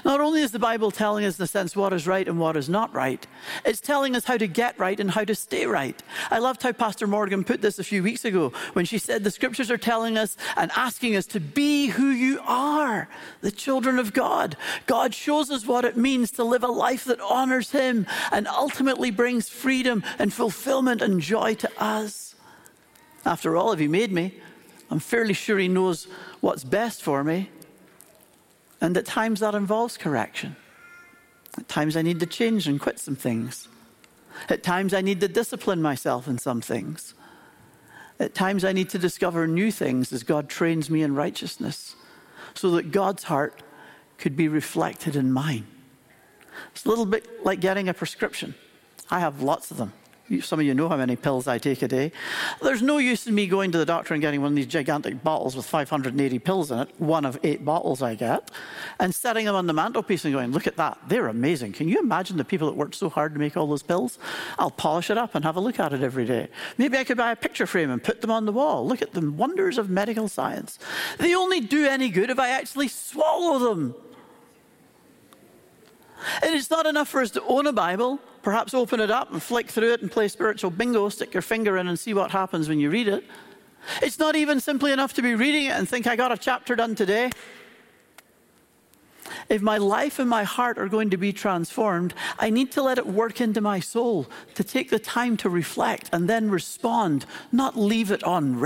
Not 0.04 0.20
only 0.20 0.42
is 0.42 0.50
the 0.50 0.58
Bible 0.58 0.90
telling 0.90 1.24
us, 1.24 1.38
in 1.38 1.44
a 1.44 1.46
sense, 1.46 1.76
what 1.76 1.92
is 1.92 2.06
right 2.06 2.26
and 2.26 2.38
what 2.38 2.56
is 2.56 2.68
not 2.68 2.94
right, 2.94 3.26
it's 3.64 3.80
telling 3.80 4.16
us 4.16 4.24
how 4.24 4.36
to 4.36 4.46
get 4.46 4.78
right 4.78 4.98
and 4.98 5.10
how 5.10 5.24
to 5.24 5.34
stay 5.34 5.66
right. 5.66 6.00
I 6.30 6.38
loved 6.38 6.62
how 6.62 6.72
Pastor 6.72 7.06
Morgan 7.06 7.44
put 7.44 7.62
this 7.62 7.78
a 7.78 7.84
few 7.84 8.02
weeks 8.02 8.24
ago 8.24 8.52
when 8.72 8.84
she 8.84 8.98
said 8.98 9.24
the 9.24 9.30
scriptures 9.30 9.70
are 9.70 9.78
telling 9.78 10.16
us 10.16 10.36
and 10.56 10.70
asking 10.76 11.16
us 11.16 11.26
to 11.26 11.40
be 11.40 11.86
who 11.86 12.10
you 12.10 12.40
are, 12.46 13.08
the 13.40 13.50
children 13.50 13.98
of 13.98 14.12
God. 14.12 14.56
God 14.86 15.14
shows 15.14 15.50
us 15.50 15.66
what 15.66 15.84
it 15.84 15.96
means 15.96 16.30
to 16.32 16.44
live 16.44 16.64
a 16.64 16.68
life 16.68 17.04
that 17.04 17.20
honors 17.20 17.70
Him 17.70 18.06
and 18.30 18.46
ultimately 18.48 19.10
brings 19.10 19.48
freedom 19.48 20.02
and 20.18 20.32
fulfillment 20.32 21.02
and 21.02 21.20
joy 21.20 21.54
to 21.54 21.70
us. 21.82 22.34
After 23.24 23.56
all, 23.56 23.72
if 23.72 23.78
He 23.78 23.88
made 23.88 24.12
me, 24.12 24.40
I'm 24.90 24.98
fairly 24.98 25.34
sure 25.34 25.58
He 25.58 25.68
knows 25.68 26.06
what's 26.40 26.64
best 26.64 27.02
for 27.02 27.24
me. 27.24 27.50
And 28.82 28.96
at 28.96 29.06
times 29.06 29.40
that 29.40 29.54
involves 29.54 29.96
correction. 29.96 30.56
At 31.56 31.68
times 31.68 31.96
I 31.96 32.02
need 32.02 32.18
to 32.18 32.26
change 32.26 32.66
and 32.66 32.80
quit 32.80 32.98
some 32.98 33.14
things. 33.14 33.68
At 34.48 34.64
times 34.64 34.92
I 34.92 35.00
need 35.00 35.20
to 35.20 35.28
discipline 35.28 35.80
myself 35.80 36.26
in 36.26 36.36
some 36.36 36.60
things. 36.60 37.14
At 38.18 38.34
times 38.34 38.64
I 38.64 38.72
need 38.72 38.90
to 38.90 38.98
discover 38.98 39.46
new 39.46 39.70
things 39.70 40.12
as 40.12 40.24
God 40.24 40.48
trains 40.48 40.90
me 40.90 41.04
in 41.04 41.14
righteousness 41.14 41.94
so 42.54 42.72
that 42.72 42.90
God's 42.90 43.22
heart 43.22 43.62
could 44.18 44.36
be 44.36 44.48
reflected 44.48 45.14
in 45.14 45.32
mine. 45.32 45.68
It's 46.72 46.84
a 46.84 46.88
little 46.88 47.06
bit 47.06 47.44
like 47.44 47.60
getting 47.60 47.88
a 47.88 47.94
prescription. 47.94 48.56
I 49.10 49.20
have 49.20 49.42
lots 49.42 49.70
of 49.70 49.76
them. 49.76 49.92
Some 50.40 50.60
of 50.60 50.66
you 50.66 50.74
know 50.74 50.88
how 50.88 50.96
many 50.96 51.16
pills 51.16 51.46
I 51.46 51.58
take 51.58 51.82
a 51.82 51.88
day. 51.88 52.12
There's 52.62 52.82
no 52.82 52.98
use 52.98 53.26
in 53.26 53.34
me 53.34 53.46
going 53.46 53.72
to 53.72 53.78
the 53.78 53.84
doctor 53.84 54.14
and 54.14 54.20
getting 54.20 54.40
one 54.40 54.52
of 54.52 54.56
these 54.56 54.66
gigantic 54.66 55.22
bottles 55.22 55.54
with 55.54 55.66
580 55.66 56.38
pills 56.38 56.70
in 56.70 56.78
it, 56.78 56.88
one 56.98 57.24
of 57.24 57.38
eight 57.42 57.64
bottles 57.64 58.02
I 58.02 58.14
get, 58.14 58.50
and 58.98 59.14
setting 59.14 59.46
them 59.46 59.54
on 59.54 59.66
the 59.66 59.72
mantelpiece 59.72 60.24
and 60.24 60.32
going, 60.32 60.52
look 60.52 60.66
at 60.66 60.76
that, 60.76 60.98
they're 61.08 61.28
amazing. 61.28 61.72
Can 61.72 61.88
you 61.88 62.00
imagine 62.00 62.36
the 62.36 62.44
people 62.44 62.68
that 62.68 62.76
worked 62.76 62.94
so 62.94 63.08
hard 63.08 63.34
to 63.34 63.40
make 63.40 63.56
all 63.56 63.66
those 63.66 63.82
pills? 63.82 64.18
I'll 64.58 64.70
polish 64.70 65.10
it 65.10 65.18
up 65.18 65.34
and 65.34 65.44
have 65.44 65.56
a 65.56 65.60
look 65.60 65.78
at 65.78 65.92
it 65.92 66.02
every 66.02 66.24
day. 66.24 66.48
Maybe 66.78 66.96
I 66.96 67.04
could 67.04 67.16
buy 67.16 67.32
a 67.32 67.36
picture 67.36 67.66
frame 67.66 67.90
and 67.90 68.02
put 68.02 68.20
them 68.20 68.30
on 68.30 68.46
the 68.46 68.52
wall. 68.52 68.86
Look 68.86 69.02
at 69.02 69.12
the 69.12 69.30
wonders 69.30 69.78
of 69.78 69.90
medical 69.90 70.28
science. 70.28 70.78
They 71.18 71.34
only 71.34 71.60
do 71.60 71.86
any 71.86 72.08
good 72.08 72.30
if 72.30 72.38
I 72.38 72.50
actually 72.50 72.88
swallow 72.88 73.58
them. 73.58 73.94
And 76.42 76.54
it's 76.54 76.70
not 76.70 76.86
enough 76.86 77.08
for 77.08 77.20
us 77.20 77.30
to 77.32 77.42
own 77.44 77.66
a 77.66 77.72
Bible 77.72 78.20
perhaps 78.42 78.74
open 78.74 79.00
it 79.00 79.10
up 79.10 79.32
and 79.32 79.42
flick 79.42 79.68
through 79.68 79.92
it 79.92 80.02
and 80.02 80.10
play 80.10 80.28
spiritual 80.28 80.70
bingo, 80.70 81.08
stick 81.08 81.32
your 81.32 81.42
finger 81.42 81.76
in 81.76 81.88
and 81.88 81.98
see 81.98 82.14
what 82.14 82.30
happens 82.30 82.68
when 82.68 82.80
you 82.80 82.90
read 82.90 83.08
it. 83.08 83.24
It's 84.00 84.18
not 84.18 84.36
even 84.36 84.60
simply 84.60 84.92
enough 84.92 85.14
to 85.14 85.22
be 85.22 85.34
reading 85.34 85.66
it 85.66 85.72
and 85.72 85.88
think, 85.88 86.06
I 86.06 86.16
got 86.16 86.32
a 86.32 86.36
chapter 86.36 86.76
done 86.76 86.94
today. 86.94 87.30
If 89.48 89.62
my 89.62 89.78
life 89.78 90.18
and 90.18 90.28
my 90.28 90.44
heart 90.44 90.78
are 90.78 90.88
going 90.88 91.10
to 91.10 91.16
be 91.16 91.32
transformed, 91.32 92.14
I 92.38 92.50
need 92.50 92.70
to 92.72 92.82
let 92.82 92.98
it 92.98 93.06
work 93.06 93.40
into 93.40 93.60
my 93.60 93.80
soul, 93.80 94.26
to 94.54 94.64
take 94.64 94.90
the 94.90 94.98
time 94.98 95.36
to 95.38 95.48
reflect 95.48 96.10
and 96.12 96.28
then 96.28 96.50
respond, 96.50 97.26
not 97.50 97.76
leave 97.76 98.10
it 98.10 98.22
on 98.24 98.60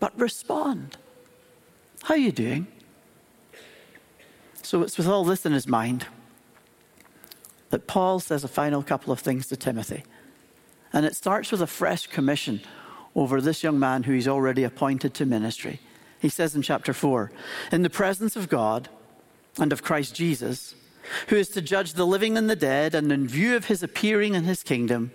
but 0.00 0.18
respond. 0.18 0.96
How 2.04 2.14
are 2.14 2.18
you 2.18 2.32
doing? 2.32 2.66
So 4.62 4.82
it's 4.82 4.98
with 4.98 5.08
all 5.08 5.24
this 5.24 5.46
in 5.46 5.52
his 5.52 5.66
mind 5.66 6.06
that 7.70 7.86
Paul 7.86 8.20
says 8.20 8.44
a 8.44 8.48
final 8.48 8.82
couple 8.82 9.12
of 9.12 9.20
things 9.20 9.46
to 9.48 9.56
Timothy. 9.56 10.04
And 10.92 11.04
it 11.04 11.16
starts 11.16 11.52
with 11.52 11.60
a 11.60 11.66
fresh 11.66 12.06
commission 12.06 12.60
over 13.14 13.40
this 13.40 13.62
young 13.62 13.78
man 13.78 14.04
who 14.04 14.12
he's 14.12 14.28
already 14.28 14.64
appointed 14.64 15.14
to 15.14 15.26
ministry. 15.26 15.80
He 16.20 16.28
says 16.28 16.54
in 16.54 16.62
chapter 16.62 16.92
4 16.92 17.30
In 17.70 17.82
the 17.82 17.90
presence 17.90 18.36
of 18.36 18.48
God 18.48 18.88
and 19.58 19.72
of 19.72 19.82
Christ 19.82 20.14
Jesus, 20.14 20.74
who 21.28 21.36
is 21.36 21.48
to 21.50 21.62
judge 21.62 21.94
the 21.94 22.06
living 22.06 22.36
and 22.36 22.48
the 22.48 22.56
dead, 22.56 22.94
and 22.94 23.10
in 23.10 23.28
view 23.28 23.56
of 23.56 23.66
his 23.66 23.82
appearing 23.82 24.34
in 24.34 24.44
his 24.44 24.62
kingdom, 24.62 25.10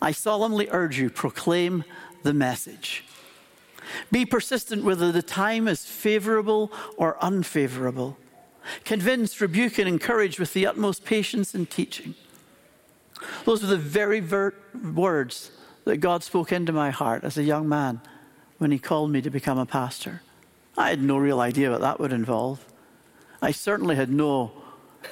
I 0.00 0.12
solemnly 0.12 0.68
urge 0.70 0.98
you, 0.98 1.10
proclaim 1.10 1.84
the 2.22 2.32
message. 2.32 3.04
Be 4.10 4.24
persistent 4.24 4.84
whether 4.84 5.10
the 5.10 5.22
time 5.22 5.68
is 5.68 5.84
favorable 5.84 6.72
or 6.96 7.22
unfavorable. 7.22 8.16
Convince, 8.84 9.40
rebuke, 9.40 9.78
and 9.78 9.88
encourage 9.88 10.38
with 10.38 10.52
the 10.52 10.66
utmost 10.66 11.04
patience 11.04 11.54
and 11.54 11.68
teaching. 11.68 12.14
Those 13.44 13.62
were 13.62 13.68
the 13.68 13.76
very 13.76 14.20
ver- 14.20 14.54
words 14.94 15.50
that 15.84 15.98
God 15.98 16.22
spoke 16.22 16.52
into 16.52 16.72
my 16.72 16.90
heart 16.90 17.24
as 17.24 17.38
a 17.38 17.42
young 17.42 17.68
man 17.68 18.00
when 18.58 18.70
He 18.70 18.78
called 18.78 19.10
me 19.10 19.20
to 19.22 19.30
become 19.30 19.58
a 19.58 19.66
pastor. 19.66 20.22
I 20.76 20.90
had 20.90 21.02
no 21.02 21.16
real 21.16 21.40
idea 21.40 21.70
what 21.70 21.80
that 21.80 21.98
would 21.98 22.12
involve. 22.12 22.64
I 23.42 23.50
certainly 23.52 23.96
had 23.96 24.10
no 24.10 24.52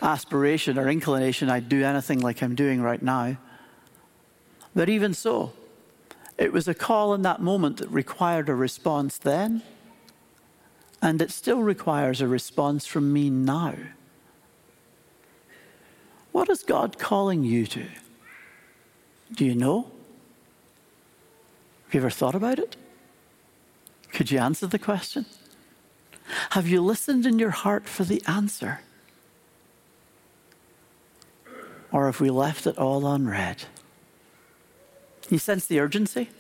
aspiration 0.03 0.79
or 0.79 0.89
inclination 0.89 1.49
I'd 1.49 1.69
do 1.69 1.83
anything 1.85 2.21
like 2.21 2.43
I'm 2.43 2.55
doing 2.55 2.83
right 2.83 3.03
now. 3.03 3.37
But 4.75 4.89
even 4.89 5.15
so, 5.15 5.53
it 6.39 6.53
was 6.53 6.69
a 6.69 6.75
call 6.75 7.15
in 7.15 7.23
that 7.23 7.41
moment 7.41 7.79
that 7.79 7.89
required 7.89 8.49
a 8.49 8.55
response 8.55 9.17
then, 9.19 9.63
and 11.07 11.23
it 11.23 11.31
still 11.31 11.63
requires 11.63 12.21
a 12.21 12.27
response 12.27 12.85
from 12.85 13.13
me 13.13 13.31
now. 13.31 13.77
What 16.33 16.49
is 16.49 16.65
God 16.65 16.99
calling 16.99 17.45
you 17.45 17.65
to? 17.69 17.87
Do 19.33 19.45
you 19.45 19.55
know? 19.55 19.83
Have 21.85 21.95
you 21.95 22.01
ever 22.01 22.11
thought 22.11 22.35
about 22.35 22.59
it? 22.59 22.75
Could 24.13 24.33
you 24.33 24.41
answer 24.41 24.67
the 24.67 24.81
question? 24.81 25.27
Have 26.51 26.67
you 26.67 26.83
listened 26.83 27.25
in 27.25 27.39
your 27.39 27.51
heart 27.51 27.87
for 27.87 28.03
the 28.03 28.21
answer? 28.27 28.81
Or 31.93 32.07
have 32.07 32.21
we 32.21 32.31
left 32.31 32.67
it 32.67 32.77
all 32.79 33.07
unread? 33.07 33.63
You 35.31 35.39
sense 35.39 35.67
the 35.67 35.79
urgency? 35.79 36.31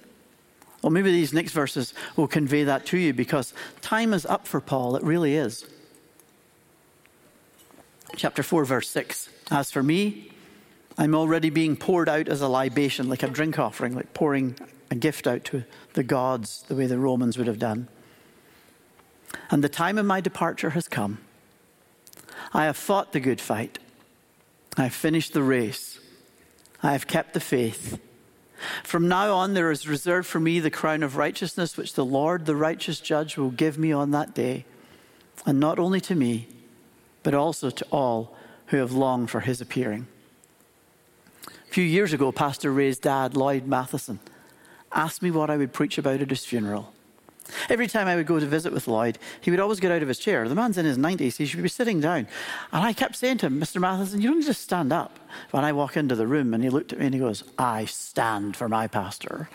Well, 0.86 0.92
maybe 0.92 1.10
these 1.10 1.32
next 1.32 1.50
verses 1.50 1.92
will 2.14 2.28
convey 2.28 2.62
that 2.62 2.86
to 2.86 2.96
you 2.96 3.12
because 3.12 3.52
time 3.80 4.14
is 4.14 4.24
up 4.24 4.46
for 4.46 4.60
Paul. 4.60 4.94
It 4.94 5.02
really 5.02 5.34
is. 5.34 5.66
Chapter 8.14 8.44
4, 8.44 8.64
verse 8.64 8.88
6. 8.90 9.28
As 9.50 9.72
for 9.72 9.82
me, 9.82 10.30
I'm 10.96 11.16
already 11.16 11.50
being 11.50 11.74
poured 11.74 12.08
out 12.08 12.28
as 12.28 12.40
a 12.40 12.46
libation, 12.46 13.08
like 13.08 13.24
a 13.24 13.28
drink 13.28 13.58
offering, 13.58 13.96
like 13.96 14.14
pouring 14.14 14.54
a 14.88 14.94
gift 14.94 15.26
out 15.26 15.42
to 15.46 15.64
the 15.94 16.04
gods, 16.04 16.64
the 16.68 16.76
way 16.76 16.86
the 16.86 17.00
Romans 17.00 17.36
would 17.36 17.48
have 17.48 17.58
done. 17.58 17.88
And 19.50 19.64
the 19.64 19.68
time 19.68 19.98
of 19.98 20.06
my 20.06 20.20
departure 20.20 20.70
has 20.70 20.86
come. 20.86 21.18
I 22.54 22.66
have 22.66 22.76
fought 22.76 23.10
the 23.12 23.18
good 23.18 23.40
fight. 23.40 23.80
I 24.76 24.84
have 24.84 24.94
finished 24.94 25.32
the 25.32 25.42
race. 25.42 25.98
I 26.80 26.92
have 26.92 27.08
kept 27.08 27.34
the 27.34 27.40
faith. 27.40 27.98
From 28.82 29.08
now 29.08 29.34
on, 29.34 29.54
there 29.54 29.70
is 29.70 29.88
reserved 29.88 30.26
for 30.26 30.40
me 30.40 30.60
the 30.60 30.70
crown 30.70 31.02
of 31.02 31.16
righteousness, 31.16 31.76
which 31.76 31.94
the 31.94 32.04
Lord, 32.04 32.46
the 32.46 32.56
righteous 32.56 33.00
judge, 33.00 33.36
will 33.36 33.50
give 33.50 33.78
me 33.78 33.92
on 33.92 34.10
that 34.12 34.34
day. 34.34 34.64
And 35.44 35.60
not 35.60 35.78
only 35.78 36.00
to 36.02 36.14
me, 36.14 36.48
but 37.22 37.34
also 37.34 37.70
to 37.70 37.84
all 37.90 38.36
who 38.66 38.78
have 38.78 38.92
longed 38.92 39.30
for 39.30 39.40
his 39.40 39.60
appearing. 39.60 40.06
A 41.46 41.72
few 41.72 41.84
years 41.84 42.12
ago, 42.12 42.32
Pastor 42.32 42.72
Ray's 42.72 42.98
dad, 42.98 43.36
Lloyd 43.36 43.66
Matheson, 43.66 44.20
asked 44.92 45.22
me 45.22 45.30
what 45.30 45.50
I 45.50 45.56
would 45.56 45.72
preach 45.72 45.98
about 45.98 46.20
at 46.20 46.30
his 46.30 46.44
funeral. 46.44 46.92
Every 47.68 47.86
time 47.86 48.06
I 48.06 48.16
would 48.16 48.26
go 48.26 48.40
to 48.40 48.46
visit 48.46 48.72
with 48.72 48.88
Lloyd, 48.88 49.18
he 49.40 49.50
would 49.50 49.60
always 49.60 49.80
get 49.80 49.92
out 49.92 50.02
of 50.02 50.08
his 50.08 50.18
chair. 50.18 50.48
The 50.48 50.54
man's 50.54 50.78
in 50.78 50.84
his 50.84 50.98
90s, 50.98 51.36
he 51.36 51.46
should 51.46 51.62
be 51.62 51.68
sitting 51.68 52.00
down. 52.00 52.28
And 52.72 52.84
I 52.84 52.92
kept 52.92 53.16
saying 53.16 53.38
to 53.38 53.46
him, 53.46 53.60
Mr. 53.60 53.80
Matheson, 53.80 54.20
you 54.20 54.30
don't 54.30 54.42
just 54.42 54.62
stand 54.62 54.92
up. 54.92 55.18
When 55.50 55.64
I 55.64 55.72
walk 55.72 55.96
into 55.96 56.14
the 56.14 56.26
room 56.26 56.54
and 56.54 56.62
he 56.62 56.70
looked 56.70 56.92
at 56.92 56.98
me 56.98 57.06
and 57.06 57.14
he 57.14 57.20
goes, 57.20 57.44
I 57.58 57.84
stand 57.84 58.56
for 58.56 58.68
my 58.68 58.86
pastor. 58.86 59.48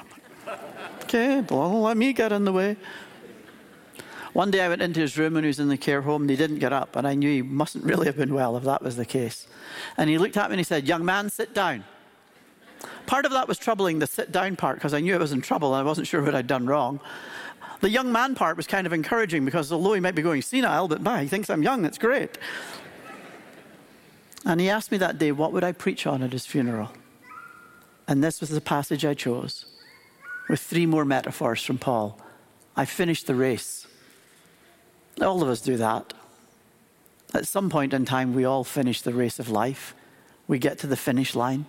okay, 1.04 1.42
don't 1.42 1.82
let 1.82 1.98
me 1.98 2.14
get 2.14 2.32
in 2.32 2.46
the 2.46 2.54
way. 2.54 2.78
One 4.34 4.50
day 4.50 4.62
I 4.62 4.70
went 4.70 4.82
into 4.82 5.02
his 5.02 5.18
room 5.18 5.34
when 5.34 5.44
he 5.44 5.48
was 5.48 5.60
in 5.60 5.68
the 5.68 5.78
care 5.78 6.02
home 6.02 6.22
and 6.22 6.30
he 6.30 6.38
didn't 6.38 6.60
get 6.60 6.72
up, 6.72 6.96
and 6.96 7.06
I 7.06 7.16
knew 7.16 7.30
he 7.30 7.42
mustn't 7.42 7.84
really 7.84 8.06
have 8.06 8.16
been 8.16 8.34
well 8.34 8.56
if 8.56 8.64
that 8.64 8.82
was 8.82 8.96
the 8.96 9.06
case. 9.06 9.46
And 9.98 10.10
he 10.10 10.18
looked 10.18 10.38
at 10.38 10.50
me 10.50 10.54
and 10.54 10.60
he 10.60 10.64
said, 10.64 10.88
Young 10.88 11.04
man, 11.04 11.30
sit 11.30 11.54
down. 11.54 11.84
Part 13.06 13.26
of 13.26 13.32
that 13.34 13.48
was 13.48 13.58
troubling 13.58 14.00
the 14.00 14.08
sit 14.08 14.32
down 14.32 14.56
part 14.56 14.78
because 14.78 14.94
I 14.94 15.02
knew 15.02 15.14
I 15.14 15.18
was 15.18 15.34
in 15.34 15.42
trouble 15.42 15.74
and 15.74 15.82
I 15.82 15.84
wasn't 15.88 16.08
sure 16.08 16.24
what 16.24 16.34
I'd 16.34 16.48
done 16.48 16.66
wrong. 16.66 17.00
The 17.82 17.90
young 17.90 18.12
man 18.12 18.36
part 18.36 18.58
was 18.58 18.68
kind 18.68 18.86
of 18.88 18.94
encouraging 18.94 19.44
because 19.44 19.72
although 19.72 19.94
he 19.94 20.00
might 20.00 20.16
be 20.16 20.22
going 20.22 20.44
senile, 20.44 20.88
but 20.88 21.04
bah, 21.04 21.18
he 21.18 21.28
thinks 21.28 21.50
I'm 21.50 21.64
young, 21.64 21.82
that's 21.82 21.98
great. 21.98 22.38
And 24.46 24.62
he 24.62 24.70
asked 24.70 24.92
me 24.92 24.98
that 25.00 25.18
day, 25.18 25.32
what 25.32 25.52
would 25.52 25.64
I 25.64 25.72
preach 25.72 26.08
on 26.08 26.24
at 26.24 26.32
his 26.32 26.46
funeral? 26.46 26.92
And 28.08 28.24
this 28.24 28.40
was 28.40 28.50
the 28.50 28.62
passage 28.62 29.04
I 29.06 29.14
chose, 29.14 29.66
with 30.50 30.60
three 30.60 30.86
more 30.86 31.06
metaphors 31.06 31.64
from 31.64 31.78
Paul. 31.78 32.20
I 32.76 32.86
finished 32.86 33.28
the 33.28 33.36
race. 33.36 33.88
All 35.20 35.42
of 35.42 35.50
us 35.50 35.62
do 35.62 35.78
that. 35.78 36.14
At 37.34 37.48
some 37.48 37.70
point 37.70 37.94
in 37.94 38.06
time, 38.06 38.34
we 38.34 38.46
all 38.46 38.64
finish 38.64 39.02
the 39.02 39.14
race 39.14 39.40
of 39.40 39.50
life. 39.50 39.96
We 40.48 40.60
get 40.60 40.78
to 40.80 40.88
the 40.88 40.98
finish 40.98 41.36
line. 41.36 41.66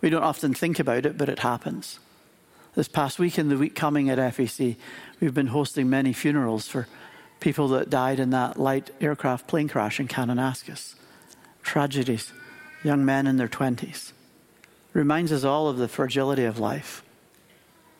We 0.00 0.10
don't 0.10 0.22
often 0.22 0.54
think 0.54 0.78
about 0.78 1.06
it, 1.06 1.16
but 1.16 1.28
it 1.28 1.40
happens. 1.40 1.98
This 2.74 2.86
past 2.86 3.18
week 3.18 3.36
and 3.36 3.50
the 3.50 3.58
week 3.58 3.74
coming 3.74 4.10
at 4.10 4.18
FEC, 4.18 4.76
we've 5.20 5.34
been 5.34 5.48
hosting 5.48 5.90
many 5.90 6.12
funerals 6.12 6.68
for 6.68 6.86
people 7.40 7.66
that 7.68 7.90
died 7.90 8.20
in 8.20 8.30
that 8.30 8.60
light 8.60 8.90
aircraft 9.00 9.48
plane 9.48 9.68
crash 9.68 9.98
in 9.98 10.06
Kananaskis. 10.06 10.94
Tragedies, 11.62 12.32
young 12.84 13.04
men 13.04 13.26
in 13.26 13.38
their 13.38 13.48
20s. 13.48 14.12
Reminds 14.92 15.32
us 15.32 15.42
all 15.42 15.68
of 15.68 15.78
the 15.78 15.88
fragility 15.88 16.44
of 16.44 16.60
life. 16.60 17.02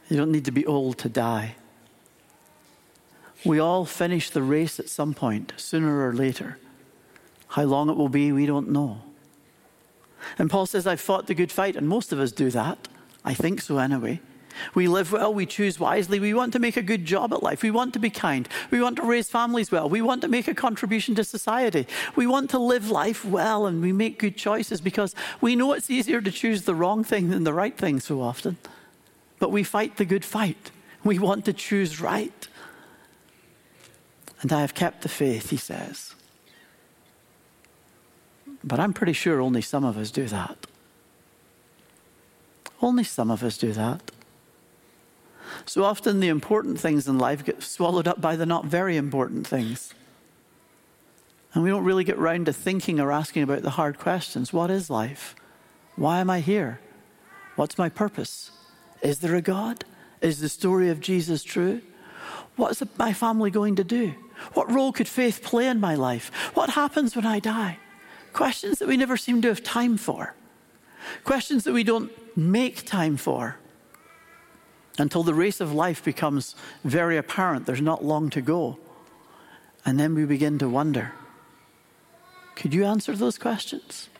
You 0.09 0.16
don't 0.16 0.30
need 0.30 0.44
to 0.44 0.52
be 0.52 0.64
old 0.66 0.98
to 0.98 1.09
die. 1.09 1.56
We 3.44 3.59
all 3.59 3.85
finish 3.85 4.30
the 4.30 4.42
race 4.42 4.78
at 4.78 4.88
some 4.88 5.14
point, 5.14 5.52
sooner 5.56 6.06
or 6.06 6.12
later. 6.12 6.59
How 7.48 7.62
long 7.64 7.90
it 7.90 7.96
will 7.96 8.09
be, 8.09 8.30
we 8.30 8.46
don't 8.46 8.68
know. 8.68 9.02
And 10.38 10.48
Paul 10.48 10.66
says, 10.66 10.87
I've 10.87 11.00
fought 11.00 11.26
the 11.26 11.35
good 11.35 11.50
fight, 11.50 11.74
and 11.74 11.88
most 11.88 12.12
of 12.12 12.20
us 12.20 12.30
do 12.30 12.50
that. 12.50 12.87
I 13.24 13.35
think 13.35 13.61
so 13.62 13.78
anyway. 13.78 14.20
We 14.75 14.89
live 14.89 15.13
well, 15.13 15.33
we 15.33 15.47
choose 15.47 15.79
wisely, 15.81 16.21
we 16.21 16.35
want 16.35 16.53
to 16.53 16.59
make 16.59 16.77
a 16.77 16.83
good 16.83 17.05
job 17.05 17.33
at 17.33 17.43
life, 17.43 17.63
we 17.63 17.71
want 17.71 17.93
to 17.95 17.99
be 17.99 18.11
kind, 18.11 18.49
we 18.71 18.81
want 18.81 18.97
to 18.97 19.03
raise 19.03 19.29
families 19.29 19.71
well, 19.71 19.89
we 19.89 20.03
want 20.03 20.23
to 20.23 20.29
make 20.29 20.49
a 20.49 20.55
contribution 20.55 21.15
to 21.17 21.25
society, 21.25 21.87
we 22.17 22.27
want 22.27 22.51
to 22.51 22.59
live 22.59 22.91
life 22.91 23.25
well, 23.25 23.67
and 23.67 23.81
we 23.81 23.93
make 23.93 24.19
good 24.19 24.37
choices 24.37 24.81
because 24.81 25.15
we 25.41 25.57
know 25.57 25.73
it's 25.73 25.91
easier 25.91 26.21
to 26.21 26.31
choose 26.31 26.63
the 26.63 26.75
wrong 26.75 27.05
thing 27.05 27.31
than 27.31 27.45
the 27.45 27.55
right 27.55 27.77
thing 27.77 28.01
so 28.01 28.21
often. 28.21 28.57
But 29.39 29.51
we 29.51 29.63
fight 29.63 29.97
the 29.97 30.05
good 30.05 30.25
fight, 30.25 30.71
we 31.05 31.19
want 31.19 31.45
to 31.47 31.53
choose 31.53 32.01
right. 32.01 32.49
And 34.43 34.53
I 34.53 34.63
have 34.63 34.75
kept 34.75 35.03
the 35.03 35.09
faith, 35.09 35.51
he 35.51 35.57
says. 35.57 36.15
But 38.63 38.81
I'm 38.81 38.93
pretty 38.93 39.13
sure 39.13 39.41
only 39.41 39.63
some 39.63 39.85
of 39.85 39.97
us 39.97 40.11
do 40.11 40.27
that. 40.27 40.67
Only 42.83 43.05
some 43.05 43.31
of 43.31 43.43
us 43.43 43.59
do 43.59 43.73
that. 43.73 44.11
So 45.66 45.85
often 45.85 46.20
the 46.20 46.29
important 46.29 46.81
things 46.81 47.07
in 47.07 47.18
life 47.18 47.44
get 47.44 47.62
swallowed 47.62 48.09
up 48.09 48.20
by 48.20 48.37
the 48.37 48.46
not 48.46 48.64
very 48.66 48.96
important 48.96 49.46
things. 49.46 49.94
And 51.53 51.62
we 51.62 51.70
don't 51.70 51.85
really 51.85 52.05
get 52.05 52.18
round 52.18 52.46
to 52.46 52.53
thinking 52.53 53.01
or 53.01 53.11
asking 53.11 53.42
about 53.42 53.62
the 53.62 53.70
hard 53.70 53.99
questions. 53.99 54.53
What 54.53 54.70
is 54.70 54.88
life? 54.88 55.35
Why 55.96 56.20
am 56.20 56.31
I 56.31 56.40
here? 56.40 56.81
What's 57.57 57.79
my 57.79 57.88
purpose? 57.88 58.53
Is 59.03 59.18
there 59.18 59.35
a 59.35 59.42
God? 59.42 59.85
Is 60.20 60.40
the 60.40 60.49
story 60.49 60.90
of 60.90 61.01
Jesus 61.01 61.42
true? 61.42 61.83
What's 62.57 62.83
my 62.99 63.12
family 63.12 63.51
going 63.51 63.77
to 63.77 63.85
do? 63.85 64.14
What 64.55 64.70
role 64.70 64.92
could 64.92 65.09
faith 65.09 65.42
play 65.42 65.66
in 65.66 65.81
my 65.81 65.94
life? 65.94 66.31
What 66.55 66.70
happens 66.70 67.16
when 67.16 67.27
I 67.27 67.40
die? 67.40 67.79
Questions 68.33 68.79
that 68.79 68.88
we 68.88 68.96
never 68.96 69.16
seem 69.16 69.42
to 69.42 69.49
have 69.49 69.62
time 69.62 69.96
for. 69.96 70.35
Questions 71.25 71.64
that 71.64 71.73
we 71.73 71.85
don't 71.85 72.12
make 72.37 72.87
time 72.87 73.16
for 73.16 73.57
until 74.98 75.22
the 75.22 75.35
race 75.35 75.61
of 75.61 75.72
life 75.72 76.05
becomes 76.05 76.55
very 76.85 77.16
apparent. 77.16 77.66
There's 77.66 77.81
not 77.81 78.05
long 78.05 78.31
to 78.31 78.40
go. 78.40 78.79
And 79.85 79.98
then 79.98 80.14
we 80.14 80.24
begin 80.24 80.59
to 80.59 80.68
wonder 80.68 81.12
could 82.57 82.74
you 82.74 82.85
answer 82.85 83.16
those 83.16 83.38
questions? 83.38 84.11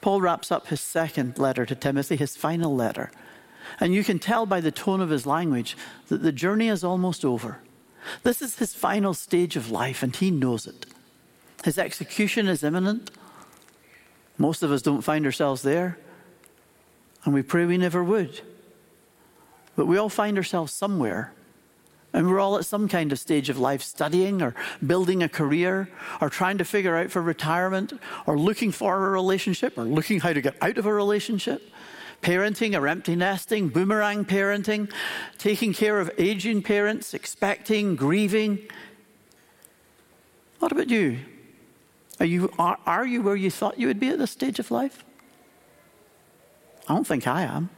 Paul 0.00 0.20
wraps 0.20 0.50
up 0.50 0.66
his 0.66 0.80
second 0.80 1.38
letter 1.38 1.64
to 1.64 1.76
Timothy, 1.76 2.16
his 2.16 2.36
final 2.36 2.74
letter. 2.74 3.12
And 3.78 3.94
you 3.94 4.02
can 4.02 4.18
tell 4.18 4.44
by 4.44 4.60
the 4.60 4.72
tone 4.72 5.00
of 5.00 5.08
his 5.08 5.24
language 5.24 5.76
that 6.08 6.22
the 6.22 6.32
journey 6.32 6.68
is 6.68 6.82
almost 6.82 7.24
over. 7.24 7.60
This 8.24 8.42
is 8.42 8.58
his 8.58 8.74
final 8.74 9.14
stage 9.14 9.54
of 9.54 9.70
life, 9.70 10.02
and 10.02 10.14
he 10.14 10.32
knows 10.32 10.66
it. 10.66 10.84
His 11.64 11.78
execution 11.78 12.48
is 12.48 12.64
imminent. 12.64 13.10
Most 14.36 14.62
of 14.62 14.72
us 14.72 14.82
don't 14.82 15.02
find 15.02 15.24
ourselves 15.24 15.62
there, 15.62 15.96
and 17.24 17.32
we 17.32 17.42
pray 17.42 17.64
we 17.64 17.78
never 17.78 18.02
would. 18.02 18.40
But 19.76 19.86
we 19.86 19.96
all 19.96 20.08
find 20.08 20.36
ourselves 20.36 20.72
somewhere. 20.72 21.32
And 22.12 22.28
we're 22.28 22.38
all 22.38 22.56
at 22.56 22.64
some 22.64 22.86
kind 22.88 23.10
of 23.10 23.18
stage 23.18 23.48
of 23.48 23.58
life, 23.58 23.82
studying 23.82 24.40
or 24.40 24.54
building 24.86 25.20
a 25.20 25.28
career, 25.28 25.88
or 26.20 26.30
trying 26.30 26.58
to 26.58 26.64
figure 26.64 26.96
out 26.96 27.10
for 27.10 27.20
retirement, 27.20 27.92
or 28.24 28.38
looking 28.38 28.70
for 28.70 29.06
a 29.06 29.10
relationship, 29.10 29.76
or 29.76 29.82
looking 29.82 30.20
how 30.20 30.32
to 30.32 30.40
get 30.40 30.54
out 30.62 30.78
of 30.78 30.86
a 30.86 30.92
relationship, 30.92 31.60
parenting 32.22 32.80
or 32.80 32.86
empty 32.86 33.16
nesting, 33.16 33.68
boomerang 33.68 34.24
parenting, 34.24 34.88
taking 35.38 35.72
care 35.72 35.98
of 35.98 36.08
aging 36.16 36.62
parents, 36.62 37.14
expecting, 37.14 37.96
grieving. 37.96 38.60
What 40.60 40.70
about 40.70 40.90
you? 40.90 41.18
Are 42.20 42.26
you, 42.26 42.52
are, 42.60 42.78
are 42.86 43.04
you 43.04 43.22
where 43.22 43.34
you 43.34 43.50
thought 43.50 43.78
you 43.78 43.88
would 43.88 43.98
be 43.98 44.10
at 44.10 44.18
this 44.18 44.30
stage 44.30 44.60
of 44.60 44.70
life? 44.70 45.04
I 46.88 46.94
don't 46.94 47.06
think 47.06 47.26
I 47.26 47.42
am. 47.42 47.70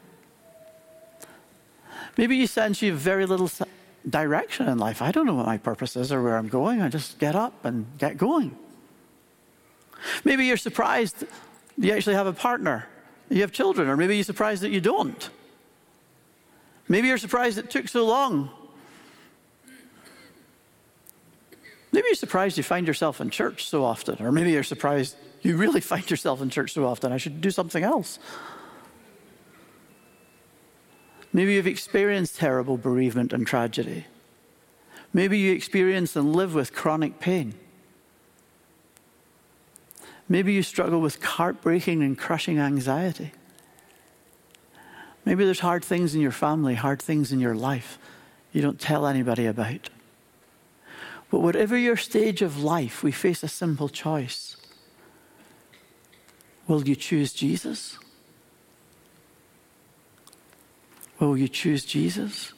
Maybe 2.16 2.36
you 2.36 2.46
sense 2.46 2.80
you 2.82 2.92
have 2.92 3.00
very 3.00 3.26
little 3.26 3.50
direction 4.08 4.68
in 4.68 4.78
life. 4.78 5.02
I 5.02 5.12
don't 5.12 5.26
know 5.26 5.34
what 5.34 5.46
my 5.46 5.58
purpose 5.58 5.96
is 5.96 6.12
or 6.12 6.22
where 6.22 6.36
I'm 6.36 6.48
going. 6.48 6.80
I 6.80 6.88
just 6.88 7.18
get 7.18 7.34
up 7.34 7.64
and 7.64 7.86
get 7.98 8.16
going. 8.16 8.56
Maybe 10.24 10.46
you're 10.46 10.56
surprised 10.56 11.24
you 11.76 11.92
actually 11.92 12.14
have 12.14 12.26
a 12.26 12.32
partner, 12.32 12.86
you 13.28 13.42
have 13.42 13.52
children, 13.52 13.88
or 13.88 13.96
maybe 13.96 14.16
you're 14.16 14.24
surprised 14.24 14.62
that 14.62 14.70
you 14.70 14.80
don't. 14.80 15.28
Maybe 16.88 17.08
you're 17.08 17.18
surprised 17.18 17.58
it 17.58 17.70
took 17.70 17.88
so 17.88 18.06
long. 18.06 18.50
Maybe 21.92 22.06
you're 22.08 22.14
surprised 22.14 22.56
you 22.56 22.62
find 22.62 22.86
yourself 22.86 23.20
in 23.20 23.30
church 23.30 23.68
so 23.68 23.84
often, 23.84 24.24
or 24.24 24.30
maybe 24.32 24.52
you're 24.52 24.62
surprised 24.62 25.16
you 25.42 25.56
really 25.56 25.80
find 25.80 26.08
yourself 26.10 26.40
in 26.40 26.50
church 26.50 26.72
so 26.72 26.86
often. 26.86 27.12
I 27.12 27.16
should 27.16 27.40
do 27.40 27.50
something 27.50 27.84
else. 27.84 28.18
Maybe 31.36 31.52
you've 31.52 31.66
experienced 31.66 32.36
terrible 32.36 32.78
bereavement 32.78 33.34
and 33.34 33.46
tragedy. 33.46 34.06
Maybe 35.12 35.38
you 35.38 35.52
experience 35.52 36.16
and 36.16 36.34
live 36.34 36.54
with 36.54 36.72
chronic 36.72 37.20
pain. 37.20 37.52
Maybe 40.30 40.54
you 40.54 40.62
struggle 40.62 41.02
with 41.02 41.22
heartbreaking 41.22 42.02
and 42.02 42.16
crushing 42.16 42.58
anxiety. 42.58 43.32
Maybe 45.26 45.44
there's 45.44 45.60
hard 45.60 45.84
things 45.84 46.14
in 46.14 46.22
your 46.22 46.32
family, 46.32 46.74
hard 46.74 47.02
things 47.02 47.30
in 47.30 47.38
your 47.38 47.54
life 47.54 47.98
you 48.54 48.62
don't 48.62 48.80
tell 48.80 49.06
anybody 49.06 49.44
about. 49.44 49.90
But 51.30 51.40
whatever 51.40 51.76
your 51.76 51.98
stage 51.98 52.40
of 52.40 52.62
life, 52.62 53.02
we 53.02 53.12
face 53.12 53.42
a 53.42 53.48
simple 53.48 53.90
choice. 53.90 54.56
Will 56.66 56.88
you 56.88 56.96
choose 56.96 57.34
Jesus? 57.34 57.98
Will 61.18 61.36
you 61.36 61.48
choose 61.48 61.84
Jesus? 61.84 62.52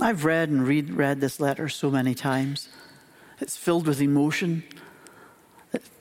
I've 0.00 0.24
read 0.24 0.48
and 0.48 0.66
read, 0.66 0.90
read 0.90 1.20
this 1.20 1.38
letter 1.38 1.68
so 1.68 1.90
many 1.90 2.14
times. 2.14 2.68
It's 3.40 3.56
filled 3.56 3.86
with 3.86 4.00
emotion. 4.00 4.62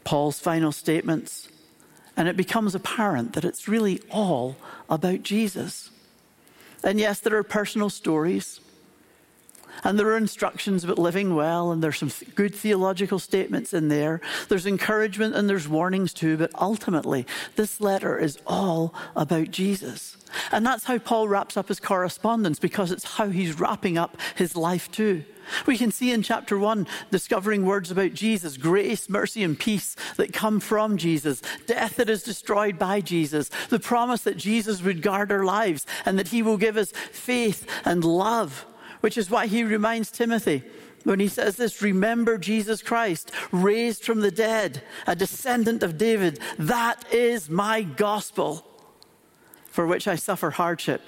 Paul's 0.03 0.39
final 0.39 0.71
statements. 0.71 1.49
And 2.15 2.27
it 2.27 2.37
becomes 2.37 2.75
apparent 2.75 3.33
that 3.33 3.45
it's 3.45 3.67
really 3.67 4.01
all 4.09 4.55
about 4.89 5.23
Jesus. 5.23 5.89
And 6.83 6.99
yes, 6.99 7.19
there 7.19 7.35
are 7.35 7.43
personal 7.43 7.89
stories. 7.89 8.59
And 9.83 9.97
there 9.97 10.07
are 10.07 10.17
instructions 10.17 10.83
about 10.83 10.99
living 10.99 11.35
well, 11.35 11.71
and 11.71 11.83
there's 11.83 11.97
some 11.97 12.11
good 12.35 12.53
theological 12.53 13.19
statements 13.19 13.73
in 13.73 13.87
there. 13.87 14.21
There's 14.47 14.65
encouragement 14.65 15.35
and 15.35 15.49
there's 15.49 15.67
warnings 15.67 16.13
too, 16.13 16.37
but 16.37 16.51
ultimately, 16.59 17.25
this 17.55 17.81
letter 17.81 18.17
is 18.17 18.37
all 18.45 18.93
about 19.15 19.51
Jesus. 19.51 20.17
And 20.51 20.65
that's 20.65 20.85
how 20.85 20.97
Paul 20.97 21.27
wraps 21.27 21.57
up 21.57 21.67
his 21.67 21.79
correspondence, 21.79 22.59
because 22.59 22.91
it's 22.91 23.15
how 23.15 23.29
he's 23.29 23.59
wrapping 23.59 23.97
up 23.97 24.17
his 24.35 24.55
life 24.55 24.91
too. 24.91 25.25
We 25.65 25.77
can 25.77 25.91
see 25.91 26.11
in 26.11 26.21
chapter 26.21 26.57
one, 26.57 26.87
discovering 27.09 27.65
words 27.65 27.91
about 27.91 28.13
Jesus, 28.13 28.57
grace, 28.57 29.09
mercy, 29.09 29.43
and 29.43 29.59
peace 29.59 29.95
that 30.15 30.31
come 30.31 30.59
from 30.59 30.97
Jesus, 30.97 31.41
death 31.65 31.97
that 31.97 32.09
is 32.09 32.23
destroyed 32.23 32.79
by 32.79 33.01
Jesus, 33.01 33.49
the 33.69 33.79
promise 33.79 34.21
that 34.21 34.37
Jesus 34.37 34.81
would 34.81 35.01
guard 35.01 35.31
our 35.31 35.43
lives 35.43 35.85
and 36.05 36.17
that 36.17 36.29
he 36.29 36.41
will 36.41 36.57
give 36.57 36.77
us 36.77 36.91
faith 37.11 37.67
and 37.83 38.05
love 38.05 38.65
which 39.01 39.17
is 39.17 39.29
why 39.29 39.47
he 39.47 39.63
reminds 39.63 40.09
Timothy 40.09 40.63
when 41.03 41.19
he 41.19 41.27
says 41.27 41.57
this 41.57 41.81
remember 41.81 42.37
Jesus 42.37 42.81
Christ, 42.81 43.31
raised 43.51 44.03
from 44.03 44.21
the 44.21 44.31
dead, 44.31 44.83
a 45.07 45.15
descendant 45.15 45.83
of 45.83 45.97
David. 45.97 46.39
That 46.57 47.11
is 47.11 47.49
my 47.49 47.81
gospel, 47.81 48.65
for 49.65 49.85
which 49.85 50.07
I 50.07 50.15
suffer 50.15 50.51
hardship 50.51 51.01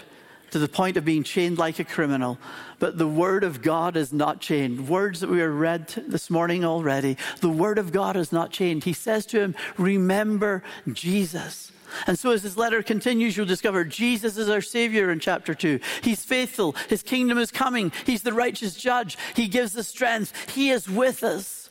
to 0.53 0.59
the 0.59 0.67
point 0.67 0.97
of 0.97 1.03
being 1.03 1.23
chained 1.23 1.57
like 1.57 1.79
a 1.79 1.83
criminal. 1.83 2.37
But 2.77 2.99
the 2.99 3.07
Word 3.07 3.43
of 3.43 3.63
God 3.63 3.97
is 3.97 4.13
not 4.13 4.39
chained. 4.39 4.87
Words 4.87 5.21
that 5.21 5.29
we 5.29 5.41
read 5.41 5.87
this 6.07 6.29
morning 6.29 6.63
already. 6.63 7.17
The 7.41 7.49
Word 7.49 7.79
of 7.79 7.91
God 7.91 8.15
is 8.15 8.31
not 8.31 8.51
chained. 8.51 8.83
He 8.83 8.93
says 8.93 9.25
to 9.27 9.39
him, 9.39 9.55
Remember 9.79 10.61
Jesus. 10.91 11.71
And 12.05 12.19
so, 12.19 12.29
as 12.29 12.43
this 12.43 12.55
letter 12.55 12.83
continues, 12.83 13.35
you'll 13.35 13.47
discover 13.47 13.83
Jesus 13.83 14.37
is 14.37 14.47
our 14.47 14.61
Savior 14.61 15.09
in 15.09 15.19
chapter 15.19 15.55
2. 15.55 15.79
He's 16.03 16.23
faithful. 16.23 16.75
His 16.87 17.01
kingdom 17.01 17.39
is 17.39 17.49
coming. 17.49 17.91
He's 18.05 18.21
the 18.21 18.33
righteous 18.33 18.75
judge. 18.75 19.17
He 19.35 19.47
gives 19.47 19.73
the 19.73 19.83
strength. 19.83 20.51
He 20.51 20.69
is 20.69 20.87
with 20.87 21.23
us. 21.23 21.62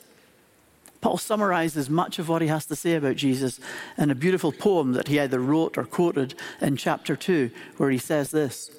Paul 1.02 1.18
summarizes 1.18 1.90
much 1.90 2.20
of 2.20 2.28
what 2.28 2.42
he 2.42 2.48
has 2.48 2.64
to 2.66 2.76
say 2.76 2.94
about 2.94 3.16
Jesus 3.16 3.58
in 3.98 4.10
a 4.10 4.14
beautiful 4.14 4.52
poem 4.52 4.92
that 4.92 5.08
he 5.08 5.18
either 5.18 5.40
wrote 5.40 5.76
or 5.76 5.84
quoted 5.84 6.34
in 6.60 6.76
chapter 6.76 7.16
2, 7.16 7.50
where 7.76 7.90
he 7.90 7.98
says 7.98 8.30
this 8.30 8.70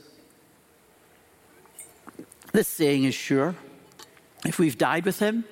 This 2.53 2.67
saying 2.67 3.03
is 3.03 3.13
sure. 3.13 3.55
If 4.45 4.57
we've 4.57 4.77
died 4.77 5.05
with 5.05 5.19
him, 5.19 5.43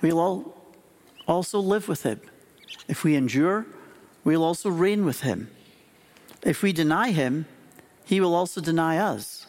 we'll 0.00 0.18
all 0.18 0.56
also 1.28 1.60
live 1.60 1.86
with 1.86 2.02
him. 2.02 2.20
If 2.88 3.04
we 3.04 3.14
endure, 3.14 3.64
we'll 4.24 4.44
also 4.44 4.70
reign 4.70 5.04
with 5.04 5.20
him. 5.20 5.50
If 6.42 6.62
we 6.62 6.72
deny 6.72 7.12
him, 7.12 7.46
he 8.04 8.20
will 8.20 8.34
also 8.34 8.60
deny 8.60 8.98
us. 8.98 9.46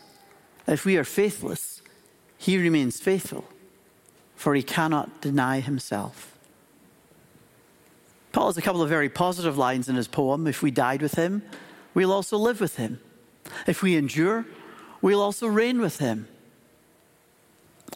If 0.67 0.85
we 0.85 0.97
are 0.97 1.03
faithless, 1.03 1.81
he 2.37 2.59
remains 2.59 2.99
faithful, 2.99 3.45
for 4.35 4.53
he 4.53 4.61
cannot 4.61 5.19
deny 5.19 5.59
himself. 5.59 6.32
Paul 8.33 8.47
has 8.47 8.57
a 8.57 8.61
couple 8.61 8.81
of 8.81 8.89
very 8.89 9.09
positive 9.09 9.57
lines 9.57 9.87
in 9.87 9.95
his 9.95 10.07
poem. 10.07 10.47
If 10.47 10.61
we 10.61 10.71
died 10.71 11.01
with 11.01 11.13
him, 11.13 11.43
we'll 11.93 12.11
also 12.11 12.37
live 12.37 12.59
with 12.59 12.75
him. 12.75 12.99
If 13.67 13.81
we 13.81 13.95
endure, 13.95 14.45
we'll 15.01 15.21
also 15.21 15.47
reign 15.47 15.79
with 15.79 15.99
him. 15.99 16.27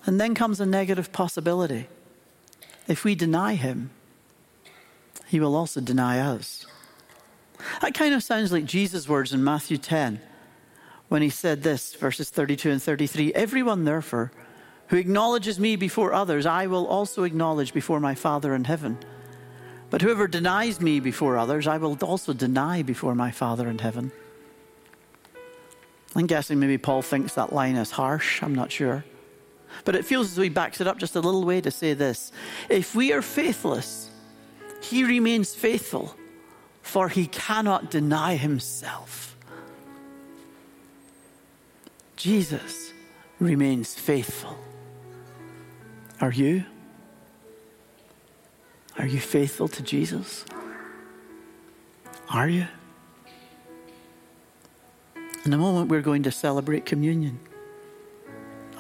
And 0.06 0.22
then 0.22 0.36
comes 0.36 0.62
a 0.62 0.66
negative 0.66 1.12
possibility. 1.12 1.88
If 2.88 3.04
we 3.04 3.16
deny 3.16 3.56
him, 3.56 3.90
he 5.26 5.40
will 5.40 5.56
also 5.56 5.82
deny 5.82 6.20
us. 6.20 6.68
That 7.82 7.96
kind 7.96 8.14
of 8.14 8.24
sounds 8.24 8.52
like 8.52 8.66
Jesus' 8.66 9.10
words 9.10 9.34
in 9.34 9.44
Matthew 9.44 9.78
10 9.78 10.22
when 11.10 11.22
he 11.22 11.30
said 11.30 11.64
this, 11.64 11.96
verses 11.96 12.30
32 12.30 12.70
and 12.70 12.82
33 12.82 13.34
Everyone, 13.34 13.86
therefore, 13.86 14.32
who 14.90 14.98
acknowledges 14.98 15.60
me 15.60 15.76
before 15.76 16.14
others, 16.14 16.46
I 16.46 16.68
will 16.68 16.86
also 16.86 17.24
acknowledge 17.24 17.74
before 17.74 18.00
my 18.00 18.14
Father 18.14 18.54
in 18.54 18.66
heaven. 18.66 19.00
But 19.90 20.02
whoever 20.02 20.28
denies 20.28 20.82
me 20.82 21.00
before 21.00 21.38
others, 21.38 21.68
I 21.68 21.78
will 21.78 21.98
also 22.02 22.34
deny 22.34 22.82
before 22.82 23.16
my 23.16 23.32
Father 23.32 23.70
in 23.70 23.80
heaven. 23.80 24.12
I'm 26.16 26.28
guessing 26.28 26.60
maybe 26.60 26.78
Paul 26.78 27.02
thinks 27.02 27.36
that 27.36 27.54
line 27.54 27.76
is 27.76 27.92
harsh. 27.92 28.42
I'm 28.44 28.56
not 28.56 28.72
sure. 28.72 29.06
But 29.86 29.96
it 29.96 30.06
feels 30.06 30.28
as 30.28 30.36
though 30.36 30.42
he 30.42 30.50
backs 30.50 30.82
it 30.82 30.88
up 30.88 30.98
just 30.98 31.16
a 31.16 31.20
little 31.20 31.46
way 31.46 31.62
to 31.62 31.72
say 31.72 31.94
this 31.94 32.32
If 32.70 32.96
we 32.96 33.14
are 33.14 33.22
faithless, 33.22 34.10
he 34.82 35.04
remains 35.04 35.54
faithful, 35.54 36.16
for 36.82 37.10
he 37.10 37.28
cannot 37.28 37.92
deny 37.92 38.36
himself. 38.36 39.38
Jesus 42.16 42.94
remains 43.40 43.94
faithful. 43.94 44.58
Are 46.20 46.32
you? 46.32 46.66
Are 48.98 49.06
you 49.06 49.20
faithful 49.20 49.68
to 49.68 49.84
Jesus? 49.84 50.46
Are 52.30 52.50
you? 52.50 52.68
In 55.46 55.54
a 55.54 55.58
moment, 55.58 55.90
we're 55.90 56.02
going 56.02 56.24
to 56.24 56.32
celebrate 56.32 56.86
communion. 56.86 57.40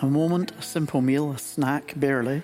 A 0.01 0.05
moment, 0.05 0.51
a 0.59 0.61
simple 0.61 1.01
meal, 1.01 1.31
a 1.31 1.37
snack, 1.37 1.93
barely 1.95 2.43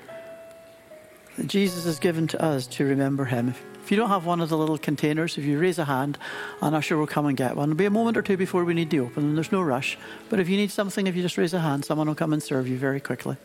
that 1.37 1.47
Jesus 1.47 1.85
has 1.85 1.99
given 1.99 2.27
to 2.27 2.41
us 2.41 2.67
to 2.67 2.85
remember 2.85 3.25
him. 3.25 3.55
If 3.83 3.91
you 3.91 3.97
don't 3.97 4.09
have 4.09 4.25
one 4.25 4.39
of 4.39 4.49
the 4.49 4.57
little 4.57 4.77
containers, 4.77 5.37
if 5.37 5.43
you 5.43 5.59
raise 5.59 5.77
a 5.77 5.85
hand, 5.85 6.17
an 6.61 6.73
usher 6.73 6.95
will 6.95 7.07
come 7.07 7.25
and 7.25 7.35
get 7.35 7.55
one. 7.55 7.69
It'll 7.69 7.77
be 7.77 7.85
a 7.85 7.89
moment 7.89 8.15
or 8.15 8.21
two 8.21 8.37
before 8.37 8.63
we 8.63 8.73
need 8.73 8.89
to 8.91 8.99
open 8.99 9.23
them. 9.23 9.35
There's 9.35 9.51
no 9.51 9.61
rush. 9.61 9.97
But 10.29 10.39
if 10.39 10.47
you 10.47 10.55
need 10.55 10.71
something, 10.71 11.05
if 11.05 11.15
you 11.15 11.21
just 11.21 11.37
raise 11.37 11.53
a 11.53 11.59
hand, 11.59 11.83
someone 11.83 12.07
will 12.07 12.15
come 12.15 12.33
and 12.33 12.41
serve 12.41 12.67
you 12.67 12.77
very 12.77 13.01
quickly. 13.01 13.35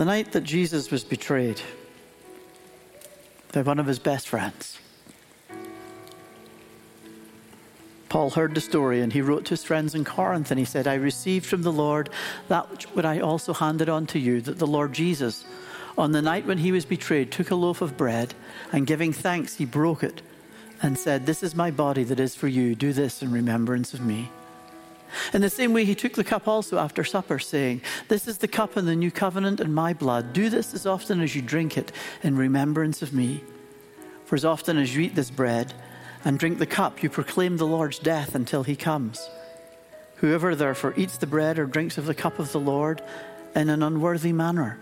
The 0.00 0.06
night 0.06 0.32
that 0.32 0.44
Jesus 0.44 0.90
was 0.90 1.04
betrayed 1.04 1.60
by 3.52 3.60
one 3.60 3.78
of 3.78 3.84
his 3.84 3.98
best 3.98 4.30
friends, 4.30 4.78
Paul 8.08 8.30
heard 8.30 8.54
the 8.54 8.62
story 8.62 9.02
and 9.02 9.12
he 9.12 9.20
wrote 9.20 9.44
to 9.44 9.50
his 9.50 9.62
friends 9.62 9.94
in 9.94 10.06
Corinth 10.06 10.50
and 10.50 10.58
he 10.58 10.64
said, 10.64 10.86
I 10.86 10.94
received 10.94 11.44
from 11.44 11.60
the 11.60 11.70
Lord 11.70 12.08
that 12.48 12.84
which 12.94 13.04
I 13.04 13.20
also 13.20 13.52
handed 13.52 13.90
on 13.90 14.06
to 14.06 14.18
you, 14.18 14.40
that 14.40 14.58
the 14.58 14.66
Lord 14.66 14.94
Jesus, 14.94 15.44
on 15.98 16.12
the 16.12 16.22
night 16.22 16.46
when 16.46 16.56
he 16.56 16.72
was 16.72 16.86
betrayed, 16.86 17.30
took 17.30 17.50
a 17.50 17.54
loaf 17.54 17.82
of 17.82 17.98
bread 17.98 18.32
and 18.72 18.86
giving 18.86 19.12
thanks, 19.12 19.56
he 19.56 19.66
broke 19.66 20.02
it 20.02 20.22
and 20.80 20.96
said, 20.96 21.26
This 21.26 21.42
is 21.42 21.54
my 21.54 21.70
body 21.70 22.04
that 22.04 22.18
is 22.18 22.34
for 22.34 22.48
you. 22.48 22.74
Do 22.74 22.94
this 22.94 23.20
in 23.20 23.32
remembrance 23.32 23.92
of 23.92 24.00
me. 24.00 24.30
In 25.32 25.40
the 25.40 25.50
same 25.50 25.72
way, 25.72 25.84
he 25.84 25.94
took 25.94 26.14
the 26.14 26.24
cup 26.24 26.48
also 26.48 26.78
after 26.78 27.04
supper, 27.04 27.38
saying, 27.38 27.82
This 28.08 28.28
is 28.28 28.38
the 28.38 28.48
cup 28.48 28.76
in 28.76 28.86
the 28.86 28.96
new 28.96 29.10
covenant 29.10 29.60
in 29.60 29.72
my 29.72 29.92
blood. 29.92 30.32
Do 30.32 30.50
this 30.50 30.74
as 30.74 30.86
often 30.86 31.20
as 31.20 31.34
you 31.34 31.42
drink 31.42 31.76
it 31.76 31.92
in 32.22 32.36
remembrance 32.36 33.02
of 33.02 33.12
me. 33.12 33.42
For 34.24 34.36
as 34.36 34.44
often 34.44 34.78
as 34.78 34.94
you 34.94 35.02
eat 35.02 35.14
this 35.14 35.30
bread 35.30 35.72
and 36.24 36.38
drink 36.38 36.58
the 36.58 36.66
cup, 36.66 37.02
you 37.02 37.10
proclaim 37.10 37.56
the 37.56 37.66
Lord's 37.66 37.98
death 37.98 38.34
until 38.34 38.62
he 38.62 38.76
comes. 38.76 39.28
Whoever 40.16 40.54
therefore 40.54 40.94
eats 40.96 41.16
the 41.16 41.26
bread 41.26 41.58
or 41.58 41.66
drinks 41.66 41.96
of 41.96 42.06
the 42.06 42.14
cup 42.14 42.38
of 42.38 42.52
the 42.52 42.60
Lord 42.60 43.02
in 43.54 43.70
an 43.70 43.82
unworthy 43.82 44.32
manner 44.32 44.78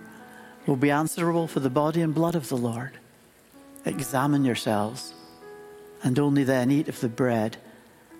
will 0.66 0.76
be 0.76 0.90
answerable 0.90 1.46
for 1.46 1.60
the 1.60 1.70
body 1.70 2.02
and 2.02 2.14
blood 2.14 2.34
of 2.34 2.48
the 2.48 2.56
Lord. 2.56 2.98
Examine 3.84 4.44
yourselves, 4.44 5.14
and 6.02 6.18
only 6.18 6.44
then 6.44 6.70
eat 6.70 6.88
of 6.88 7.00
the 7.00 7.08
bread 7.08 7.56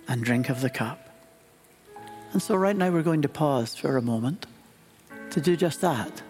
and 0.06 0.24
drink 0.24 0.48
of 0.48 0.62
the 0.62 0.70
cup. 0.70 1.07
And 2.32 2.42
so, 2.42 2.56
right 2.56 2.76
now, 2.76 2.90
we're 2.90 3.02
going 3.02 3.22
to 3.22 3.28
pause 3.28 3.74
for 3.74 3.96
a 3.96 4.02
moment 4.02 4.46
to 5.30 5.40
do 5.40 5.56
just 5.56 5.80
that, 5.80 6.22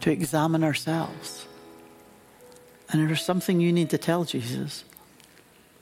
to 0.00 0.10
examine 0.10 0.62
ourselves. 0.62 1.46
And 2.90 3.02
if 3.02 3.08
there's 3.08 3.24
something 3.24 3.60
you 3.60 3.72
need 3.72 3.90
to 3.90 3.98
tell 3.98 4.24
Jesus, 4.24 4.84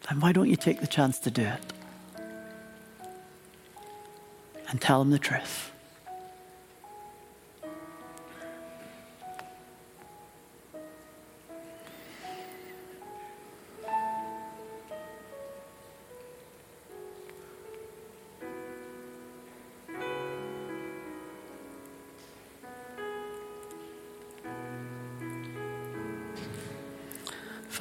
then 0.08 0.20
why 0.20 0.32
don't 0.32 0.48
you 0.48 0.56
take 0.56 0.80
the 0.80 0.86
chance 0.86 1.18
to 1.20 1.30
do 1.30 1.42
it? 1.42 1.72
And 4.68 4.80
tell 4.80 5.02
him 5.02 5.10
the 5.10 5.18
truth. 5.18 5.71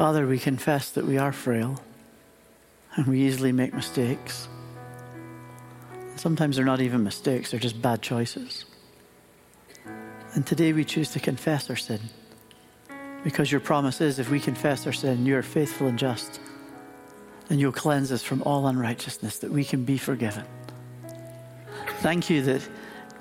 Father, 0.01 0.25
we 0.25 0.39
confess 0.39 0.89
that 0.89 1.05
we 1.05 1.19
are 1.19 1.31
frail 1.31 1.79
and 2.95 3.05
we 3.05 3.21
easily 3.21 3.51
make 3.51 3.71
mistakes. 3.71 4.49
Sometimes 6.15 6.55
they're 6.55 6.65
not 6.65 6.81
even 6.81 7.03
mistakes, 7.03 7.51
they're 7.51 7.59
just 7.59 7.79
bad 7.83 8.01
choices. 8.01 8.65
And 10.33 10.43
today 10.43 10.73
we 10.73 10.85
choose 10.85 11.11
to 11.11 11.19
confess 11.19 11.69
our 11.69 11.75
sin 11.75 11.99
because 13.23 13.51
your 13.51 13.61
promise 13.61 14.01
is 14.01 14.17
if 14.17 14.31
we 14.31 14.39
confess 14.39 14.87
our 14.87 14.91
sin, 14.91 15.23
you 15.23 15.37
are 15.37 15.43
faithful 15.43 15.85
and 15.85 15.99
just 15.99 16.41
and 17.51 17.59
you'll 17.59 17.71
cleanse 17.71 18.11
us 18.11 18.23
from 18.23 18.41
all 18.41 18.65
unrighteousness, 18.65 19.37
that 19.37 19.51
we 19.51 19.63
can 19.63 19.85
be 19.85 19.99
forgiven. 19.99 20.45
Thank 21.99 22.27
you 22.27 22.41
that 22.41 22.67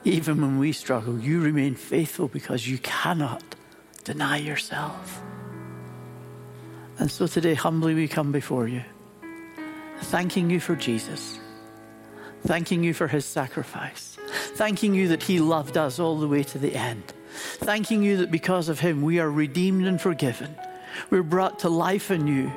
even 0.04 0.40
when 0.40 0.58
we 0.58 0.72
struggle, 0.72 1.20
you 1.20 1.42
remain 1.42 1.74
faithful 1.74 2.26
because 2.26 2.66
you 2.66 2.78
cannot 2.78 3.42
deny 4.02 4.38
yourself. 4.38 5.22
And 7.00 7.10
so 7.10 7.26
today, 7.26 7.54
humbly, 7.54 7.94
we 7.94 8.06
come 8.06 8.30
before 8.30 8.68
you, 8.68 8.82
thanking 10.02 10.50
you 10.50 10.60
for 10.60 10.76
Jesus, 10.76 11.40
thanking 12.46 12.84
you 12.84 12.92
for 12.92 13.08
his 13.08 13.24
sacrifice, 13.24 14.18
thanking 14.52 14.94
you 14.94 15.08
that 15.08 15.22
he 15.22 15.40
loved 15.40 15.78
us 15.78 15.98
all 15.98 16.18
the 16.18 16.28
way 16.28 16.42
to 16.42 16.58
the 16.58 16.76
end, 16.76 17.14
thanking 17.32 18.02
you 18.02 18.18
that 18.18 18.30
because 18.30 18.68
of 18.68 18.80
him 18.80 19.00
we 19.00 19.18
are 19.18 19.30
redeemed 19.30 19.86
and 19.86 19.98
forgiven. 19.98 20.54
We're 21.08 21.22
brought 21.22 21.60
to 21.60 21.70
life 21.70 22.10
anew 22.10 22.52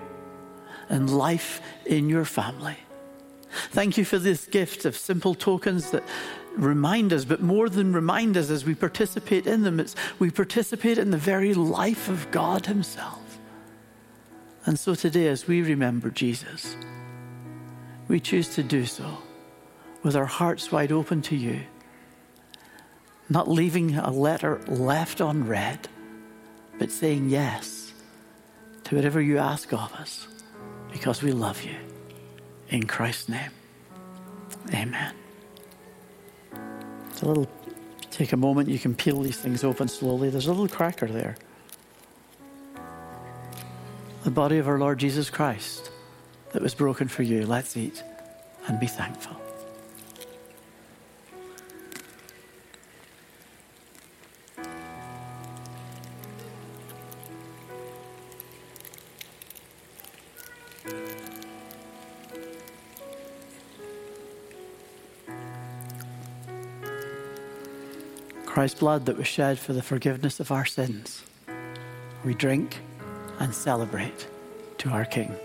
and 0.89 1.09
life 1.09 1.61
in 1.85 2.09
your 2.09 2.25
family. 2.25 2.75
Thank 3.69 3.97
you 3.97 4.03
for 4.03 4.19
this 4.19 4.45
gift 4.45 4.83
of 4.83 4.97
simple 4.97 5.35
tokens 5.35 5.91
that 5.91 6.03
remind 6.57 7.13
us, 7.13 7.23
but 7.23 7.41
more 7.41 7.69
than 7.69 7.93
remind 7.93 8.35
us 8.35 8.49
as 8.49 8.65
we 8.65 8.75
participate 8.75 9.47
in 9.47 9.63
them, 9.63 9.79
it's 9.79 9.95
we 10.19 10.31
participate 10.31 10.97
in 10.97 11.11
the 11.11 11.17
very 11.17 11.53
life 11.53 12.09
of 12.09 12.29
God 12.31 12.65
Himself. 12.65 13.22
And 14.65 14.79
so 14.79 14.95
today, 14.95 15.27
as 15.27 15.45
we 15.45 15.61
remember 15.61 16.09
Jesus, 16.09 16.77
we 18.07 18.19
choose 18.19 18.49
to 18.55 18.63
do 18.63 18.85
so 18.85 19.17
with 20.03 20.15
our 20.15 20.25
hearts 20.25 20.71
wide 20.71 20.91
open 20.91 21.21
to 21.23 21.35
you, 21.35 21.61
not 23.29 23.49
leaving 23.49 23.95
a 23.95 24.11
letter 24.11 24.61
left 24.67 25.19
unread, 25.19 25.87
but 26.79 26.91
saying 26.91 27.29
yes 27.29 27.93
to 28.85 28.95
whatever 28.95 29.21
you 29.21 29.37
ask 29.37 29.73
of 29.73 29.93
us 29.93 30.27
because 30.91 31.21
we 31.21 31.31
love 31.31 31.61
you. 31.63 31.75
In 32.69 32.87
Christ's 32.87 33.29
name, 33.29 33.51
amen. 34.73 35.13
It's 37.09 37.21
a 37.21 37.25
little, 37.25 37.49
take 38.11 38.31
a 38.31 38.37
moment, 38.37 38.69
you 38.69 38.79
can 38.79 38.95
peel 38.95 39.21
these 39.21 39.37
things 39.37 39.63
open 39.63 39.89
slowly. 39.89 40.29
There's 40.29 40.47
a 40.47 40.51
little 40.51 40.69
cracker 40.69 41.07
there 41.07 41.35
the 44.23 44.31
body 44.31 44.57
of 44.57 44.69
our 44.69 44.79
Lord 44.79 44.99
Jesus 44.99 45.29
Christ 45.29 45.91
that 46.53 46.61
was 46.61 46.73
broken 46.73 47.09
for 47.09 47.23
you. 47.23 47.45
Let's 47.45 47.75
eat 47.75 48.01
and 48.67 48.79
be 48.79 48.87
thankful. 48.87 49.35
Christ's 68.45 68.79
blood 68.79 69.07
that 69.07 69.17
was 69.17 69.27
shed 69.27 69.59
for 69.59 69.73
the 69.73 69.81
forgiveness 69.81 70.39
of 70.39 70.51
our 70.51 70.63
sins. 70.63 71.23
We 72.23 72.35
drink 72.35 72.79
and 73.39 73.53
celebrate 73.53 74.27
to 74.79 74.89
our 74.89 75.05
King. 75.05 75.35